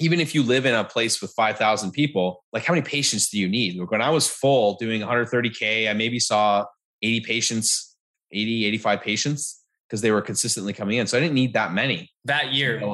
even 0.00 0.18
if 0.18 0.34
you 0.34 0.42
live 0.42 0.66
in 0.66 0.74
a 0.74 0.82
place 0.82 1.22
with 1.22 1.32
5,000 1.32 1.92
people, 1.92 2.42
like 2.52 2.64
how 2.64 2.72
many 2.74 2.84
patients 2.84 3.28
do 3.30 3.38
you 3.38 3.48
need? 3.48 3.78
Like 3.78 3.90
when 3.90 4.02
I 4.02 4.10
was 4.10 4.26
full 4.26 4.76
doing 4.80 5.00
130K, 5.00 5.88
I 5.88 5.92
maybe 5.92 6.18
saw 6.18 6.64
80 7.02 7.20
patients, 7.20 7.96
80, 8.32 8.64
85 8.66 9.00
patients 9.00 9.62
because 9.88 10.00
they 10.00 10.10
were 10.10 10.22
consistently 10.22 10.72
coming 10.72 10.98
in. 10.98 11.06
So 11.06 11.18
I 11.18 11.20
didn't 11.20 11.34
need 11.34 11.54
that 11.54 11.72
many. 11.72 12.10
That 12.24 12.52
year. 12.52 12.80
To, 12.80 12.86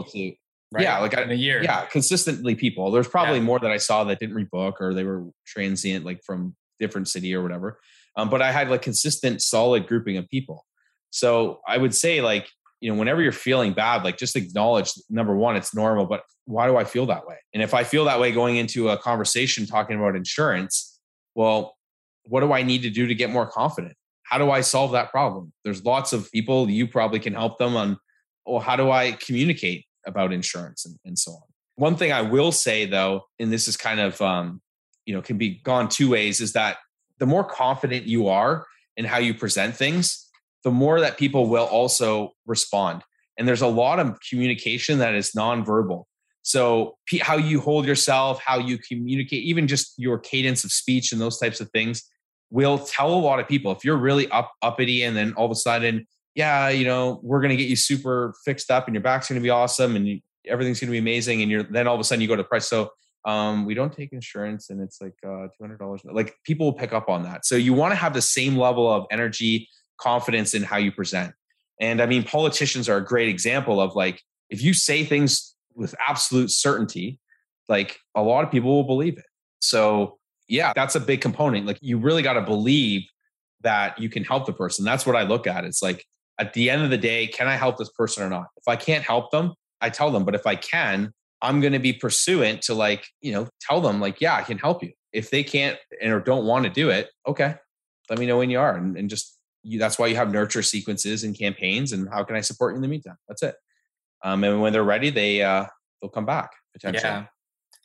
right? 0.73 0.83
Yeah, 0.83 0.99
like 0.99 1.15
in 1.15 1.31
a 1.31 1.35
year. 1.35 1.63
Yeah, 1.63 1.87
consistently 1.87 2.55
people. 2.55 2.91
There's 2.91 3.09
probably 3.09 3.39
yeah. 3.39 3.45
more 3.45 3.59
that 3.61 3.71
I 3.71 3.77
saw 3.79 4.05
that 4.05 4.19
didn't 4.19 4.35
rebook 4.35 4.75
or 4.81 4.93
they 4.93 5.05
were 5.05 5.27
transient, 5.47 6.05
like 6.05 6.23
from 6.25 6.57
different 6.79 7.09
city 7.09 7.35
or 7.35 7.43
whatever. 7.43 7.79
Um, 8.17 8.31
but 8.31 8.41
I 8.41 8.53
had 8.53 8.71
like 8.71 8.83
consistent, 8.83 9.43
solid 9.43 9.87
grouping 9.87 10.17
of 10.17 10.29
people. 10.29 10.65
So 11.11 11.61
I 11.67 11.77
would 11.79 11.95
say 11.95 12.21
like 12.21 12.49
you 12.81 12.93
know, 12.93 12.99
whenever 12.99 13.23
you're 13.23 13.33
feeling 13.33 13.73
bad, 13.73 14.05
like 14.05 14.19
just 14.19 14.37
acknowledge 14.37 14.93
number 15.09 15.35
one, 15.35 15.57
it's 15.57 15.75
normal, 15.75 16.07
but 16.07 16.23
why 16.45 16.67
do 16.67 16.77
I 16.77 16.85
feel 16.85 17.07
that 17.07 17.27
way? 17.27 17.37
And 17.55 17.63
if 17.63 17.75
I 17.75 17.85
feel 17.85 18.05
that 18.05 18.21
way 18.21 18.33
going 18.33 18.57
into 18.57 18.91
a 18.91 18.99
conversation 18.99 19.67
talking 19.67 19.97
about 19.97 20.15
insurance, 20.15 21.01
well, 21.35 21.75
what 22.27 22.41
do 22.41 22.53
I 22.53 22.63
need 22.63 22.83
to 22.83 22.91
do 22.91 23.07
to 23.07 23.15
get 23.15 23.31
more 23.31 23.47
confident? 23.47 23.95
How 24.25 24.39
do 24.39 24.51
I 24.51 24.61
solve 24.61 24.93
that 24.93 25.11
problem? 25.11 25.53
There's 25.65 25.85
lots 25.85 26.13
of 26.13 26.31
people, 26.33 26.69
you 26.69 26.87
probably 26.87 27.19
can 27.19 27.33
help 27.33 27.59
them 27.59 27.77
on, 27.77 27.97
well, 28.45 28.61
how 28.61 28.77
do 28.77 28.91
I 28.91 29.13
communicate 29.13 29.87
about 30.07 30.33
insurance 30.33 30.85
and, 30.85 30.97
and 31.05 31.19
so 31.19 31.33
on? 31.33 31.43
One 31.77 31.97
thing 31.97 32.13
I 32.13 32.23
will 32.23 32.53
say 32.53 32.87
though, 32.87 33.23
and 33.39 33.53
this 33.53 33.69
is 33.69 33.77
kind 33.77 34.01
of, 34.01 34.21
um, 34.21 34.61
you 35.07 35.15
know, 35.15 35.23
can 35.23 35.39
be 35.39 35.61
gone 35.63 35.89
two 35.89 36.11
ways 36.11 36.41
is 36.41 36.53
that 36.53 36.77
the 37.19 37.27
more 37.27 37.45
confident 37.45 38.07
you 38.07 38.29
are 38.29 38.67
in 38.97 39.05
how 39.05 39.19
you 39.19 39.35
present 39.35 39.77
things, 39.77 40.29
the 40.65 40.71
more 40.71 41.01
that 41.01 41.19
people 41.19 41.49
will 41.49 41.67
also 41.67 42.33
respond. 42.47 43.03
And 43.39 43.47
there's 43.47 43.63
a 43.63 43.67
lot 43.67 43.99
of 43.99 44.19
communication 44.29 44.99
that 44.99 45.15
is 45.15 45.33
nonverbal. 45.33 46.05
So, 46.43 46.97
how 47.21 47.37
you 47.37 47.61
hold 47.61 47.87
yourself, 47.87 48.41
how 48.41 48.59
you 48.59 48.79
communicate, 48.79 49.43
even 49.43 49.67
just 49.67 49.95
your 49.97 50.19
cadence 50.19 50.63
of 50.63 50.71
speech 50.71 51.13
and 51.13 51.21
those 51.21 51.39
types 51.39 51.61
of 51.61 51.71
things 51.71 52.05
will 52.51 52.79
tell 52.79 53.13
a 53.13 53.19
lot 53.19 53.41
of 53.41 53.49
people. 53.49 53.73
If 53.73 53.85
you're 53.85 53.97
really 53.97 54.31
up 54.31 54.53
uppity 54.63 55.03
and 55.03 55.17
then 55.17 55.33
all 55.35 55.47
of 55.47 55.51
a 55.51 55.57
sudden, 55.57 56.07
yeah, 56.37 56.69
you 56.69 56.85
know, 56.85 57.19
we're 57.23 57.41
going 57.41 57.51
to 57.51 57.57
get 57.57 57.69
you 57.69 57.77
super 57.77 58.35
fixed 58.45 58.71
up 58.71 58.87
and 58.87 58.95
your 58.95 59.03
back's 59.03 59.29
going 59.29 59.41
to 59.41 59.43
be 59.43 59.51
awesome 59.51 59.97
and 59.97 60.21
everything's 60.47 60.79
going 60.79 60.89
to 60.89 60.93
be 60.93 60.99
amazing. 60.99 61.43
And 61.43 61.51
you're 61.51 61.65
then 61.65 61.89
all 61.89 61.95
of 61.95 62.01
a 62.01 62.05
sudden 62.05 62.23
you 62.23 62.29
go 62.29 62.37
to 62.37 62.43
the 62.43 62.49
price. 62.49 62.69
So, 62.69 62.91
um, 63.27 63.67
we 63.67 63.75
don't 63.75 63.93
take 63.93 64.13
insurance 64.13 64.71
and 64.71 64.81
it's 64.81 65.01
like 65.01 65.15
uh, 65.25 65.49
$200. 65.61 66.01
Like 66.05 66.37
people 66.45 66.67
will 66.67 66.79
pick 66.79 66.93
up 66.93 67.09
on 67.09 67.25
that. 67.25 67.45
So, 67.45 67.57
you 67.57 67.75
want 67.75 67.93
to 67.93 67.97
have 67.97 68.15
the 68.15 68.23
same 68.23 68.57
level 68.57 68.91
of 68.91 69.05
energy 69.11 69.69
confidence 70.01 70.55
in 70.55 70.63
how 70.63 70.77
you 70.77 70.93
present. 70.93 71.35
And 71.81 72.01
I 72.01 72.07
mean, 72.07 72.23
politicians 72.23 72.89
are 72.89 72.97
a 72.97 73.05
great 73.05 73.29
example 73.29 73.81
of 73.81 73.95
like, 73.95 74.23
if 74.49 74.63
you 74.63 74.73
say 74.73 75.05
things 75.05 75.55
with 75.75 75.95
absolute 76.07 76.51
certainty, 76.51 77.19
like 77.69 77.99
a 78.15 78.23
lot 78.23 78.45
of 78.45 78.51
people 78.51 78.71
will 78.71 78.85
believe 78.85 79.19
it. 79.19 79.27
So, 79.59 80.19
yeah, 80.49 80.73
that's 80.75 80.95
a 80.95 81.01
big 81.01 81.21
component. 81.21 81.67
Like, 81.67 81.79
you 81.83 81.99
really 81.99 82.23
got 82.23 82.35
to 82.35 82.43
believe 82.43 83.03
that 83.63 83.99
you 83.99 84.09
can 84.09 84.23
help 84.23 84.47
the 84.47 84.53
person. 84.53 84.85
That's 84.85 85.05
what 85.05 85.17
I 85.17 85.25
look 85.25 85.47
at. 85.47 85.65
It's 85.65 85.83
like, 85.83 86.05
at 86.39 86.53
the 86.53 86.71
end 86.71 86.83
of 86.83 86.91
the 86.91 86.99
day, 86.99 87.27
can 87.27 87.49
I 87.49 87.57
help 87.57 87.79
this 87.79 87.91
person 87.91 88.23
or 88.23 88.29
not? 88.29 88.47
If 88.57 88.69
I 88.69 88.77
can't 88.77 89.03
help 89.03 89.31
them, 89.31 89.55
I 89.81 89.91
tell 89.91 90.11
them. 90.11 90.25
But 90.25 90.35
if 90.35 90.47
I 90.47 90.55
can, 90.55 91.13
I'm 91.43 91.61
going 91.61 91.73
to 91.73 91.79
be 91.79 91.93
pursuant 91.93 92.63
to 92.63 92.75
like, 92.75 93.07
you 93.21 93.33
know, 93.33 93.49
tell 93.61 93.81
them 93.81 94.01
like, 94.01 94.21
yeah, 94.21 94.37
I 94.37 94.43
can 94.43 94.59
help 94.59 94.83
you. 94.83 94.93
If 95.13 95.31
they 95.31 95.43
can't 95.43 95.79
and 96.03 96.13
or 96.13 96.21
don't 96.21 96.47
want 96.47 96.65
to 96.65 96.71
do 96.71 96.91
it, 96.91 97.11
okay, 97.27 97.55
let 98.09 98.19
me 98.19 98.27
know 98.27 98.39
when 98.39 98.51
you 98.51 98.59
are 98.59 98.77
and, 98.77 98.97
and 98.97 99.11
just 99.11 99.37
you, 99.63 99.79
that's 99.79 99.99
why 99.99 100.07
you 100.07 100.17
have 100.17 100.31
nurture 100.31 100.63
sequences 100.63 101.25
and 101.25 101.37
campaigns. 101.37 101.93
And 101.93 102.09
how 102.09 102.25
can 102.25 102.37
I 102.37 102.41
support 102.41 102.73
you 102.73 102.77
in 102.77 102.83
the 102.83 102.89
meantime? 102.89 103.17
That's 103.29 103.43
it. 103.43 103.57
Um, 104.23 104.45
and 104.45 104.61
when 104.61 104.73
they're 104.73 104.85
ready, 104.85 105.11
they 105.11 105.43
uh, 105.43 105.67
they'll 106.01 106.11
come 106.11 106.27
back 106.27 106.51
potentially. 106.73 107.03
Yeah, 107.03 107.27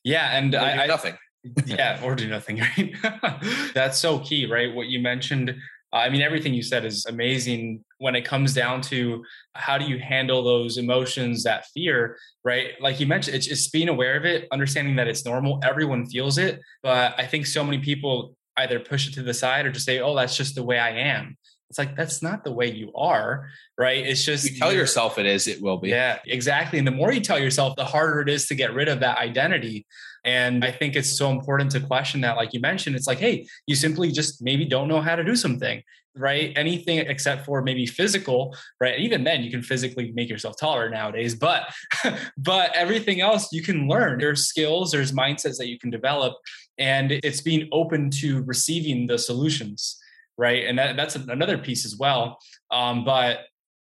yeah, 0.04 0.38
and 0.38 0.56
I, 0.56 0.84
I 0.84 0.88
nothing. 0.88 1.18
yeah, 1.66 2.00
or 2.04 2.16
do 2.16 2.28
nothing. 2.28 2.62
Right. 2.78 3.72
that's 3.74 4.00
so 4.00 4.20
key, 4.20 4.46
right? 4.46 4.74
What 4.74 4.88
you 4.88 5.00
mentioned. 5.00 5.56
I 5.94 6.10
mean, 6.10 6.22
everything 6.22 6.54
you 6.54 6.64
said 6.64 6.86
is 6.86 7.06
amazing 7.06 7.84
when 7.98 8.16
it 8.16 8.24
comes 8.24 8.54
down 8.54 8.82
to 8.84 9.24
how 9.56 9.78
do 9.78 9.86
you 9.86 10.00
handle 10.00 10.44
those 10.44 10.78
emotions, 10.78 11.44
that 11.44 11.66
fear, 11.74 12.18
right? 12.44 12.70
Like 12.80 13.00
you 13.00 13.08
mentioned, 13.08 13.36
it's 13.36 13.48
just 13.48 13.74
being 13.74 13.90
aware 13.90 14.16
of 14.16 14.26
it, 14.26 14.48
understanding 14.52 14.96
that 14.96 15.08
it's 15.08 15.26
normal. 15.26 15.60
Everyone 15.64 16.06
feels 16.06 16.38
it. 16.38 16.60
But 16.82 17.16
I 17.18 17.26
think 17.26 17.46
so 17.46 17.64
many 17.64 17.80
people 17.80 18.36
either 18.58 18.80
push 18.80 19.08
it 19.08 19.14
to 19.16 19.24
the 19.24 19.34
side 19.34 19.66
or 19.66 19.72
just 19.72 19.86
say, 19.86 20.00
oh, 20.00 20.16
that's 20.16 20.38
just 20.38 20.56
the 20.56 20.64
way 20.64 20.80
I 20.80 20.92
am. 20.92 21.38
It's 21.72 21.78
like 21.78 21.96
that's 21.96 22.22
not 22.22 22.44
the 22.44 22.52
way 22.52 22.70
you 22.70 22.92
are, 22.96 23.48
right? 23.78 24.06
It's 24.06 24.26
just 24.26 24.44
you 24.44 24.60
tell 24.60 24.74
yourself 24.74 25.18
it 25.18 25.26
is, 25.26 25.48
it 25.48 25.62
will 25.62 25.78
be. 25.78 25.88
Yeah, 25.88 26.20
exactly. 26.26 26.78
And 26.80 26.86
the 26.86 26.92
more 26.92 27.14
you 27.14 27.22
tell 27.22 27.40
yourself, 27.40 27.78
the 27.78 27.86
harder 27.86 28.20
it 28.20 28.28
is 28.28 28.46
to 28.48 28.56
get 28.56 28.74
rid 28.74 28.90
of 28.90 29.00
that 29.00 29.18
identity. 29.20 29.86
And 30.26 30.66
I 30.66 30.72
think 30.74 30.98
it's 30.98 31.18
so 31.18 31.32
important 31.32 31.72
to 31.72 31.80
question 31.80 32.20
that, 32.22 32.36
like 32.36 32.54
you 32.54 32.60
mentioned, 32.60 32.98
it's 32.98 33.08
like, 33.08 33.20
hey, 33.20 33.48
you 33.68 33.76
simply 33.76 34.12
just 34.12 34.42
maybe 34.42 34.66
don't 34.66 34.90
know 34.90 35.00
how 35.00 35.16
to 35.16 35.24
do 35.24 35.34
something, 35.34 35.82
right? 36.14 36.52
Anything 36.58 36.98
except 36.98 37.46
for 37.46 37.62
maybe 37.62 37.86
physical, 37.86 38.54
right? 38.82 39.00
Even 39.00 39.24
then, 39.24 39.42
you 39.42 39.50
can 39.50 39.64
physically 39.64 40.12
make 40.12 40.28
yourself 40.28 40.58
taller 40.60 40.90
nowadays, 40.90 41.36
but 41.36 41.74
but 42.38 42.76
everything 42.76 43.22
else 43.22 43.48
you 43.54 43.64
can 43.64 43.88
learn. 43.88 44.20
There's 44.20 44.46
skills, 44.46 44.92
there's 44.92 45.14
mindsets 45.14 45.56
that 45.60 45.70
you 45.70 45.80
can 45.80 45.90
develop, 45.90 46.34
and 46.78 47.14
it's 47.14 47.40
being 47.40 47.70
open 47.72 48.10
to 48.20 48.42
receiving 48.42 49.08
the 49.08 49.18
solutions 49.18 50.01
right? 50.42 50.66
And 50.66 50.80
that, 50.80 50.98
that's 50.98 51.16
another 51.16 51.60
piece 51.60 51.86
as 51.86 51.96
well. 51.98 52.40
Um, 52.72 53.06
but 53.06 53.42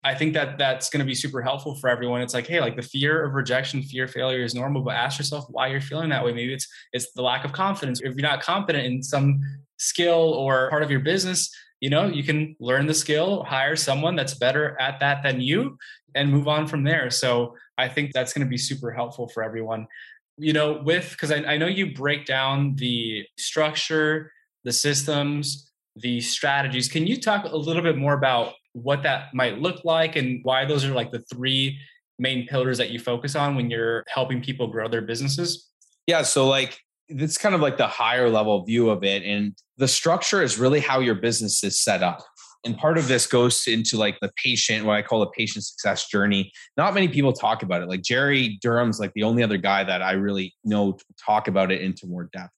I 0.05 0.15
think 0.15 0.35
that 0.35 0.59
that's 0.59 0.91
going 0.91 1.01
to 1.01 1.07
be 1.07 1.15
super 1.15 1.41
helpful 1.41 1.77
for 1.77 1.89
everyone. 1.89 2.21
It's 2.21 2.35
like, 2.35 2.47
hey, 2.47 2.61
like 2.61 2.77
the 2.77 2.83
fear 2.83 3.25
of 3.25 3.33
rejection, 3.33 3.83
fear 3.83 4.05
of 4.05 4.11
failure 4.11 4.43
is 4.43 4.55
normal, 4.55 4.83
but 4.83 4.95
ask 4.95 5.19
yourself 5.19 5.47
why 5.49 5.69
you're 5.69 5.81
feeling 5.81 6.11
that 6.11 6.23
way. 6.23 6.33
Maybe 6.35 6.53
it's 6.53 6.69
it's 6.93 7.11
the 7.15 7.23
lack 7.23 7.47
of 7.47 7.53
confidence. 7.53 8.03
If 8.03 8.15
you're 8.15 8.29
not 8.29 8.43
confident 8.43 8.85
in 8.85 9.03
some 9.03 9.41
skill 9.79 10.35
or 10.35 10.69
part 10.69 10.83
of 10.83 10.91
your 10.91 11.01
business, 11.01 11.51
you 11.81 11.89
know, 11.89 12.07
you 12.07 12.23
can 12.23 12.55
learn 12.61 12.87
the 12.87 12.95
skill, 12.95 13.45
hire 13.45 13.75
someone 13.75 14.15
that's 14.15 14.35
better 14.35 14.79
at 14.79 15.01
that 15.01 15.23
than 15.23 15.41
you, 15.41 15.79
and 16.15 16.31
move 16.31 16.49
on 16.49 16.67
from 16.67 16.85
there. 16.85 17.09
So 17.09 17.57
I 17.79 17.89
think 17.89 18.13
that's 18.13 18.35
going 18.35 18.47
to 18.47 18.51
be 18.51 18.59
super 18.59 18.91
helpful 18.91 19.29
for 19.29 19.43
everyone. 19.43 19.87
You 20.37 20.53
know, 20.53 20.83
with 20.85 21.13
because 21.13 21.33
I, 21.33 21.37
I 21.55 21.57
know 21.57 21.67
you 21.67 21.95
break 21.95 22.27
down 22.27 22.75
the 22.77 23.25
structure, 23.39 24.33
the 24.65 24.73
systems, 24.73 25.72
the 25.97 26.21
strategies. 26.21 26.89
Can 26.89 27.07
you 27.07 27.21
talk 27.21 27.45
a 27.45 27.57
little 27.57 27.83
bit 27.83 27.97
more 27.97 28.15
about 28.15 28.55
what 28.73 29.03
that 29.03 29.35
might 29.35 29.59
look 29.59 29.85
like 29.85 30.17
and 30.17 30.41
why 30.43 30.65
those 30.65 30.85
are 30.85 30.95
like 30.95 31.11
the 31.11 31.21
three 31.33 31.79
main 32.19 32.47
pillars 32.47 32.79
that 32.79 32.91
you 32.91 32.99
focus 32.99 33.35
on 33.37 33.57
when 33.57 33.71
you're 33.71 34.05
helping 34.09 34.43
people 34.43 34.67
grow 34.67 34.89
their 34.89 35.03
businesses? 35.03 35.69
Yeah. 36.07 36.23
So, 36.23 36.49
like, 36.49 36.79
it's 37.09 37.37
kind 37.37 37.55
of 37.55 37.61
like 37.61 37.77
the 37.77 37.87
higher 37.87 38.29
level 38.29 38.65
view 38.65 38.91
of 38.91 39.05
it. 39.05 39.23
And 39.23 39.55
the 39.77 39.89
structure 39.89 40.43
is 40.43 40.59
really 40.59 40.81
how 40.81 41.01
your 41.01 41.15
business 41.15 41.63
is 41.63 41.79
set 41.81 42.03
up. 42.03 42.21
And 42.65 42.79
part 42.79 42.97
of 42.97 43.09
this 43.09 43.27
goes 43.27 43.67
into 43.67 43.97
like 43.97 44.19
the 44.21 44.31
patient, 44.43 44.87
what 44.87 44.97
I 44.97 45.03
call 45.03 45.21
the 45.21 45.27
patient 45.27 45.65
success 45.65 46.07
journey. 46.07 46.53
Not 46.77 46.95
many 46.95 47.09
people 47.09 47.33
talk 47.33 47.63
about 47.65 47.83
it. 47.83 47.89
Like 47.89 48.03
Jerry 48.03 48.59
Durham's 48.63 49.01
like 49.01 49.13
the 49.15 49.25
only 49.25 49.43
other 49.43 49.57
guy 49.57 49.83
that 49.83 50.01
I 50.01 50.13
really 50.13 50.55
know 50.65 50.97
talk 51.25 51.49
about 51.49 51.73
it 51.73 51.81
into 51.81 52.07
more 52.07 52.31
depth. 52.33 52.53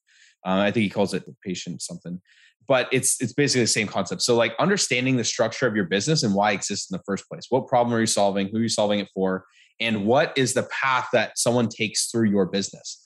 Uh, 0.45 0.59
I 0.59 0.71
think 0.71 0.83
he 0.83 0.89
calls 0.89 1.15
it 1.15 1.25
the 1.25 1.35
patient 1.43 1.81
something 1.81 2.21
but 2.67 2.87
it's 2.91 3.21
it's 3.21 3.33
basically 3.33 3.63
the 3.63 3.67
same 3.67 3.87
concept. 3.87 4.21
So 4.21 4.35
like 4.35 4.53
understanding 4.59 5.17
the 5.17 5.23
structure 5.23 5.67
of 5.67 5.75
your 5.75 5.85
business 5.85 6.23
and 6.23 6.33
why 6.33 6.51
it 6.51 6.55
exists 6.55 6.91
in 6.91 6.97
the 6.97 7.03
first 7.05 7.27
place. 7.29 7.45
What 7.49 7.67
problem 7.67 7.95
are 7.95 7.99
you 7.99 8.05
solving? 8.05 8.49
Who 8.49 8.57
are 8.57 8.61
you 8.61 8.69
solving 8.69 8.99
it 8.99 9.09
for? 9.13 9.45
And 9.79 10.05
what 10.05 10.33
is 10.37 10.53
the 10.53 10.63
path 10.63 11.09
that 11.13 11.37
someone 11.37 11.67
takes 11.67 12.07
through 12.07 12.29
your 12.29 12.45
business? 12.45 13.01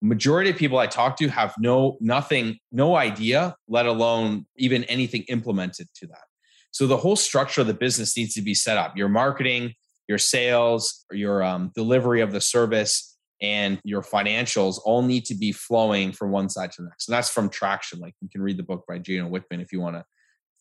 Majority 0.00 0.50
of 0.50 0.56
people 0.56 0.78
I 0.78 0.86
talk 0.86 1.16
to 1.18 1.28
have 1.28 1.54
no 1.58 1.96
nothing, 2.00 2.58
no 2.70 2.96
idea, 2.96 3.56
let 3.68 3.86
alone 3.86 4.46
even 4.56 4.84
anything 4.84 5.22
implemented 5.28 5.88
to 5.96 6.06
that. 6.08 6.24
So 6.72 6.86
the 6.86 6.96
whole 6.96 7.16
structure 7.16 7.60
of 7.60 7.66
the 7.66 7.74
business 7.74 8.16
needs 8.16 8.34
to 8.34 8.42
be 8.42 8.54
set 8.54 8.78
up. 8.78 8.96
Your 8.96 9.08
marketing, 9.08 9.74
your 10.08 10.18
sales, 10.18 11.04
your 11.12 11.42
um, 11.42 11.70
delivery 11.74 12.20
of 12.20 12.32
the 12.32 12.40
service, 12.40 13.11
and 13.42 13.80
your 13.82 14.02
financials 14.02 14.78
all 14.84 15.02
need 15.02 15.24
to 15.26 15.34
be 15.34 15.50
flowing 15.50 16.12
from 16.12 16.30
one 16.30 16.48
side 16.48 16.70
to 16.72 16.82
the 16.82 16.88
next. 16.88 17.08
And 17.08 17.14
that's 17.14 17.28
from 17.28 17.50
traction. 17.50 17.98
Like 17.98 18.14
you 18.20 18.28
can 18.28 18.40
read 18.40 18.56
the 18.56 18.62
book 18.62 18.84
by 18.88 18.98
Gino 18.98 19.28
Wickman 19.28 19.60
if 19.60 19.72
you 19.72 19.80
want 19.80 19.96
to. 19.96 20.04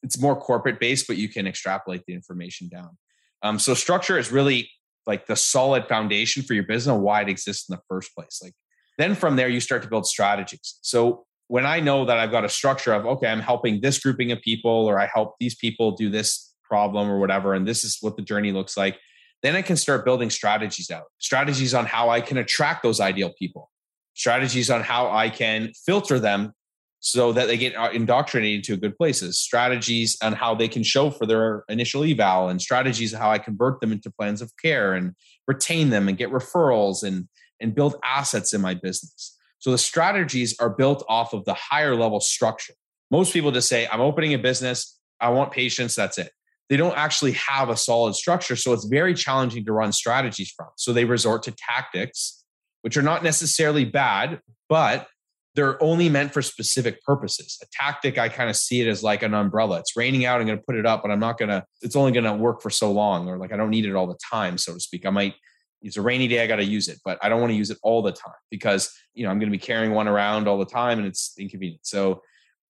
It's 0.02 0.20
more 0.20 0.36
corporate 0.36 0.80
based, 0.80 1.06
but 1.08 1.18
you 1.18 1.30
can 1.30 1.46
extrapolate 1.46 2.04
the 2.08 2.14
information 2.16 2.68
down. 2.68 2.98
Um, 3.44 3.60
so 3.60 3.76
structure 3.76 4.18
is 4.18 4.32
really 4.32 4.70
like 5.06 5.28
the 5.28 5.36
solid 5.36 5.88
foundation 5.88 6.42
for 6.42 6.56
your 6.56 6.64
business 6.64 6.94
and 6.94 7.04
why 7.04 7.22
it 7.22 7.30
exists 7.30 7.70
in 7.70 7.76
the 7.76 7.82
first 7.88 8.16
place. 8.16 8.40
Like 8.44 8.54
then 8.98 9.14
from 9.14 9.36
there 9.36 9.48
you 9.48 9.60
start 9.60 9.84
to 9.84 9.90
build 9.90 10.08
strategies. 10.08 10.80
So 10.82 11.26
when 11.48 11.68
I 11.68 11.82
know 11.82 12.06
that 12.06 12.18
I've 12.18 12.32
got 12.32 12.46
a 12.46 12.50
structure 12.50 12.94
of 12.94 13.06
okay, 13.06 13.28
I'm 13.28 13.42
helping 13.42 13.82
this 13.82 14.00
grouping 14.00 14.32
of 14.32 14.42
people, 14.42 14.72
or 14.72 15.00
I 15.00 15.08
help 15.14 15.36
these 15.40 15.56
people 15.56 15.92
do 15.92 16.10
this 16.10 16.54
problem 16.64 17.10
or 17.10 17.20
whatever, 17.20 17.54
and 17.54 17.68
this 17.68 17.84
is 17.84 17.98
what 18.02 18.16
the 18.16 18.24
journey 18.24 18.52
looks 18.52 18.76
like 18.76 18.98
then 19.44 19.56
I 19.56 19.62
can 19.62 19.76
start 19.76 20.06
building 20.06 20.30
strategies 20.30 20.92
out, 20.92 21.06
strategies 21.20 21.74
on 21.74 21.86
how 21.86 22.10
I 22.10 22.22
can 22.22 22.38
attract 22.38 22.84
those 22.84 23.00
ideal 23.00 23.32
people, 23.38 23.72
strategies 24.14 24.70
on 24.70 24.82
how 24.82 25.12
I 25.12 25.30
can 25.30 25.72
filter 25.86 26.20
them 26.20 26.54
so 27.00 27.34
that 27.34 27.48
they 27.48 27.58
get 27.58 27.76
uh, 27.76 27.90
indoctrinated 27.92 28.64
to 28.64 28.78
good 28.78 28.96
places, 28.96 29.40
strategies 29.40 30.16
on 30.22 30.34
how 30.34 30.54
they 30.54 30.68
can 30.68 30.84
show 30.84 31.10
for 31.10 31.26
their 31.26 31.64
initial 31.68 32.04
eval, 32.04 32.50
and 32.50 32.62
strategies 32.62 33.12
of 33.12 33.20
how 33.20 33.32
I 33.32 33.40
convert 33.40 33.82
them 33.82 33.92
into 33.92 34.12
plans 34.12 34.42
of 34.42 34.52
care 34.62 34.94
and 34.94 35.16
retain 35.48 35.90
them 35.90 36.08
and 36.08 36.16
get 36.16 36.30
referrals 36.30 37.04
and, 37.04 37.28
and 37.60 37.74
build 37.74 37.96
assets 38.04 38.54
in 38.54 38.62
my 38.62 38.76
business. 38.76 39.36
So 39.58 39.72
the 39.72 39.80
strategies 39.80 40.56
are 40.60 40.70
built 40.70 41.04
off 41.10 41.34
of 41.34 41.44
the 41.46 41.56
higher 41.56 41.96
level 41.96 42.20
structure. 42.20 42.74
Most 43.10 43.34
people 43.34 43.52
just 43.52 43.68
say, 43.68 43.88
I'm 43.92 44.02
opening 44.02 44.36
a 44.36 44.40
business, 44.40 45.00
I 45.20 45.30
want 45.30 45.52
patients, 45.52 45.96
that's 45.96 46.20
it. 46.20 46.32
They 46.72 46.78
don't 46.78 46.98
actually 46.98 47.34
have 47.34 47.68
a 47.68 47.76
solid 47.76 48.16
structure. 48.16 48.56
So 48.56 48.72
it's 48.72 48.86
very 48.86 49.14
challenging 49.14 49.66
to 49.66 49.74
run 49.74 49.92
strategies 49.92 50.54
from. 50.56 50.70
So 50.78 50.94
they 50.94 51.04
resort 51.04 51.44
to 51.44 51.52
tactics, 51.52 52.46
which 52.82 52.96
are 52.96 53.02
not 53.02 53.26
necessarily 53.26 53.84
bad, 53.84 54.40
but 54.70 55.06
they're 55.54 55.84
only 55.84 56.08
meant 56.08 56.32
for 56.32 56.42
specific 56.42 57.04
purposes. 57.04 57.60
A 57.62 57.66
tactic, 57.74 58.18
I 58.18 58.30
kind 58.30 58.50
of 58.50 58.56
see 58.56 58.80
it 58.80 58.88
as 58.88 59.04
like 59.04 59.22
an 59.22 59.34
umbrella. 59.34 59.80
It's 59.80 59.98
raining 59.98 60.24
out. 60.24 60.40
I'm 60.40 60.48
going 60.48 60.60
to 60.60 60.64
put 60.64 60.78
it 60.78 60.86
up, 60.86 61.02
but 61.02 61.12
I'm 61.12 61.20
not 61.20 61.38
going 61.38 61.50
to, 61.50 61.66
it's 61.82 61.98
only 61.98 62.14
going 62.14 62.24
to 62.24 62.36
work 62.36 62.62
for 62.62 62.70
so 62.70 62.90
long, 62.90 63.28
or 63.28 63.38
like 63.38 63.52
I 63.52 63.58
don't 63.58 63.70
need 63.70 63.86
it 63.86 63.94
all 63.94 64.08
the 64.08 64.18
time, 64.32 64.58
so 64.58 64.74
to 64.74 64.80
speak. 64.80 65.06
I 65.06 65.10
might, 65.10 65.34
it's 65.82 65.98
a 65.98 66.02
rainy 66.02 66.30
day, 66.30 66.42
I 66.42 66.48
got 66.48 66.56
to 66.56 66.64
use 66.64 66.88
it, 66.88 67.00
but 67.04 67.20
I 67.22 67.28
don't 67.28 67.42
want 67.42 67.52
to 67.52 67.58
use 67.58 67.70
it 67.70 67.80
all 67.84 68.02
the 68.02 68.14
time 68.14 68.32
because, 68.50 68.98
you 69.14 69.26
know, 69.26 69.30
I'm 69.30 69.40
going 69.40 69.52
to 69.52 69.58
be 69.58 69.62
carrying 69.62 69.92
one 69.92 70.08
around 70.08 70.48
all 70.48 70.58
the 70.58 70.66
time 70.66 71.00
and 71.00 71.08
it's 71.10 71.34
inconvenient. 71.38 71.86
So 71.86 72.22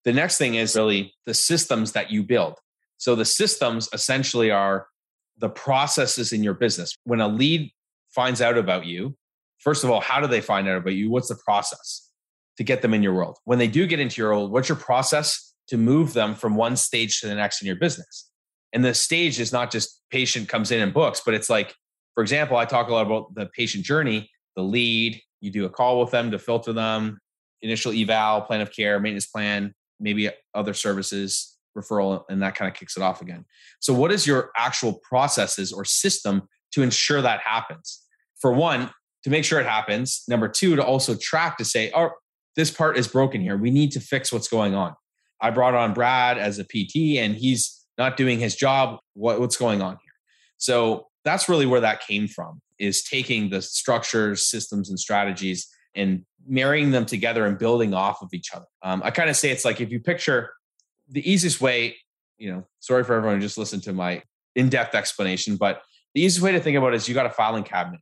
the 0.05 0.11
next 0.13 0.39
thing 0.39 0.55
is 0.55 0.75
really 0.75 1.13
the 1.27 1.35
systems 1.35 1.91
that 1.91 2.09
you 2.09 2.23
build. 2.23 2.55
So 3.01 3.15
the 3.15 3.25
systems 3.25 3.89
essentially 3.93 4.51
are 4.51 4.87
the 5.37 5.49
processes 5.49 6.33
in 6.33 6.43
your 6.43 6.53
business. 6.53 6.95
When 7.03 7.19
a 7.19 7.27
lead 7.27 7.71
finds 8.09 8.41
out 8.41 8.57
about 8.57 8.85
you, 8.85 9.15
first 9.59 9.83
of 9.83 9.89
all, 9.89 10.01
how 10.01 10.19
do 10.19 10.27
they 10.27 10.41
find 10.41 10.67
out 10.67 10.77
about 10.77 10.93
you? 10.93 11.09
What's 11.09 11.29
the 11.29 11.39
process? 11.43 12.11
to 12.57 12.63
get 12.63 12.81
them 12.81 12.93
in 12.93 13.01
your 13.01 13.13
world. 13.13 13.37
When 13.45 13.59
they 13.59 13.67
do 13.67 13.87
get 13.87 13.99
into 13.99 14.21
your 14.21 14.31
world, 14.31 14.51
what's 14.51 14.69
your 14.69 14.75
process 14.75 15.53
to 15.67 15.77
move 15.77 16.13
them 16.13 16.35
from 16.35 16.55
one 16.55 16.75
stage 16.75 17.19
to 17.21 17.27
the 17.27 17.35
next 17.35 17.61
in 17.61 17.65
your 17.65 17.75
business? 17.75 18.29
And 18.73 18.85
the 18.85 18.93
stage 18.93 19.39
is 19.39 19.51
not 19.51 19.71
just 19.71 20.01
patient 20.11 20.47
comes 20.47 20.71
in 20.71 20.79
and 20.79 20.93
books, 20.93 21.21
but 21.25 21.33
it's 21.33 21.49
like, 21.49 21.73
for 22.13 22.21
example, 22.21 22.57
I 22.57 22.65
talk 22.65 22.87
a 22.87 22.93
lot 22.93 23.05
about 23.05 23.33
the 23.33 23.47
patient 23.47 23.83
journey, 23.83 24.29
the 24.55 24.61
lead, 24.61 25.19
you 25.39 25.51
do 25.51 25.65
a 25.65 25.69
call 25.69 25.99
with 25.99 26.11
them 26.11 26.31
to 26.31 26.39
filter 26.39 26.71
them, 26.71 27.19
initial 27.61 27.91
eval, 27.91 28.41
plan 28.41 28.61
of 28.61 28.71
care, 28.71 28.99
maintenance 28.99 29.25
plan, 29.25 29.73
maybe 29.99 30.29
other 30.53 30.73
services, 30.73 31.50
referral, 31.77 32.23
and 32.29 32.41
that 32.41 32.55
kind 32.55 32.69
of 32.69 32.77
kicks 32.77 32.97
it 32.97 33.03
off 33.03 33.21
again. 33.21 33.45
So, 33.79 33.93
what 33.93 34.11
is 34.11 34.27
your 34.27 34.51
actual 34.55 34.99
processes 35.07 35.71
or 35.71 35.85
system 35.85 36.43
to 36.73 36.81
ensure 36.81 37.21
that 37.21 37.41
happens? 37.41 38.01
For 38.39 38.51
one, 38.51 38.89
to 39.23 39.29
make 39.29 39.45
sure 39.45 39.59
it 39.59 39.65
happens. 39.65 40.23
Number 40.27 40.47
two, 40.47 40.75
to 40.75 40.83
also 40.83 41.15
track 41.15 41.57
to 41.57 41.65
say, 41.65 41.91
oh, 41.95 42.09
this 42.55 42.71
part 42.71 42.97
is 42.97 43.07
broken 43.07 43.41
here. 43.41 43.57
We 43.57 43.71
need 43.71 43.91
to 43.91 43.99
fix 43.99 44.33
what's 44.33 44.47
going 44.47 44.75
on. 44.75 44.95
I 45.39 45.51
brought 45.51 45.73
on 45.73 45.93
Brad 45.93 46.37
as 46.37 46.59
a 46.59 46.63
PT 46.63 47.17
and 47.17 47.35
he's 47.35 47.85
not 47.97 48.17
doing 48.17 48.39
his 48.39 48.55
job. 48.55 48.99
What, 49.13 49.39
what's 49.39 49.57
going 49.57 49.81
on 49.81 49.93
here? 49.93 50.13
So 50.57 51.07
that's 51.23 51.49
really 51.49 51.65
where 51.65 51.81
that 51.81 52.05
came 52.05 52.27
from 52.27 52.61
is 52.79 53.03
taking 53.03 53.49
the 53.49 53.61
structures, 53.61 54.47
systems, 54.47 54.89
and 54.89 54.99
strategies 54.99 55.67
and 55.95 56.23
marrying 56.47 56.91
them 56.91 57.05
together 57.05 57.45
and 57.45 57.57
building 57.57 57.93
off 57.93 58.21
of 58.21 58.29
each 58.33 58.53
other. 58.53 58.65
Um, 58.81 59.01
I 59.03 59.11
kind 59.11 59.29
of 59.29 59.35
say 59.35 59.51
it's 59.51 59.65
like 59.65 59.81
if 59.81 59.91
you 59.91 59.99
picture 59.99 60.51
the 61.11 61.29
easiest 61.29 61.61
way, 61.61 61.97
you 62.37 62.51
know, 62.51 62.65
sorry 62.79 63.03
for 63.03 63.13
everyone 63.13 63.37
who 63.37 63.41
just 63.41 63.57
listened 63.57 63.83
to 63.83 63.93
my 63.93 64.23
in-depth 64.55 64.95
explanation, 64.95 65.57
but 65.57 65.81
the 66.15 66.21
easiest 66.21 66.41
way 66.41 66.51
to 66.51 66.59
think 66.59 66.77
about 66.77 66.93
it 66.93 66.97
is 66.97 67.07
you 67.07 67.13
got 67.13 67.25
a 67.25 67.29
filing 67.29 67.63
cabinet 67.63 68.01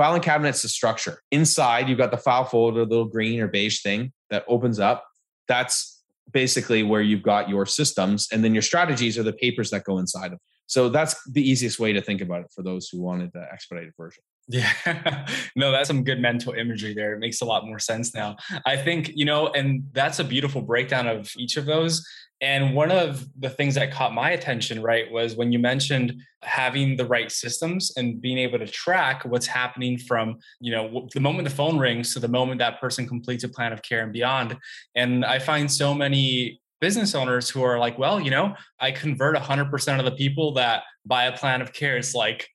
Filing 0.00 0.22
cabinet's 0.22 0.62
the 0.62 0.68
structure. 0.70 1.20
Inside, 1.30 1.86
you've 1.86 1.98
got 1.98 2.10
the 2.10 2.16
file 2.16 2.44
folder, 2.44 2.86
little 2.86 3.04
green 3.04 3.38
or 3.38 3.48
beige 3.48 3.82
thing 3.82 4.14
that 4.30 4.46
opens 4.48 4.80
up. 4.80 5.04
That's 5.46 6.02
basically 6.32 6.82
where 6.82 7.02
you've 7.02 7.22
got 7.22 7.50
your 7.50 7.66
systems, 7.66 8.26
and 8.32 8.42
then 8.42 8.54
your 8.54 8.62
strategies 8.62 9.18
are 9.18 9.22
the 9.22 9.34
papers 9.34 9.68
that 9.72 9.84
go 9.84 9.98
inside 9.98 10.32
of. 10.32 10.38
So 10.64 10.88
that's 10.88 11.22
the 11.30 11.46
easiest 11.46 11.78
way 11.78 11.92
to 11.92 12.00
think 12.00 12.22
about 12.22 12.40
it 12.40 12.46
for 12.54 12.62
those 12.62 12.88
who 12.88 13.02
wanted 13.02 13.32
the 13.34 13.46
expedited 13.52 13.92
version. 13.94 14.22
Yeah, 14.50 15.26
no, 15.54 15.70
that's 15.70 15.86
some 15.86 16.02
good 16.02 16.20
mental 16.20 16.54
imagery 16.54 16.92
there. 16.92 17.14
It 17.14 17.20
makes 17.20 17.40
a 17.40 17.44
lot 17.44 17.64
more 17.64 17.78
sense 17.78 18.12
now. 18.14 18.36
I 18.66 18.76
think, 18.76 19.12
you 19.14 19.24
know, 19.24 19.46
and 19.48 19.84
that's 19.92 20.18
a 20.18 20.24
beautiful 20.24 20.60
breakdown 20.60 21.06
of 21.06 21.30
each 21.36 21.56
of 21.56 21.66
those. 21.66 22.04
And 22.40 22.74
one 22.74 22.90
of 22.90 23.26
the 23.38 23.50
things 23.50 23.76
that 23.76 23.92
caught 23.92 24.12
my 24.12 24.30
attention, 24.30 24.82
right, 24.82 25.10
was 25.12 25.36
when 25.36 25.52
you 25.52 25.60
mentioned 25.60 26.20
having 26.42 26.96
the 26.96 27.04
right 27.04 27.30
systems 27.30 27.92
and 27.96 28.20
being 28.20 28.38
able 28.38 28.58
to 28.58 28.66
track 28.66 29.24
what's 29.24 29.46
happening 29.46 29.98
from, 29.98 30.38
you 30.58 30.72
know, 30.72 31.08
the 31.14 31.20
moment 31.20 31.48
the 31.48 31.54
phone 31.54 31.78
rings 31.78 32.12
to 32.14 32.18
the 32.18 32.28
moment 32.28 32.58
that 32.58 32.80
person 32.80 33.06
completes 33.06 33.44
a 33.44 33.48
plan 33.48 33.72
of 33.72 33.82
care 33.82 34.02
and 34.02 34.12
beyond. 34.12 34.56
And 34.96 35.24
I 35.24 35.38
find 35.38 35.70
so 35.70 35.94
many 35.94 36.60
business 36.80 37.14
owners 37.14 37.50
who 37.50 37.62
are 37.62 37.78
like, 37.78 37.98
well, 37.98 38.18
you 38.18 38.30
know, 38.30 38.56
I 38.80 38.90
convert 38.90 39.36
100% 39.36 39.98
of 39.98 40.04
the 40.06 40.12
people 40.12 40.54
that 40.54 40.82
buy 41.06 41.26
a 41.26 41.36
plan 41.36 41.60
of 41.60 41.72
care. 41.72 41.98
It's 41.98 42.14
like, 42.14 42.48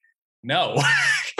no 0.46 0.76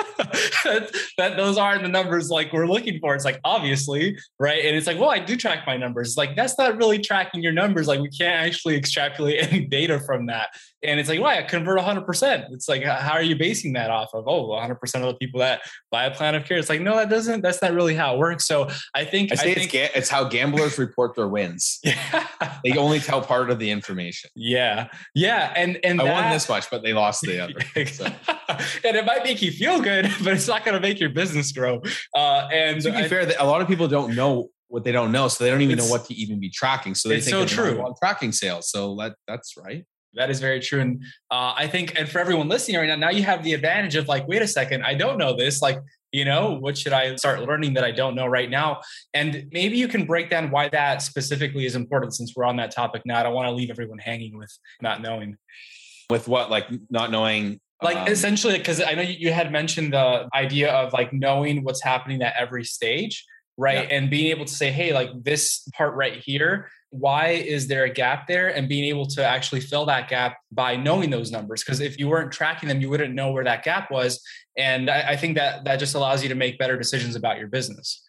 that, 1.18 1.38
those 1.38 1.58
aren't 1.58 1.84
the 1.84 1.90
numbers 1.90 2.30
like 2.30 2.52
we're 2.52 2.68
looking 2.68 3.00
for. 3.00 3.16
It's 3.16 3.26
like 3.26 3.40
obviously 3.44 4.18
right? 4.40 4.66
And 4.66 4.76
it's 4.76 4.88
like 4.88 5.00
well 5.00 5.10
i 5.10 5.20
do 5.20 5.36
track 5.36 5.66
my 5.66 5.78
numbers. 5.78 6.10
It's 6.10 6.18
like 6.18 6.36
that's 6.36 6.58
not 6.58 6.78
really 6.78 7.00
tracking 7.00 7.42
your 7.42 7.54
numbers. 7.54 7.88
Like 7.88 8.00
we 8.00 8.10
can't 8.10 8.46
actually 8.46 8.76
extrapolate 8.76 9.44
any 9.52 9.66
data 9.66 10.00
from 10.00 10.26
that 10.28 10.50
and 10.86 11.00
it's 11.00 11.10
like 11.10 11.20
why? 11.20 11.38
I 11.38 11.44
convert 11.44 11.80
100% 11.80 12.52
it's 12.52 12.70
like 12.70 12.84
how 12.84 13.14
are 13.14 13.22
you 13.22 13.36
basing 13.36 13.74
that 13.74 13.90
off 13.90 14.10
of? 14.14 14.28
Oh 14.28 14.50
100% 14.50 14.74
of 14.96 15.02
the 15.02 15.16
people 15.16 15.40
that 15.40 15.62
buy 15.92 16.06
a 16.06 16.12
plan 16.12 16.36
of 16.36 16.46
care. 16.46 16.58
It's 16.58 16.70
like 16.70 16.82
no 16.82 16.96
that 16.96 17.10
doesn't 17.10 17.42
that's 17.42 17.62
not 17.62 17.74
really 17.74 17.96
how 17.96 18.16
it 18.16 18.20
works. 18.20 18.48
So 18.48 18.70
i 18.94 19.04
think 19.04 19.32
i, 19.32 19.36
I 19.36 19.38
think 19.38 19.58
it's, 19.58 19.72
ga- 19.72 19.90
it's 19.96 20.10
how 20.10 20.26
gamblers 20.26 20.78
report 20.78 21.16
their 21.16 21.28
wins. 21.28 21.80
Yeah. 22.06 22.28
They 22.64 22.78
only 22.78 23.00
tell 23.00 23.22
part 23.22 23.50
of 23.50 23.60
the 23.60 23.72
information. 23.72 24.30
Yeah. 24.36 24.90
Yeah 25.14 25.54
and 25.56 25.80
and 25.84 26.02
i 26.02 26.06
that, 26.06 26.24
won 26.24 26.32
this 26.32 26.48
much 26.50 26.70
but 26.70 26.84
they 26.84 26.94
lost 26.94 27.22
the 27.22 27.40
other 27.40 27.86
so. 27.86 28.06
and 28.84 28.96
it 28.96 29.06
might 29.06 29.24
make 29.24 29.42
you 29.42 29.52
feel 29.52 29.82
good 29.82 30.12
but 30.24 30.34
it's 30.34 30.48
not 30.48 30.66
going 30.66 30.76
to 30.76 30.82
make 30.82 31.00
your 31.00 31.10
business 31.10 31.52
grow. 31.52 31.82
Uh, 32.14 32.48
and 32.52 32.82
to 32.82 32.92
be 32.92 32.98
I, 32.98 33.08
fair 33.08 33.32
a 33.40 33.46
lot 33.46 33.62
of 33.62 33.68
people 33.68 33.88
don't 33.88 34.16
know 34.16 34.50
what 34.68 34.84
they 34.84 34.92
don't 34.92 35.12
know 35.12 35.28
so 35.28 35.44
they 35.44 35.50
don't 35.50 35.62
even 35.62 35.78
know 35.78 35.88
what 35.88 36.06
to 36.06 36.14
even 36.16 36.40
be 36.40 36.50
tracking. 36.50 36.96
So 36.96 37.10
they 37.10 37.22
think 37.22 37.36
so 37.36 37.46
true. 37.46 37.82
on 37.82 37.94
tracking 38.02 38.32
sales. 38.32 38.70
So 38.70 38.96
that 38.96 39.16
that's 39.28 39.56
right 39.58 39.86
that 40.16 40.30
is 40.30 40.40
very 40.40 40.60
true. 40.60 40.82
And 40.82 41.04
uh, 41.32 41.54
I 41.56 41.68
think, 41.68 41.98
and 41.98 42.08
for 42.08 42.20
everyone 42.20 42.48
listening 42.48 42.78
right 42.78 42.88
now, 42.88 42.96
now 42.96 43.10
you 43.10 43.24
have 43.24 43.44
the 43.44 43.54
advantage 43.54 43.96
of 43.96 44.08
like, 44.08 44.28
wait 44.28 44.42
a 44.42 44.48
second, 44.48 44.84
I 44.84 44.94
don't 44.94 45.18
know 45.18 45.36
this. 45.36 45.62
Like, 45.62 45.80
you 46.12 46.26
know, 46.26 46.58
what 46.60 46.78
should 46.78 46.94
I 46.94 47.16
start 47.18 47.42
learning 47.42 47.74
that 47.74 47.84
I 47.84 47.92
don't 47.92 48.16
know 48.16 48.26
right 48.26 48.50
now? 48.50 48.82
And 49.14 49.48
maybe 49.52 49.78
you 49.78 49.88
can 49.88 50.06
break 50.06 50.30
down 50.30 50.50
why 50.50 50.70
that 50.70 51.02
specifically 51.02 51.66
is 51.66 51.76
important 51.76 52.16
since 52.16 52.34
we're 52.36 52.46
on 52.46 52.56
that 52.58 52.72
topic 52.72 53.02
now. 53.06 53.20
I 53.20 53.24
don't 53.24 53.34
want 53.34 53.48
to 53.48 53.52
leave 53.52 53.70
everyone 53.70 53.98
hanging 53.98 54.38
with 54.38 54.58
not 54.82 55.02
knowing. 55.02 55.38
With 56.10 56.28
what? 56.28 56.50
Like 56.50 56.68
not 56.90 57.12
knowing 57.12 57.60
like 57.84 57.98
um, 57.98 58.08
essentially 58.08 58.58
because 58.58 58.82
i 58.82 58.94
know 58.94 59.02
you 59.02 59.34
had 59.34 59.52
mentioned 59.52 59.92
the 59.92 60.30
idea 60.34 60.72
of 60.72 60.94
like 60.94 61.12
knowing 61.12 61.62
what's 61.62 61.84
happening 61.84 62.22
at 62.22 62.34
every 62.40 62.64
stage 62.64 63.26
right? 63.58 63.90
Yeah. 63.90 63.98
and 63.98 64.10
being 64.10 64.28
able 64.28 64.46
to 64.46 64.54
say 64.54 64.72
hey 64.72 64.94
like 64.94 65.10
this 65.24 65.68
part 65.76 65.96
right 65.96 66.18
here 66.18 66.68
why 67.00 67.30
is 67.30 67.68
there 67.68 67.84
a 67.84 67.90
gap 67.90 68.28
there? 68.28 68.56
And 68.56 68.70
being 68.70 68.86
able 68.86 69.06
to 69.08 69.26
actually 69.26 69.60
fill 69.60 69.86
that 69.88 70.08
gap 70.08 70.38
by 70.52 70.76
knowing 70.76 71.10
those 71.10 71.32
numbers. 71.32 71.62
Because 71.62 71.82
if 71.82 72.00
you 72.00 72.08
weren't 72.08 72.32
tracking 72.32 72.70
them 72.70 72.80
you 72.80 72.90
wouldn't 72.90 73.14
know 73.14 73.32
where 73.32 73.44
that 73.44 73.64
gap 73.64 73.92
was. 73.92 74.22
And 74.58 74.90
I, 74.90 75.10
I, 75.10 75.16
think 75.18 75.36
that 75.36 75.66
that 75.66 75.78
just 75.78 75.96
allows 75.96 76.24
you 76.24 76.30
to 76.30 76.36
make 76.36 76.58
better 76.58 76.78
decisions 76.78 77.16
about 77.16 77.38
your 77.38 77.48
business. 77.48 78.02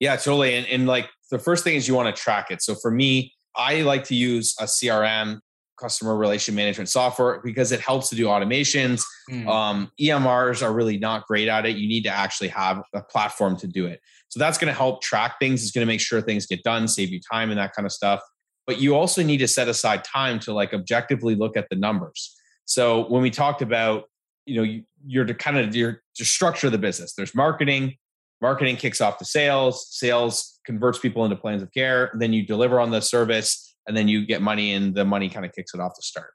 Yeah 0.00 0.16
totally. 0.16 0.54
And, 0.54 0.66
and 0.68 0.86
like 0.86 1.08
the 1.30 1.38
first 1.38 1.64
thing 1.64 1.74
is 1.74 1.86
you 1.86 1.94
want 1.94 2.14
to 2.14 2.20
track 2.20 2.50
it. 2.50 2.62
So 2.62 2.74
for 2.74 2.90
me 2.90 3.32
i 3.58 3.80
like 3.82 4.04
to 4.04 4.14
use 4.14 4.54
a 4.60 4.64
crm 4.64 5.38
customer 5.78 6.16
relation 6.16 6.54
management 6.54 6.88
software 6.88 7.40
because 7.44 7.72
it 7.72 7.80
helps 7.80 8.08
to 8.08 8.16
do 8.16 8.26
automations 8.26 9.02
mm. 9.30 9.46
um, 9.46 9.90
emrs 10.00 10.62
are 10.62 10.72
really 10.72 10.98
not 10.98 11.26
great 11.26 11.48
at 11.48 11.66
it 11.66 11.76
you 11.76 11.88
need 11.88 12.02
to 12.02 12.10
actually 12.10 12.48
have 12.48 12.82
a 12.94 13.02
platform 13.02 13.56
to 13.56 13.66
do 13.66 13.86
it 13.86 14.00
so 14.28 14.38
that's 14.38 14.58
going 14.58 14.68
to 14.68 14.76
help 14.76 15.02
track 15.02 15.38
things. 15.40 15.62
It's 15.62 15.70
going 15.70 15.86
to 15.86 15.90
make 15.90 16.00
sure 16.00 16.20
things 16.20 16.46
get 16.46 16.62
done, 16.62 16.88
save 16.88 17.10
you 17.10 17.20
time 17.20 17.50
and 17.50 17.58
that 17.58 17.74
kind 17.74 17.86
of 17.86 17.92
stuff. 17.92 18.20
But 18.66 18.80
you 18.80 18.96
also 18.96 19.22
need 19.22 19.38
to 19.38 19.48
set 19.48 19.68
aside 19.68 20.02
time 20.04 20.40
to 20.40 20.52
like 20.52 20.74
objectively 20.74 21.34
look 21.34 21.56
at 21.56 21.68
the 21.70 21.76
numbers. 21.76 22.34
So 22.64 23.06
when 23.08 23.22
we 23.22 23.30
talked 23.30 23.62
about, 23.62 24.04
you 24.44 24.62
know, 24.62 24.82
you're 25.06 25.24
to 25.24 25.34
kind 25.34 25.56
of 25.56 25.74
your 25.74 26.02
to 26.16 26.24
structure 26.24 26.70
the 26.70 26.78
business. 26.78 27.14
There's 27.14 27.34
marketing. 27.34 27.94
Marketing 28.42 28.76
kicks 28.76 29.00
off 29.00 29.18
the 29.18 29.24
sales. 29.24 29.86
Sales 29.90 30.60
converts 30.66 30.98
people 30.98 31.24
into 31.24 31.36
plans 31.36 31.62
of 31.62 31.72
care. 31.72 32.10
Then 32.18 32.32
you 32.32 32.44
deliver 32.44 32.80
on 32.80 32.90
the 32.90 33.00
service, 33.00 33.75
and 33.86 33.96
then 33.96 34.08
you 34.08 34.26
get 34.26 34.42
money, 34.42 34.72
and 34.72 34.94
the 34.94 35.04
money 35.04 35.28
kind 35.28 35.46
of 35.46 35.52
kicks 35.52 35.74
it 35.74 35.80
off 35.80 35.94
to 35.94 36.02
start. 36.02 36.30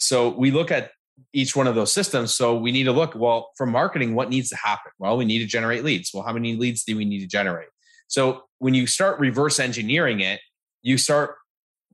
So 0.00 0.30
we 0.30 0.50
look 0.50 0.70
at 0.70 0.90
each 1.32 1.54
one 1.54 1.66
of 1.66 1.74
those 1.74 1.92
systems. 1.92 2.34
So 2.34 2.56
we 2.56 2.72
need 2.72 2.84
to 2.84 2.92
look, 2.92 3.14
well, 3.14 3.50
for 3.56 3.66
marketing, 3.66 4.14
what 4.14 4.30
needs 4.30 4.48
to 4.50 4.56
happen? 4.56 4.90
Well, 4.98 5.16
we 5.16 5.24
need 5.24 5.38
to 5.38 5.46
generate 5.46 5.84
leads. 5.84 6.10
Well, 6.12 6.24
how 6.24 6.32
many 6.32 6.56
leads 6.56 6.84
do 6.84 6.96
we 6.96 7.04
need 7.04 7.20
to 7.20 7.28
generate? 7.28 7.68
So 8.08 8.42
when 8.58 8.74
you 8.74 8.86
start 8.86 9.20
reverse 9.20 9.60
engineering 9.60 10.20
it, 10.20 10.40
you 10.82 10.98
start 10.98 11.36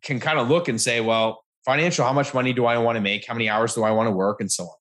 can 0.02 0.20
kind 0.20 0.38
of 0.38 0.48
look 0.48 0.68
and 0.68 0.80
say, 0.80 1.00
well, 1.00 1.44
financial, 1.64 2.06
how 2.06 2.12
much 2.12 2.32
money 2.32 2.52
do 2.52 2.64
I 2.64 2.78
want 2.78 2.96
to 2.96 3.00
make? 3.00 3.26
How 3.26 3.34
many 3.34 3.48
hours 3.48 3.74
do 3.74 3.84
I 3.84 3.90
want 3.90 4.06
to 4.06 4.10
work? 4.10 4.40
And 4.40 4.50
so 4.50 4.64
on. 4.64 4.74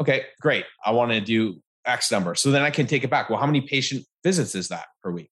Okay, 0.00 0.24
great. 0.40 0.64
I 0.84 0.90
want 0.90 1.12
to 1.12 1.20
do 1.20 1.62
X 1.86 2.10
number. 2.10 2.34
So 2.34 2.50
then 2.50 2.62
I 2.62 2.70
can 2.70 2.86
take 2.86 3.04
it 3.04 3.10
back. 3.10 3.30
Well, 3.30 3.38
how 3.38 3.46
many 3.46 3.60
patient 3.60 4.04
visits 4.24 4.54
is 4.56 4.68
that 4.68 4.86
per 5.02 5.12
week? 5.12 5.30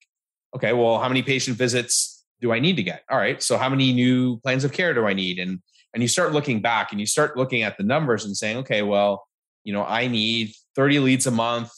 Okay, 0.55 0.73
well, 0.73 1.01
how 1.01 1.09
many 1.09 1.23
patient 1.23 1.57
visits 1.59 2.14
do 2.41 2.53
I 2.53 2.59
need 2.59 2.77
to 2.77 2.83
get? 2.83 3.03
All 3.11 3.19
right. 3.19 3.43
So 3.43 3.57
how 3.57 3.69
many 3.69 3.93
new 3.93 4.39
plans 4.41 4.65
of 4.65 4.73
care 4.73 4.95
do 4.95 5.07
I 5.07 5.15
need? 5.15 5.39
And 5.39 5.61
and 5.95 6.03
you 6.03 6.09
start 6.09 6.33
looking 6.33 6.61
back 6.61 6.91
and 6.91 7.01
you 7.01 7.07
start 7.07 7.37
looking 7.37 7.63
at 7.63 7.79
the 7.79 7.85
numbers 7.85 8.25
and 8.25 8.37
saying, 8.37 8.59
okay, 8.59 8.83
well, 8.83 9.25
you 9.63 9.73
know, 9.73 9.85
I 9.85 10.09
need 10.09 10.53
30 10.75 10.99
leads 10.99 11.27
a 11.27 11.31
month 11.31 11.71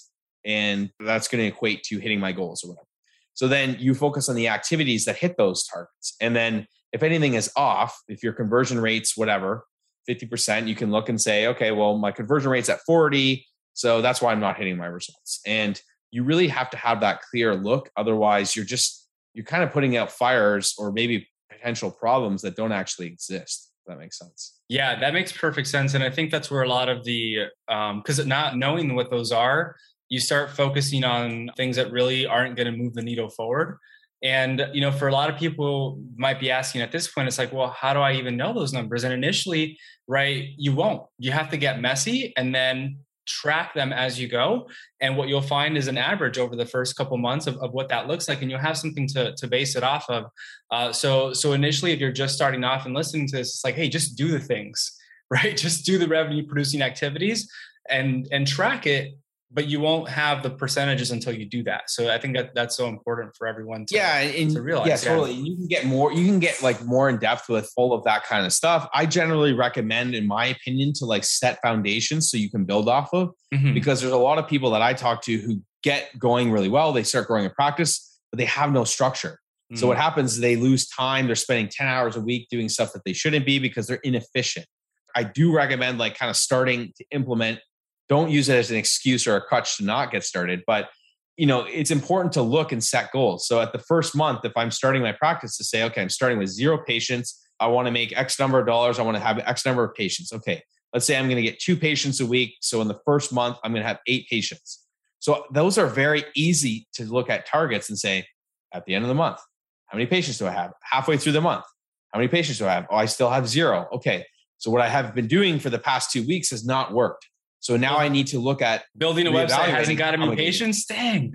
and 0.44 0.90
that's 0.98 1.28
going 1.28 1.42
to 1.42 1.48
equate 1.48 1.82
to 1.84 1.98
hitting 1.98 2.18
my 2.18 2.32
goals 2.32 2.64
or 2.64 2.68
whatever. 2.68 2.86
So 3.34 3.46
then 3.46 3.76
you 3.78 3.94
focus 3.94 4.30
on 4.30 4.34
the 4.34 4.48
activities 4.48 5.04
that 5.04 5.16
hit 5.16 5.36
those 5.36 5.66
targets. 5.66 6.16
And 6.20 6.34
then 6.34 6.66
if 6.92 7.02
anything 7.02 7.34
is 7.34 7.52
off, 7.56 8.00
if 8.08 8.22
your 8.22 8.32
conversion 8.32 8.80
rates, 8.80 9.16
whatever, 9.16 9.66
50%, 10.08 10.66
you 10.66 10.74
can 10.74 10.90
look 10.90 11.10
and 11.10 11.20
say, 11.20 11.48
okay, 11.48 11.72
well, 11.72 11.98
my 11.98 12.10
conversion 12.10 12.50
rate's 12.50 12.70
at 12.70 12.80
40. 12.86 13.44
So 13.74 14.00
that's 14.00 14.22
why 14.22 14.32
I'm 14.32 14.40
not 14.40 14.56
hitting 14.56 14.78
my 14.78 14.86
results. 14.86 15.40
And 15.46 15.78
you 16.10 16.24
really 16.24 16.48
have 16.48 16.70
to 16.70 16.78
have 16.78 17.00
that 17.02 17.20
clear 17.30 17.54
look. 17.54 17.90
Otherwise, 17.98 18.56
you're 18.56 18.64
just, 18.64 19.05
you're 19.36 19.44
kind 19.44 19.62
of 19.62 19.70
putting 19.70 19.98
out 19.98 20.10
fires 20.10 20.74
or 20.78 20.90
maybe 20.90 21.28
potential 21.52 21.90
problems 21.90 22.40
that 22.42 22.56
don't 22.56 22.72
actually 22.72 23.06
exist. 23.06 23.70
that 23.86 23.98
makes 23.98 24.18
sense. 24.18 24.60
Yeah, 24.68 24.98
that 24.98 25.12
makes 25.12 25.30
perfect 25.30 25.68
sense. 25.68 25.92
And 25.92 26.02
I 26.02 26.10
think 26.10 26.30
that's 26.30 26.50
where 26.50 26.62
a 26.62 26.68
lot 26.68 26.88
of 26.88 27.04
the, 27.04 27.44
because 27.68 28.18
um, 28.18 28.28
not 28.28 28.56
knowing 28.56 28.94
what 28.96 29.10
those 29.10 29.30
are, 29.30 29.76
you 30.08 30.18
start 30.20 30.50
focusing 30.50 31.04
on 31.04 31.50
things 31.56 31.76
that 31.76 31.92
really 31.92 32.26
aren't 32.26 32.56
going 32.56 32.66
to 32.66 32.76
move 32.76 32.94
the 32.94 33.02
needle 33.02 33.28
forward. 33.28 33.78
And 34.22 34.66
you 34.72 34.80
know, 34.80 34.90
for 34.90 35.08
a 35.08 35.12
lot 35.12 35.28
of 35.28 35.36
people 35.36 36.00
might 36.16 36.40
be 36.40 36.50
asking 36.50 36.80
at 36.80 36.90
this 36.90 37.12
point, 37.12 37.28
it's 37.28 37.38
like, 37.38 37.52
well, 37.52 37.68
how 37.68 37.92
do 37.92 38.00
I 38.00 38.14
even 38.14 38.38
know 38.38 38.54
those 38.54 38.72
numbers? 38.72 39.04
And 39.04 39.12
initially, 39.12 39.78
right, 40.08 40.48
you 40.56 40.72
won't. 40.72 41.02
You 41.18 41.32
have 41.32 41.50
to 41.50 41.58
get 41.58 41.80
messy 41.80 42.32
and 42.36 42.54
then 42.54 43.00
track 43.26 43.74
them 43.74 43.92
as 43.92 44.18
you 44.18 44.28
go. 44.28 44.68
And 45.00 45.16
what 45.16 45.28
you'll 45.28 45.42
find 45.42 45.76
is 45.76 45.88
an 45.88 45.98
average 45.98 46.38
over 46.38 46.56
the 46.56 46.66
first 46.66 46.96
couple 46.96 47.16
months 47.18 47.46
of, 47.46 47.56
of 47.58 47.72
what 47.72 47.88
that 47.88 48.06
looks 48.06 48.28
like, 48.28 48.42
and 48.42 48.50
you'll 48.50 48.60
have 48.60 48.78
something 48.78 49.06
to, 49.08 49.34
to 49.36 49.46
base 49.46 49.76
it 49.76 49.82
off 49.82 50.08
of. 50.08 50.24
Uh, 50.70 50.92
so 50.92 51.32
so 51.32 51.52
initially, 51.52 51.92
if 51.92 52.00
you're 52.00 52.12
just 52.12 52.34
starting 52.34 52.64
off 52.64 52.86
and 52.86 52.94
listening 52.94 53.26
to 53.28 53.36
this, 53.36 53.48
it's 53.48 53.64
like, 53.64 53.74
hey, 53.74 53.88
just 53.88 54.16
do 54.16 54.28
the 54.28 54.40
things, 54.40 54.92
right? 55.30 55.56
Just 55.56 55.84
do 55.84 55.98
the 55.98 56.08
revenue 56.08 56.46
producing 56.46 56.82
activities 56.82 57.50
and 57.88 58.28
and 58.32 58.46
track 58.46 58.86
it 58.86 59.16
but 59.50 59.68
you 59.68 59.80
won't 59.80 60.08
have 60.08 60.42
the 60.42 60.50
percentages 60.50 61.12
until 61.12 61.32
you 61.32 61.46
do 61.46 61.62
that. 61.62 61.88
So 61.88 62.12
I 62.12 62.18
think 62.18 62.36
that 62.36 62.54
that's 62.54 62.76
so 62.76 62.88
important 62.88 63.34
for 63.36 63.46
everyone 63.46 63.86
to, 63.86 63.94
yeah, 63.94 64.18
and, 64.18 64.50
to 64.52 64.60
realize. 64.60 64.88
Yeah, 64.88 64.96
totally. 64.96 65.32
Yeah. 65.32 65.44
You 65.44 65.56
can 65.56 65.66
get 65.68 65.86
more, 65.86 66.12
you 66.12 66.26
can 66.26 66.40
get 66.40 66.62
like 66.62 66.84
more 66.84 67.08
in 67.08 67.18
depth 67.18 67.48
with 67.48 67.70
all 67.76 67.92
of 67.92 68.02
that 68.04 68.24
kind 68.24 68.44
of 68.44 68.52
stuff. 68.52 68.88
I 68.92 69.06
generally 69.06 69.52
recommend, 69.52 70.14
in 70.14 70.26
my 70.26 70.46
opinion, 70.46 70.92
to 70.94 71.06
like 71.06 71.24
set 71.24 71.60
foundations 71.62 72.30
so 72.30 72.36
you 72.36 72.50
can 72.50 72.64
build 72.64 72.88
off 72.88 73.10
of 73.12 73.30
mm-hmm. 73.54 73.72
because 73.72 74.00
there's 74.00 74.12
a 74.12 74.18
lot 74.18 74.38
of 74.38 74.48
people 74.48 74.70
that 74.70 74.82
I 74.82 74.92
talk 74.94 75.22
to 75.22 75.38
who 75.38 75.62
get 75.82 76.18
going 76.18 76.50
really 76.50 76.68
well. 76.68 76.92
They 76.92 77.04
start 77.04 77.28
growing 77.28 77.46
a 77.46 77.50
practice, 77.50 78.20
but 78.32 78.38
they 78.38 78.46
have 78.46 78.72
no 78.72 78.82
structure. 78.82 79.38
Mm-hmm. 79.72 79.76
So 79.76 79.86
what 79.86 79.96
mm. 79.96 80.00
happens 80.00 80.34
is 80.34 80.40
they 80.40 80.56
lose 80.56 80.88
time. 80.88 81.26
They're 81.26 81.34
spending 81.34 81.68
10 81.68 81.86
hours 81.86 82.16
a 82.16 82.20
week 82.20 82.48
doing 82.50 82.68
stuff 82.68 82.92
that 82.92 83.02
they 83.04 83.12
shouldn't 83.12 83.46
be 83.46 83.58
because 83.58 83.86
they're 83.86 83.96
inefficient. 83.98 84.66
I 85.14 85.24
do 85.24 85.54
recommend 85.54 85.98
like 85.98 86.16
kind 86.16 86.30
of 86.30 86.36
starting 86.36 86.92
to 86.96 87.04
implement 87.10 87.60
don't 88.08 88.30
use 88.30 88.48
it 88.48 88.56
as 88.56 88.70
an 88.70 88.76
excuse 88.76 89.26
or 89.26 89.36
a 89.36 89.40
crutch 89.40 89.76
to 89.76 89.84
not 89.84 90.10
get 90.10 90.24
started 90.24 90.62
but 90.66 90.88
you 91.36 91.46
know 91.46 91.64
it's 91.64 91.90
important 91.90 92.32
to 92.32 92.42
look 92.42 92.72
and 92.72 92.82
set 92.82 93.12
goals. 93.12 93.46
So 93.46 93.60
at 93.60 93.72
the 93.72 93.78
first 93.78 94.16
month 94.16 94.44
if 94.44 94.52
i'm 94.56 94.70
starting 94.70 95.02
my 95.02 95.12
practice 95.12 95.56
to 95.58 95.64
say 95.64 95.84
okay 95.84 96.02
i'm 96.02 96.08
starting 96.08 96.38
with 96.38 96.48
zero 96.48 96.78
patients 96.86 97.46
i 97.60 97.66
want 97.66 97.86
to 97.86 97.92
make 97.92 98.16
x 98.16 98.38
number 98.38 98.58
of 98.58 98.66
dollars. 98.66 98.98
I 98.98 99.02
want 99.02 99.16
to 99.16 99.22
have 99.22 99.38
x 99.38 99.64
number 99.64 99.84
of 99.84 99.94
patients. 99.94 100.32
Okay 100.32 100.62
let's 100.92 101.06
say 101.06 101.16
i'm 101.16 101.26
going 101.26 101.36
to 101.36 101.42
get 101.42 101.58
two 101.58 101.76
patients 101.76 102.20
a 102.20 102.26
week. 102.26 102.56
So 102.60 102.80
in 102.80 102.88
the 102.88 102.98
first 103.04 103.32
month 103.32 103.58
i'm 103.62 103.72
going 103.72 103.82
to 103.82 103.88
have 103.88 104.00
eight 104.06 104.26
patients. 104.28 104.82
So 105.18 105.44
those 105.52 105.78
are 105.78 105.86
very 105.86 106.24
easy 106.34 106.86
to 106.94 107.04
look 107.04 107.30
at 107.30 107.46
targets 107.46 107.88
and 107.88 107.98
say 107.98 108.26
at 108.72 108.84
the 108.84 108.94
end 108.94 109.04
of 109.04 109.08
the 109.08 109.14
month 109.14 109.38
how 109.86 109.96
many 109.96 110.06
patients 110.06 110.38
do 110.38 110.46
i 110.46 110.50
have? 110.50 110.72
Halfway 110.82 111.16
through 111.18 111.32
the 111.32 111.40
month 111.40 111.64
how 112.12 112.18
many 112.18 112.28
patients 112.28 112.58
do 112.58 112.66
i 112.66 112.72
have? 112.72 112.86
Oh 112.90 112.96
i 112.96 113.06
still 113.06 113.30
have 113.30 113.46
zero. 113.46 113.88
Okay 113.92 114.24
so 114.58 114.70
what 114.70 114.80
i 114.80 114.88
have 114.88 115.14
been 115.14 115.26
doing 115.26 115.58
for 115.58 115.68
the 115.68 115.78
past 115.78 116.10
two 116.10 116.26
weeks 116.26 116.50
has 116.50 116.64
not 116.64 116.94
worked 116.94 117.26
so 117.66 117.76
now 117.76 117.96
I 117.96 118.06
need 118.06 118.28
to 118.28 118.38
look 118.38 118.62
at 118.62 118.84
building 118.96 119.26
a 119.26 119.30
website 119.32 119.70
hasn't 119.70 119.98
got 119.98 120.14
any 120.14 120.36
patients. 120.36 120.86
Dang. 120.86 121.34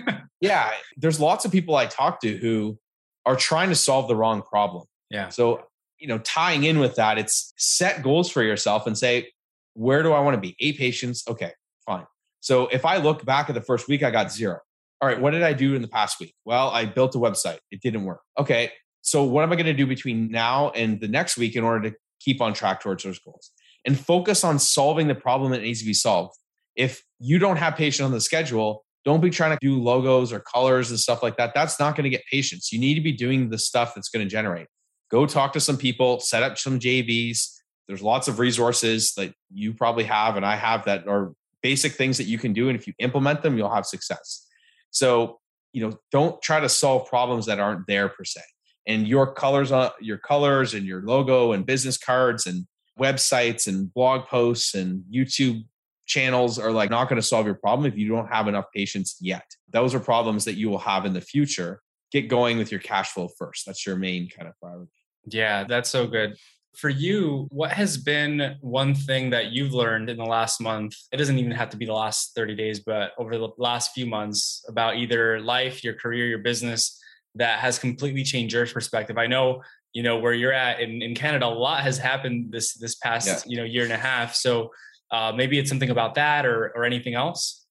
yeah, 0.40 0.70
there's 0.96 1.18
lots 1.18 1.44
of 1.44 1.50
people 1.50 1.74
I 1.74 1.86
talk 1.86 2.20
to 2.20 2.36
who 2.36 2.78
are 3.26 3.34
trying 3.34 3.68
to 3.70 3.74
solve 3.74 4.06
the 4.06 4.14
wrong 4.14 4.42
problem. 4.42 4.84
Yeah. 5.10 5.30
So 5.30 5.64
you 5.98 6.06
know, 6.06 6.18
tying 6.18 6.62
in 6.62 6.78
with 6.78 6.94
that, 6.94 7.18
it's 7.18 7.52
set 7.56 8.04
goals 8.04 8.30
for 8.30 8.44
yourself 8.44 8.86
and 8.86 8.96
say, 8.96 9.32
where 9.74 10.04
do 10.04 10.12
I 10.12 10.20
want 10.20 10.36
to 10.36 10.40
be? 10.40 10.54
Eight 10.60 10.78
patients. 10.78 11.24
Okay, 11.26 11.50
fine. 11.84 12.06
So 12.38 12.68
if 12.68 12.84
I 12.84 12.98
look 12.98 13.24
back 13.24 13.48
at 13.48 13.56
the 13.56 13.60
first 13.60 13.88
week, 13.88 14.04
I 14.04 14.12
got 14.12 14.30
zero. 14.30 14.60
All 15.00 15.08
right, 15.08 15.20
what 15.20 15.32
did 15.32 15.42
I 15.42 15.52
do 15.52 15.74
in 15.74 15.82
the 15.82 15.88
past 15.88 16.20
week? 16.20 16.32
Well, 16.44 16.68
I 16.70 16.84
built 16.84 17.16
a 17.16 17.18
website. 17.18 17.58
It 17.72 17.80
didn't 17.82 18.04
work. 18.04 18.20
Okay, 18.38 18.70
so 19.00 19.24
what 19.24 19.42
am 19.42 19.50
I 19.50 19.56
going 19.56 19.66
to 19.66 19.72
do 19.72 19.84
between 19.84 20.30
now 20.30 20.70
and 20.70 21.00
the 21.00 21.08
next 21.08 21.38
week 21.38 21.56
in 21.56 21.64
order 21.64 21.90
to 21.90 21.96
keep 22.20 22.40
on 22.40 22.54
track 22.54 22.80
towards 22.80 23.02
those 23.02 23.18
goals? 23.18 23.50
And 23.84 23.98
focus 23.98 24.44
on 24.44 24.58
solving 24.58 25.08
the 25.08 25.14
problem 25.14 25.52
that 25.52 25.62
needs 25.62 25.80
to 25.80 25.86
be 25.86 25.94
solved. 25.94 26.34
If 26.76 27.02
you 27.18 27.38
don't 27.38 27.56
have 27.56 27.76
patients 27.76 28.04
on 28.04 28.12
the 28.12 28.20
schedule, 28.20 28.84
don't 29.04 29.20
be 29.20 29.30
trying 29.30 29.50
to 29.50 29.58
do 29.60 29.80
logos 29.80 30.32
or 30.32 30.40
colors 30.40 30.90
and 30.90 30.98
stuff 30.98 31.22
like 31.22 31.36
that. 31.36 31.52
That's 31.54 31.80
not 31.80 31.96
going 31.96 32.04
to 32.04 32.10
get 32.10 32.24
patients. 32.30 32.72
You 32.72 32.78
need 32.78 32.94
to 32.94 33.00
be 33.00 33.12
doing 33.12 33.50
the 33.50 33.58
stuff 33.58 33.94
that's 33.94 34.08
going 34.08 34.24
to 34.24 34.30
generate. 34.30 34.68
Go 35.10 35.26
talk 35.26 35.52
to 35.54 35.60
some 35.60 35.76
people, 35.76 36.20
set 36.20 36.42
up 36.42 36.56
some 36.56 36.78
JVs. 36.78 37.48
There's 37.88 38.02
lots 38.02 38.28
of 38.28 38.38
resources 38.38 39.12
that 39.14 39.34
you 39.52 39.74
probably 39.74 40.04
have 40.04 40.36
and 40.36 40.46
I 40.46 40.56
have 40.56 40.84
that 40.84 41.06
are 41.08 41.32
basic 41.62 41.92
things 41.92 42.18
that 42.18 42.24
you 42.24 42.38
can 42.38 42.52
do. 42.52 42.68
And 42.68 42.78
if 42.78 42.86
you 42.86 42.94
implement 42.98 43.42
them, 43.42 43.58
you'll 43.58 43.74
have 43.74 43.86
success. 43.86 44.46
So, 44.90 45.40
you 45.72 45.86
know, 45.86 45.98
don't 46.10 46.40
try 46.42 46.60
to 46.60 46.68
solve 46.68 47.08
problems 47.08 47.46
that 47.46 47.58
aren't 47.58 47.86
there 47.86 48.08
per 48.08 48.24
se. 48.24 48.40
And 48.86 49.06
your 49.06 49.32
colors 49.32 49.70
on 49.72 49.90
your 50.00 50.18
colors 50.18 50.74
and 50.74 50.84
your 50.84 51.02
logo 51.02 51.52
and 51.52 51.64
business 51.64 51.96
cards 51.96 52.46
and 52.46 52.66
websites 52.98 53.66
and 53.66 53.92
blog 53.92 54.26
posts 54.26 54.74
and 54.74 55.04
YouTube 55.12 55.64
channels 56.06 56.58
are 56.58 56.72
like 56.72 56.90
not 56.90 57.08
going 57.08 57.20
to 57.20 57.26
solve 57.26 57.46
your 57.46 57.54
problem 57.54 57.90
if 57.90 57.96
you 57.96 58.08
don't 58.08 58.28
have 58.28 58.48
enough 58.48 58.66
patients 58.74 59.16
yet. 59.20 59.44
Those 59.70 59.94
are 59.94 60.00
problems 60.00 60.44
that 60.44 60.54
you 60.54 60.68
will 60.68 60.78
have 60.78 61.06
in 61.06 61.12
the 61.12 61.20
future. 61.20 61.80
Get 62.10 62.28
going 62.28 62.58
with 62.58 62.70
your 62.70 62.80
cash 62.80 63.10
flow 63.12 63.28
first. 63.38 63.64
That's 63.66 63.86
your 63.86 63.96
main 63.96 64.28
kind 64.28 64.48
of 64.48 64.54
priority. 64.60 64.92
Yeah, 65.26 65.64
that's 65.64 65.88
so 65.88 66.06
good. 66.06 66.36
For 66.76 66.88
you, 66.88 67.48
what 67.50 67.72
has 67.72 67.98
been 67.98 68.56
one 68.60 68.94
thing 68.94 69.30
that 69.30 69.52
you've 69.52 69.74
learned 69.74 70.08
in 70.08 70.16
the 70.16 70.24
last 70.24 70.60
month? 70.60 70.94
It 71.12 71.18
doesn't 71.18 71.38
even 71.38 71.52
have 71.52 71.68
to 71.70 71.76
be 71.76 71.84
the 71.84 71.92
last 71.92 72.34
30 72.34 72.54
days, 72.54 72.80
but 72.80 73.12
over 73.18 73.36
the 73.36 73.48
last 73.58 73.92
few 73.92 74.06
months 74.06 74.64
about 74.68 74.96
either 74.96 75.40
life, 75.40 75.84
your 75.84 75.94
career, 75.94 76.26
your 76.26 76.38
business 76.38 76.98
that 77.34 77.58
has 77.60 77.78
completely 77.78 78.24
changed 78.24 78.54
your 78.54 78.66
perspective. 78.66 79.18
I 79.18 79.26
know 79.26 79.62
you 79.92 80.02
know 80.02 80.18
where 80.18 80.32
you're 80.32 80.52
at 80.52 80.80
in, 80.80 81.02
in 81.02 81.14
canada 81.14 81.46
a 81.46 81.48
lot 81.48 81.82
has 81.82 81.98
happened 81.98 82.50
this 82.50 82.74
this 82.74 82.94
past 82.94 83.26
yeah. 83.26 83.38
you 83.46 83.56
know 83.56 83.64
year 83.64 83.84
and 83.84 83.92
a 83.92 83.98
half. 83.98 84.34
So 84.34 84.70
uh, 85.10 85.32
maybe 85.36 85.58
it's 85.58 85.68
something 85.68 85.90
about 85.90 86.14
that 86.14 86.46
or 86.46 86.72
or 86.74 86.84
anything 86.84 87.14
else? 87.14 87.66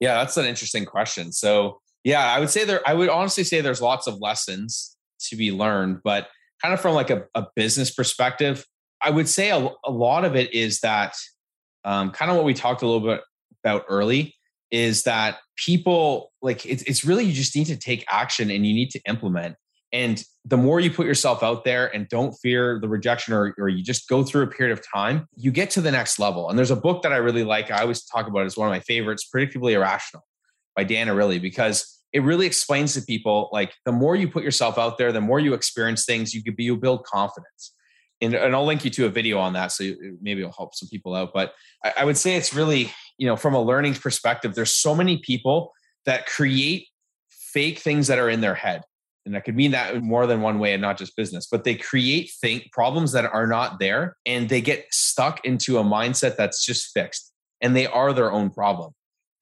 Yeah 0.00 0.14
that's 0.14 0.36
an 0.36 0.46
interesting 0.46 0.84
question. 0.84 1.32
So 1.32 1.80
yeah 2.04 2.32
i 2.32 2.40
would 2.40 2.50
say 2.50 2.64
there 2.64 2.80
i 2.86 2.94
would 2.94 3.08
honestly 3.08 3.44
say 3.44 3.60
there's 3.60 3.82
lots 3.82 4.06
of 4.06 4.18
lessons 4.20 4.96
to 5.20 5.36
be 5.36 5.50
learned 5.52 6.00
but 6.04 6.28
kind 6.62 6.72
of 6.72 6.80
from 6.80 6.94
like 6.94 7.10
a, 7.10 7.24
a 7.34 7.46
business 7.54 7.90
perspective 7.90 8.64
i 9.02 9.10
would 9.10 9.28
say 9.28 9.50
a, 9.50 9.68
a 9.84 9.90
lot 9.90 10.24
of 10.24 10.36
it 10.36 10.52
is 10.54 10.80
that 10.80 11.14
um, 11.84 12.10
kind 12.10 12.30
of 12.30 12.36
what 12.36 12.44
we 12.44 12.54
talked 12.54 12.82
a 12.82 12.86
little 12.86 13.06
bit 13.06 13.20
about 13.64 13.84
early 13.88 14.34
is 14.70 15.04
that 15.04 15.38
people 15.56 16.32
like 16.42 16.66
it's, 16.66 16.82
it's 16.82 17.04
really 17.04 17.24
you 17.24 17.32
just 17.32 17.54
need 17.56 17.66
to 17.66 17.76
take 17.76 18.04
action 18.10 18.50
and 18.50 18.66
you 18.66 18.74
need 18.74 18.90
to 18.90 19.00
implement 19.06 19.56
and 19.92 20.22
the 20.44 20.56
more 20.56 20.80
you 20.80 20.90
put 20.90 21.06
yourself 21.06 21.42
out 21.42 21.64
there 21.64 21.94
and 21.94 22.08
don't 22.08 22.32
fear 22.32 22.78
the 22.80 22.88
rejection 22.88 23.34
or, 23.34 23.54
or 23.58 23.68
you 23.68 23.82
just 23.82 24.08
go 24.08 24.22
through 24.22 24.42
a 24.42 24.46
period 24.46 24.76
of 24.76 24.84
time, 24.86 25.26
you 25.36 25.50
get 25.50 25.70
to 25.70 25.80
the 25.80 25.90
next 25.90 26.18
level. 26.18 26.48
And 26.48 26.58
there's 26.58 26.70
a 26.70 26.76
book 26.76 27.02
that 27.02 27.12
I 27.12 27.16
really 27.16 27.44
like. 27.44 27.70
I 27.70 27.82
always 27.82 28.04
talk 28.04 28.26
about 28.26 28.40
it 28.40 28.46
as 28.46 28.56
one 28.56 28.68
of 28.68 28.72
my 28.72 28.80
favorites, 28.80 29.28
Predictably 29.34 29.72
Irrational 29.72 30.24
by 30.76 30.84
Dan 30.84 31.08
Ariely, 31.08 31.40
because 31.40 32.02
it 32.12 32.20
really 32.20 32.46
explains 32.46 32.94
to 32.94 33.02
people 33.02 33.50
like 33.52 33.74
the 33.84 33.92
more 33.92 34.16
you 34.16 34.28
put 34.28 34.42
yourself 34.42 34.78
out 34.78 34.98
there, 34.98 35.12
the 35.12 35.20
more 35.20 35.40
you 35.40 35.54
experience 35.54 36.04
things, 36.04 36.34
you 36.34 36.42
could 36.42 36.56
be, 36.56 36.64
you 36.64 36.76
build 36.76 37.04
confidence. 37.04 37.74
And, 38.20 38.34
and 38.34 38.54
I'll 38.54 38.64
link 38.64 38.84
you 38.84 38.90
to 38.90 39.06
a 39.06 39.10
video 39.10 39.38
on 39.38 39.52
that. 39.52 39.72
So 39.72 39.84
maybe 40.20 40.40
it'll 40.40 40.52
help 40.52 40.74
some 40.74 40.88
people 40.88 41.14
out. 41.14 41.32
But 41.32 41.52
I, 41.84 41.92
I 41.98 42.04
would 42.04 42.16
say 42.16 42.36
it's 42.36 42.54
really, 42.54 42.90
you 43.16 43.26
know, 43.26 43.36
from 43.36 43.54
a 43.54 43.62
learning 43.62 43.94
perspective, 43.94 44.54
there's 44.54 44.74
so 44.74 44.94
many 44.94 45.18
people 45.18 45.72
that 46.04 46.26
create 46.26 46.88
fake 47.28 47.78
things 47.78 48.06
that 48.06 48.18
are 48.18 48.30
in 48.30 48.40
their 48.40 48.54
head 48.54 48.82
and 49.28 49.34
that 49.34 49.44
could 49.44 49.54
mean 49.54 49.72
that 49.72 49.94
in 49.94 50.02
more 50.02 50.26
than 50.26 50.40
one 50.40 50.58
way 50.58 50.72
and 50.72 50.80
not 50.80 50.96
just 50.96 51.14
business 51.14 51.46
but 51.50 51.62
they 51.62 51.74
create 51.74 52.32
think 52.40 52.72
problems 52.72 53.12
that 53.12 53.26
are 53.26 53.46
not 53.46 53.78
there 53.78 54.16
and 54.24 54.48
they 54.48 54.60
get 54.60 54.86
stuck 54.90 55.44
into 55.44 55.76
a 55.76 55.84
mindset 55.84 56.34
that's 56.34 56.64
just 56.64 56.90
fixed 56.94 57.32
and 57.60 57.76
they 57.76 57.86
are 57.86 58.12
their 58.12 58.32
own 58.32 58.50
problem. 58.50 58.92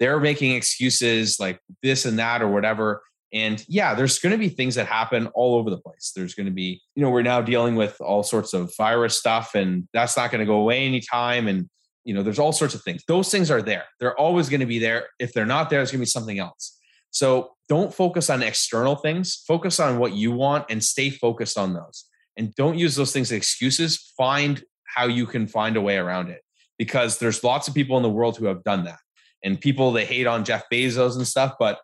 They're 0.00 0.18
making 0.18 0.52
excuses 0.52 1.38
like 1.38 1.60
this 1.82 2.04
and 2.04 2.18
that 2.18 2.42
or 2.42 2.48
whatever 2.48 3.02
and 3.32 3.64
yeah 3.68 3.94
there's 3.94 4.18
going 4.18 4.32
to 4.32 4.38
be 4.38 4.48
things 4.48 4.74
that 4.74 4.86
happen 4.86 5.28
all 5.28 5.54
over 5.54 5.70
the 5.70 5.78
place. 5.78 6.12
There's 6.14 6.34
going 6.34 6.46
to 6.46 6.52
be 6.52 6.82
you 6.96 7.02
know 7.02 7.10
we're 7.10 7.22
now 7.22 7.40
dealing 7.40 7.76
with 7.76 8.00
all 8.00 8.24
sorts 8.24 8.52
of 8.54 8.74
virus 8.76 9.16
stuff 9.16 9.54
and 9.54 9.88
that's 9.92 10.16
not 10.16 10.32
going 10.32 10.40
to 10.40 10.46
go 10.46 10.56
away 10.60 10.84
anytime 10.84 11.46
and 11.46 11.68
you 12.04 12.12
know 12.12 12.24
there's 12.24 12.40
all 12.40 12.52
sorts 12.52 12.74
of 12.74 12.82
things. 12.82 13.04
Those 13.06 13.30
things 13.30 13.52
are 13.52 13.62
there. 13.62 13.84
They're 14.00 14.18
always 14.18 14.48
going 14.48 14.60
to 14.60 14.66
be 14.66 14.80
there. 14.80 15.08
If 15.20 15.32
they're 15.32 15.46
not 15.46 15.70
there 15.70 15.80
it's 15.80 15.92
going 15.92 16.00
to 16.00 16.02
be 16.02 16.06
something 16.06 16.40
else 16.40 16.75
So 17.10 17.52
don't 17.68 17.92
focus 17.92 18.30
on 18.30 18.42
external 18.42 18.96
things, 18.96 19.42
focus 19.46 19.80
on 19.80 19.98
what 19.98 20.12
you 20.12 20.32
want 20.32 20.66
and 20.70 20.82
stay 20.82 21.10
focused 21.10 21.58
on 21.58 21.74
those. 21.74 22.04
And 22.36 22.54
don't 22.54 22.78
use 22.78 22.94
those 22.94 23.12
things 23.12 23.32
as 23.32 23.38
excuses. 23.38 24.12
Find 24.16 24.62
how 24.84 25.06
you 25.06 25.26
can 25.26 25.46
find 25.46 25.76
a 25.76 25.80
way 25.80 25.96
around 25.96 26.30
it 26.30 26.42
because 26.78 27.18
there's 27.18 27.42
lots 27.42 27.68
of 27.68 27.74
people 27.74 27.96
in 27.96 28.02
the 28.02 28.10
world 28.10 28.36
who 28.36 28.46
have 28.46 28.62
done 28.62 28.84
that. 28.84 28.98
And 29.42 29.60
people 29.60 29.92
they 29.92 30.04
hate 30.04 30.26
on 30.26 30.44
Jeff 30.44 30.64
Bezos 30.72 31.16
and 31.16 31.26
stuff, 31.26 31.54
but 31.58 31.80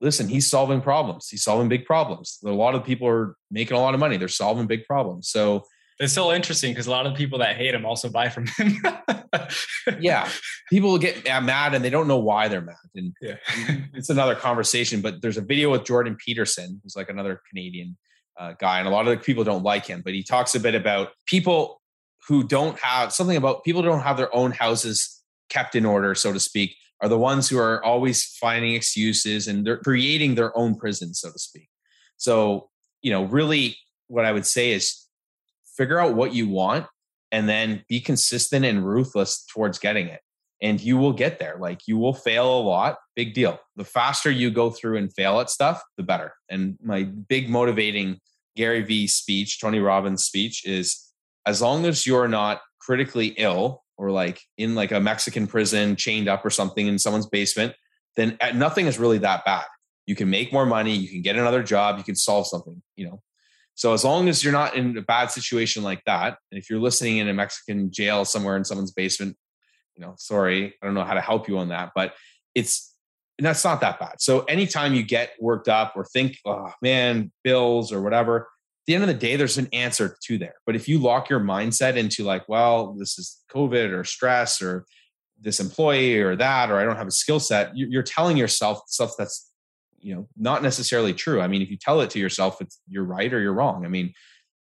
listen, 0.00 0.28
he's 0.28 0.48
solving 0.48 0.80
problems. 0.80 1.28
He's 1.28 1.42
solving 1.42 1.68
big 1.68 1.84
problems. 1.84 2.38
A 2.44 2.50
lot 2.50 2.74
of 2.74 2.84
people 2.84 3.08
are 3.08 3.36
making 3.50 3.76
a 3.76 3.80
lot 3.80 3.94
of 3.94 4.00
money. 4.00 4.16
They're 4.16 4.28
solving 4.28 4.66
big 4.66 4.84
problems. 4.84 5.28
So 5.28 5.64
it's 5.98 6.12
so 6.12 6.32
interesting 6.32 6.72
because 6.72 6.86
a 6.86 6.90
lot 6.90 7.06
of 7.06 7.14
people 7.14 7.38
that 7.38 7.56
hate 7.56 7.74
him 7.74 7.86
also 7.86 8.08
buy 8.08 8.28
from 8.28 8.46
him. 8.46 8.76
yeah, 10.00 10.28
people 10.70 10.98
get 10.98 11.24
mad 11.24 11.74
and 11.74 11.84
they 11.84 11.90
don't 11.90 12.08
know 12.08 12.18
why 12.18 12.48
they're 12.48 12.60
mad, 12.60 12.76
and 12.94 13.12
yeah. 13.20 13.36
it's 13.94 14.10
another 14.10 14.34
conversation. 14.34 15.00
But 15.00 15.22
there's 15.22 15.36
a 15.36 15.42
video 15.42 15.70
with 15.70 15.84
Jordan 15.84 16.16
Peterson, 16.16 16.80
who's 16.82 16.96
like 16.96 17.08
another 17.08 17.40
Canadian 17.48 17.96
uh, 18.38 18.54
guy, 18.58 18.78
and 18.78 18.88
a 18.88 18.90
lot 18.90 19.06
of 19.06 19.16
the 19.16 19.22
people 19.22 19.44
don't 19.44 19.62
like 19.62 19.86
him. 19.86 20.02
But 20.04 20.14
he 20.14 20.22
talks 20.22 20.54
a 20.54 20.60
bit 20.60 20.74
about 20.74 21.10
people 21.26 21.80
who 22.28 22.42
don't 22.42 22.78
have 22.80 23.12
something 23.12 23.36
about 23.36 23.64
people 23.64 23.82
don't 23.82 24.00
have 24.00 24.16
their 24.16 24.34
own 24.34 24.50
houses 24.50 25.22
kept 25.50 25.74
in 25.74 25.84
order, 25.84 26.14
so 26.14 26.32
to 26.32 26.40
speak, 26.40 26.74
are 27.00 27.08
the 27.08 27.18
ones 27.18 27.48
who 27.48 27.58
are 27.58 27.84
always 27.84 28.24
finding 28.24 28.74
excuses 28.74 29.46
and 29.46 29.66
they're 29.66 29.76
creating 29.76 30.34
their 30.34 30.56
own 30.56 30.74
prison, 30.74 31.14
so 31.14 31.30
to 31.30 31.38
speak. 31.38 31.68
So, 32.16 32.70
you 33.02 33.10
know, 33.10 33.24
really 33.24 33.76
what 34.08 34.24
I 34.24 34.32
would 34.32 34.46
say 34.46 34.72
is 34.72 35.03
figure 35.76 35.98
out 35.98 36.14
what 36.14 36.34
you 36.34 36.48
want 36.48 36.86
and 37.32 37.48
then 37.48 37.84
be 37.88 38.00
consistent 38.00 38.64
and 38.64 38.86
ruthless 38.86 39.44
towards 39.46 39.78
getting 39.78 40.06
it. 40.08 40.20
And 40.62 40.80
you 40.80 40.96
will 40.96 41.12
get 41.12 41.38
there. 41.38 41.56
Like 41.58 41.82
you 41.86 41.98
will 41.98 42.14
fail 42.14 42.58
a 42.58 42.62
lot. 42.62 42.96
Big 43.16 43.34
deal. 43.34 43.58
The 43.76 43.84
faster 43.84 44.30
you 44.30 44.50
go 44.50 44.70
through 44.70 44.96
and 44.96 45.12
fail 45.12 45.40
at 45.40 45.50
stuff, 45.50 45.82
the 45.96 46.02
better. 46.02 46.32
And 46.48 46.78
my 46.82 47.02
big 47.02 47.50
motivating 47.50 48.18
Gary 48.56 48.82
Vee 48.82 49.08
speech, 49.08 49.60
Tony 49.60 49.80
Robbins 49.80 50.24
speech 50.24 50.64
is 50.64 51.12
as 51.44 51.60
long 51.60 51.84
as 51.86 52.06
you're 52.06 52.28
not 52.28 52.60
critically 52.80 53.28
ill 53.36 53.82
or 53.96 54.10
like 54.10 54.40
in 54.56 54.74
like 54.74 54.92
a 54.92 55.00
Mexican 55.00 55.46
prison, 55.46 55.96
chained 55.96 56.28
up 56.28 56.44
or 56.44 56.50
something 56.50 56.86
in 56.86 56.98
someone's 56.98 57.26
basement, 57.26 57.74
then 58.16 58.36
uh, 58.40 58.50
nothing 58.52 58.86
is 58.86 58.98
really 58.98 59.18
that 59.18 59.44
bad. 59.44 59.64
You 60.06 60.14
can 60.14 60.30
make 60.30 60.52
more 60.52 60.66
money, 60.66 60.94
you 60.94 61.08
can 61.08 61.22
get 61.22 61.36
another 61.36 61.62
job, 61.62 61.98
you 61.98 62.04
can 62.04 62.16
solve 62.16 62.46
something, 62.46 62.82
you 62.96 63.06
know. 63.06 63.22
So 63.74 63.92
as 63.92 64.04
long 64.04 64.28
as 64.28 64.44
you're 64.44 64.52
not 64.52 64.76
in 64.76 64.96
a 64.96 65.02
bad 65.02 65.30
situation 65.30 65.82
like 65.82 66.02
that, 66.06 66.38
and 66.50 66.58
if 66.58 66.70
you're 66.70 66.80
listening 66.80 67.18
in 67.18 67.28
a 67.28 67.34
Mexican 67.34 67.90
jail 67.90 68.24
somewhere 68.24 68.56
in 68.56 68.64
someone's 68.64 68.92
basement, 68.92 69.36
you 69.96 70.04
know, 70.04 70.14
sorry, 70.16 70.74
I 70.80 70.86
don't 70.86 70.94
know 70.94 71.04
how 71.04 71.14
to 71.14 71.20
help 71.20 71.48
you 71.48 71.58
on 71.58 71.68
that, 71.68 71.90
but 71.94 72.14
it's 72.54 72.92
that's 73.38 73.64
not 73.64 73.80
that 73.80 73.98
bad. 73.98 74.20
So 74.20 74.40
anytime 74.42 74.94
you 74.94 75.02
get 75.02 75.32
worked 75.40 75.68
up 75.68 75.94
or 75.96 76.04
think, 76.04 76.38
oh 76.46 76.72
man, 76.80 77.32
bills 77.42 77.92
or 77.92 78.00
whatever, 78.00 78.42
at 78.42 78.86
the 78.86 78.94
end 78.94 79.02
of 79.02 79.08
the 79.08 79.14
day, 79.14 79.34
there's 79.34 79.58
an 79.58 79.68
answer 79.72 80.16
to 80.24 80.38
there. 80.38 80.54
But 80.66 80.76
if 80.76 80.88
you 80.88 80.98
lock 80.98 81.28
your 81.28 81.40
mindset 81.40 81.96
into 81.96 82.22
like, 82.22 82.48
well, 82.48 82.92
this 82.92 83.18
is 83.18 83.42
COVID 83.52 83.92
or 83.92 84.04
stress 84.04 84.62
or 84.62 84.84
this 85.40 85.58
employee 85.58 86.20
or 86.20 86.36
that, 86.36 86.70
or 86.70 86.78
I 86.78 86.84
don't 86.84 86.96
have 86.96 87.08
a 87.08 87.12
skill 87.12 87.40
set, 87.40 87.76
you're 87.76 88.04
telling 88.04 88.36
yourself 88.36 88.82
stuff 88.86 89.14
that's, 89.18 89.50
you 90.04 90.14
know, 90.14 90.28
not 90.36 90.62
necessarily 90.62 91.14
true. 91.14 91.40
I 91.40 91.48
mean, 91.48 91.62
if 91.62 91.70
you 91.70 91.78
tell 91.78 92.02
it 92.02 92.10
to 92.10 92.18
yourself, 92.18 92.60
it's 92.60 92.78
you're 92.86 93.04
right 93.04 93.32
or 93.32 93.40
you're 93.40 93.54
wrong. 93.54 93.86
I 93.86 93.88
mean, 93.88 94.12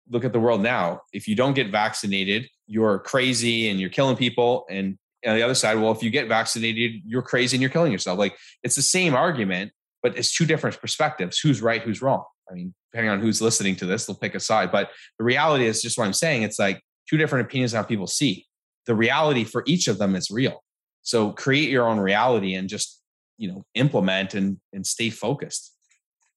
look 0.09 0.25
at 0.25 0.33
the 0.33 0.39
world 0.39 0.63
now. 0.63 1.01
If 1.13 1.27
you 1.27 1.35
don't 1.35 1.55
get 1.55 1.73
vaccinated, 1.73 2.49
you're 2.69 3.01
crazy 3.01 3.69
and 3.69 3.81
you're 3.81 3.91
killing 3.91 4.17
people. 4.17 4.65
And 4.71 4.99
on 5.27 5.35
the 5.35 5.43
other 5.43 5.57
side, 5.57 5.79
well, 5.79 5.91
if 5.91 6.01
you 6.01 6.11
get 6.11 6.29
vaccinated, 6.29 7.03
you're 7.05 7.23
crazy 7.23 7.57
and 7.57 7.61
you're 7.61 7.71
killing 7.71 7.91
yourself. 7.91 8.21
Like 8.21 8.37
it's 8.63 8.77
the 8.77 8.83
same 8.83 9.17
argument, 9.17 9.73
but 10.01 10.17
it's 10.17 10.33
two 10.33 10.47
different 10.47 10.81
perspectives. 10.81 11.41
Who's 11.41 11.61
right? 11.61 11.83
Who's 11.83 12.01
wrong? 12.01 12.23
I 12.49 12.55
mean, 12.55 12.73
depending 12.93 13.11
on 13.11 13.19
who's 13.19 13.43
listening 13.43 13.75
to 13.77 13.87
this, 13.87 14.07
they'll 14.07 14.17
pick 14.17 14.37
a 14.37 14.41
side. 14.41 14.71
But 14.71 14.91
the 15.19 15.25
reality 15.25 15.67
is 15.67 15.83
just 15.83 15.99
what 15.99 16.05
I'm 16.05 16.13
saying. 16.13 16.43
It's 16.43 16.61
like 16.61 16.81
two 17.11 17.17
different 17.17 17.49
opinions 17.49 17.75
on 17.75 17.83
how 17.83 17.89
people 17.89 18.07
see. 18.07 18.47
The 18.87 18.95
reality 18.95 19.43
for 19.43 19.65
each 19.67 19.89
of 19.89 19.99
them 19.99 20.15
is 20.15 20.31
real. 20.31 20.63
So 21.03 21.33
create 21.33 21.69
your 21.69 21.89
own 21.89 21.99
reality 21.99 22.55
and 22.55 22.69
just, 22.69 23.02
you 23.43 23.49
know, 23.51 23.65
implement 23.75 24.35
and 24.35 24.59
and 24.73 24.87
stay 24.87 25.11
focused. 25.11 25.75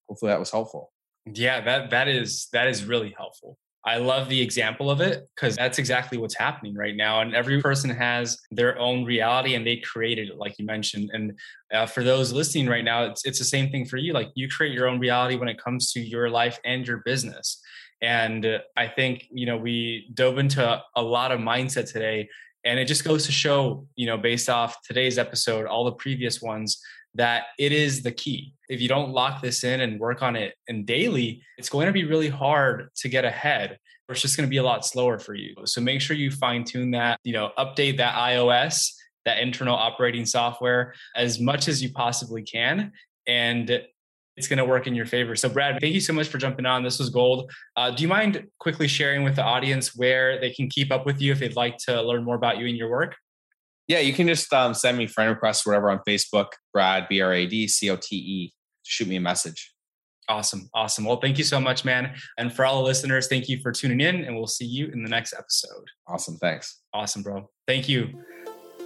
Hopefully 0.10 0.32
that 0.32 0.40
was 0.40 0.52
helpful. 0.52 0.92
Yeah, 1.32 1.62
that 1.62 1.92
that 1.92 2.08
is 2.08 2.48
that 2.52 2.68
is 2.68 2.84
really 2.84 3.14
helpful. 3.16 3.60
I 3.88 3.98
love 3.98 4.30
the 4.30 4.42
example 4.42 4.90
of 4.90 5.00
it 5.00 5.28
because 5.36 5.56
that's 5.56 5.78
exactly 5.78 6.18
what's 6.18 6.36
happening 6.36 6.74
right 6.74 6.96
now. 6.96 7.22
And 7.22 7.36
every 7.36 7.62
person 7.62 7.92
has 7.92 8.40
their 8.50 8.80
own 8.80 9.06
reality 9.06 9.54
and 9.54 9.66
they 9.66 9.78
created 9.78 10.30
it, 10.30 10.38
like 10.38 10.58
you 10.58 10.66
mentioned. 10.66 11.12
And 11.14 11.34
uh, 11.72 11.86
for 11.86 12.04
those 12.04 12.34
listening 12.34 12.68
right 12.68 12.84
now, 12.84 13.04
it's, 13.04 13.24
it's 13.26 13.38
the 13.38 13.46
same 13.46 13.70
thing 13.70 13.86
for 13.86 13.98
you. 13.98 14.12
Like 14.12 14.30
you 14.34 14.50
create 14.50 14.74
your 14.74 14.88
own 14.88 15.00
reality 15.00 15.36
when 15.36 15.50
it 15.50 15.62
comes 15.64 15.92
to 15.92 16.00
your 16.00 16.32
life 16.32 16.58
and 16.66 16.88
your 16.88 17.04
business. 17.06 17.62
And 18.02 18.44
uh, 18.44 18.60
I 18.76 18.88
think, 18.88 19.28
you 19.32 19.46
know, 19.46 19.58
we 19.58 20.10
dove 20.16 20.40
into 20.40 20.68
a, 20.68 20.84
a 20.96 21.04
lot 21.04 21.32
of 21.32 21.40
mindset 21.40 21.92
today. 21.92 22.28
And 22.66 22.80
it 22.80 22.86
just 22.86 23.06
goes 23.06 23.26
to 23.28 23.32
show, 23.32 23.88
you 23.96 24.08
know, 24.08 24.18
based 24.18 24.50
off 24.50 24.78
today's 24.84 25.18
episode, 25.18 25.68
all 25.68 25.86
the 25.86 25.92
previous 25.92 26.42
ones, 26.42 26.82
that 27.14 27.44
it 27.58 27.72
is 27.72 28.04
the 28.04 28.12
key. 28.12 28.54
If 28.68 28.82
you 28.82 28.90
don't 28.90 29.12
lock 29.12 29.42
this 29.42 29.64
in 29.64 29.82
and 29.82 30.00
work 30.00 30.22
on 30.22 30.36
it 30.36 30.56
and 30.68 30.86
daily, 30.86 31.42
it's 31.58 31.70
going 31.70 31.86
to 31.86 31.94
be 31.94 32.04
really 32.04 32.28
hard 32.28 32.90
to 32.98 33.08
get 33.08 33.24
ahead. 33.24 33.78
Or 34.08 34.14
it's 34.14 34.22
just 34.22 34.36
going 34.36 34.48
to 34.48 34.52
be 34.52 34.58
a 34.58 34.64
lot 34.64 34.86
slower 34.86 35.18
for 35.18 35.34
you. 35.34 35.56
So 35.66 35.82
make 35.82 36.02
sure 36.02 36.16
you 36.16 36.30
fine 36.30 36.64
tune 36.64 36.92
that, 36.92 37.20
you 37.24 37.34
know, 37.34 37.52
update 37.58 37.98
that 37.98 38.16
iOS, 38.16 38.92
that 39.26 39.40
internal 39.40 39.76
operating 39.76 40.26
software 40.26 40.94
as 41.16 41.40
much 41.40 41.68
as 41.68 41.82
you 41.82 41.92
possibly 41.92 42.44
can. 42.44 42.92
And 43.28 43.82
it's 44.38 44.48
going 44.48 44.58
to 44.58 44.66
work 44.66 44.88
in 44.88 44.96
your 44.96 45.06
favor. 45.06 45.36
So, 45.36 45.50
Brad, 45.50 45.80
thank 45.80 45.94
you 45.94 46.02
so 46.02 46.14
much 46.14 46.28
for 46.28 46.38
jumping 46.38 46.66
on. 46.66 46.84
This 46.84 47.00
was 47.00 47.10
gold. 47.10 47.52
Uh, 47.76 47.92
do 47.92 48.04
you 48.04 48.08
mind 48.08 48.48
quickly 48.60 48.88
sharing 48.88 49.24
with 49.24 49.36
the 49.36 49.44
audience 49.44 49.96
where 49.96 50.40
they 50.40 50.52
can 50.52 50.70
keep 50.70 50.92
up 50.92 51.06
with 51.06 51.22
you 51.22 51.32
if 51.32 51.40
they'd 51.40 51.56
like 51.56 51.78
to 51.86 52.02
learn 52.02 52.24
more 52.24 52.36
about 52.36 52.58
you 52.58 52.68
and 52.68 52.78
your 52.78 52.90
work? 52.90 53.16
Yeah, 53.88 54.00
you 54.00 54.14
can 54.14 54.28
just 54.28 54.52
um, 54.52 54.74
send 54.74 54.98
me 54.98 55.06
friend 55.08 55.30
requests, 55.30 55.66
whatever, 55.66 55.92
on 55.92 56.00
Facebook, 56.08 56.48
Brad, 56.74 57.08
B 57.08 57.22
R 57.22 57.34
A 57.34 57.46
D 57.46 57.68
C 57.68 57.90
O 57.90 57.96
T 57.96 58.16
E. 58.16 58.54
Shoot 58.84 59.08
me 59.08 59.16
a 59.16 59.22
message. 59.22 59.74
Awesome. 60.28 60.70
Awesome. 60.74 61.06
Well, 61.06 61.18
thank 61.18 61.38
you 61.38 61.44
so 61.44 61.60
much, 61.60 61.86
man. 61.86 62.16
And 62.38 62.52
for 62.52 62.66
all 62.66 62.78
the 62.78 62.84
listeners, 62.84 63.28
thank 63.28 63.48
you 63.48 63.60
for 63.62 63.72
tuning 63.72 64.02
in, 64.02 64.26
and 64.26 64.36
we'll 64.36 64.48
see 64.48 64.66
you 64.66 64.88
in 64.88 65.04
the 65.04 65.10
next 65.10 65.34
episode. 65.34 65.86
Awesome. 66.08 66.38
Thanks. 66.38 66.82
Awesome, 66.94 67.22
bro. 67.22 67.50
Thank 67.68 67.88
you. 67.88 68.10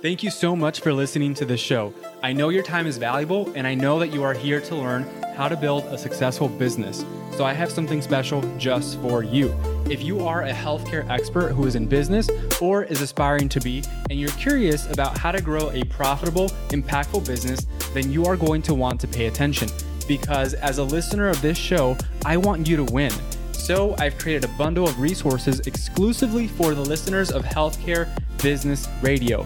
Thank 0.02 0.24
you 0.24 0.32
so 0.32 0.56
much 0.56 0.80
for 0.80 0.94
listening 0.94 1.34
to 1.34 1.44
this 1.44 1.60
show. 1.60 1.94
I 2.24 2.32
know 2.32 2.48
your 2.48 2.64
time 2.64 2.88
is 2.88 2.96
valuable, 2.96 3.52
and 3.54 3.68
I 3.68 3.76
know 3.76 4.00
that 4.00 4.14
you 4.14 4.24
are 4.24 4.34
here 4.34 4.62
to 4.62 4.76
learn 4.76 5.04
how 5.36 5.50
to 5.50 5.58
build 5.58 5.84
a 5.88 5.98
successful 5.98 6.48
business. 6.48 7.04
So 7.36 7.44
I 7.44 7.52
have 7.52 7.70
something 7.70 8.02
special 8.02 8.42
just 8.58 8.98
for 9.02 9.24
you. 9.24 9.54
If 9.90 10.02
you 10.02 10.26
are 10.26 10.44
a 10.44 10.54
healthcare 10.54 11.06
expert 11.10 11.52
who 11.52 11.66
is 11.66 11.76
in 11.76 11.86
business 11.86 12.30
or 12.62 12.86
is 12.86 13.02
aspiring 13.02 13.50
to 13.50 13.60
be, 13.60 13.84
and 14.10 14.18
you're 14.18 14.30
curious 14.32 14.90
about 14.90 15.18
how 15.18 15.34
to 15.34 15.42
grow 15.42 15.70
a 15.72 15.84
profitable, 15.84 16.48
impactful 16.70 17.28
business, 17.28 17.68
then 17.94 18.10
you 18.10 18.24
are 18.24 18.38
going 18.38 18.62
to 18.62 18.74
want 18.74 19.02
to 19.02 19.08
pay 19.08 19.28
attention. 19.28 19.68
Because 20.08 20.54
as 20.54 20.78
a 20.78 20.84
listener 20.84 21.28
of 21.28 21.42
this 21.42 21.58
show, 21.58 21.98
I 22.24 22.38
want 22.38 22.70
you 22.70 22.78
to 22.78 22.86
win. 22.86 23.12
So 23.52 23.96
I've 24.00 24.18
created 24.18 24.46
a 24.46 24.54
bundle 24.54 24.88
of 24.88 24.98
resources 24.98 25.60
exclusively 25.68 26.48
for 26.48 26.74
the 26.74 26.82
listeners 26.82 27.32
of 27.32 27.44
Healthcare 27.44 28.08
Business 28.42 28.88
Radio. 29.02 29.46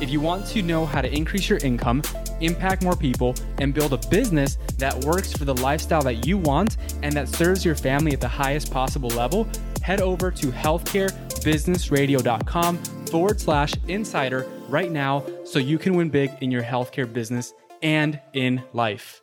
if 0.00 0.10
you 0.10 0.20
want 0.20 0.46
to 0.48 0.62
know 0.62 0.84
how 0.86 1.00
to 1.00 1.12
increase 1.12 1.48
your 1.48 1.58
income, 1.58 2.02
impact 2.40 2.82
more 2.82 2.96
people, 2.96 3.34
and 3.58 3.72
build 3.74 3.92
a 3.92 3.98
business 4.08 4.58
that 4.78 5.04
works 5.04 5.32
for 5.32 5.44
the 5.44 5.54
lifestyle 5.56 6.02
that 6.02 6.26
you 6.26 6.38
want 6.38 6.76
and 7.02 7.12
that 7.14 7.28
serves 7.28 7.64
your 7.64 7.74
family 7.74 8.12
at 8.12 8.20
the 8.20 8.28
highest 8.28 8.72
possible 8.72 9.10
level, 9.10 9.48
head 9.82 10.00
over 10.00 10.30
to 10.30 10.46
healthcarebusinessradio.com 10.48 12.76
forward 13.06 13.40
slash 13.40 13.74
insider 13.88 14.46
right 14.68 14.92
now 14.92 15.24
so 15.44 15.58
you 15.58 15.78
can 15.78 15.94
win 15.94 16.08
big 16.08 16.30
in 16.40 16.50
your 16.50 16.62
healthcare 16.62 17.12
business 17.12 17.52
and 17.82 18.20
in 18.34 18.62
life. 18.72 19.20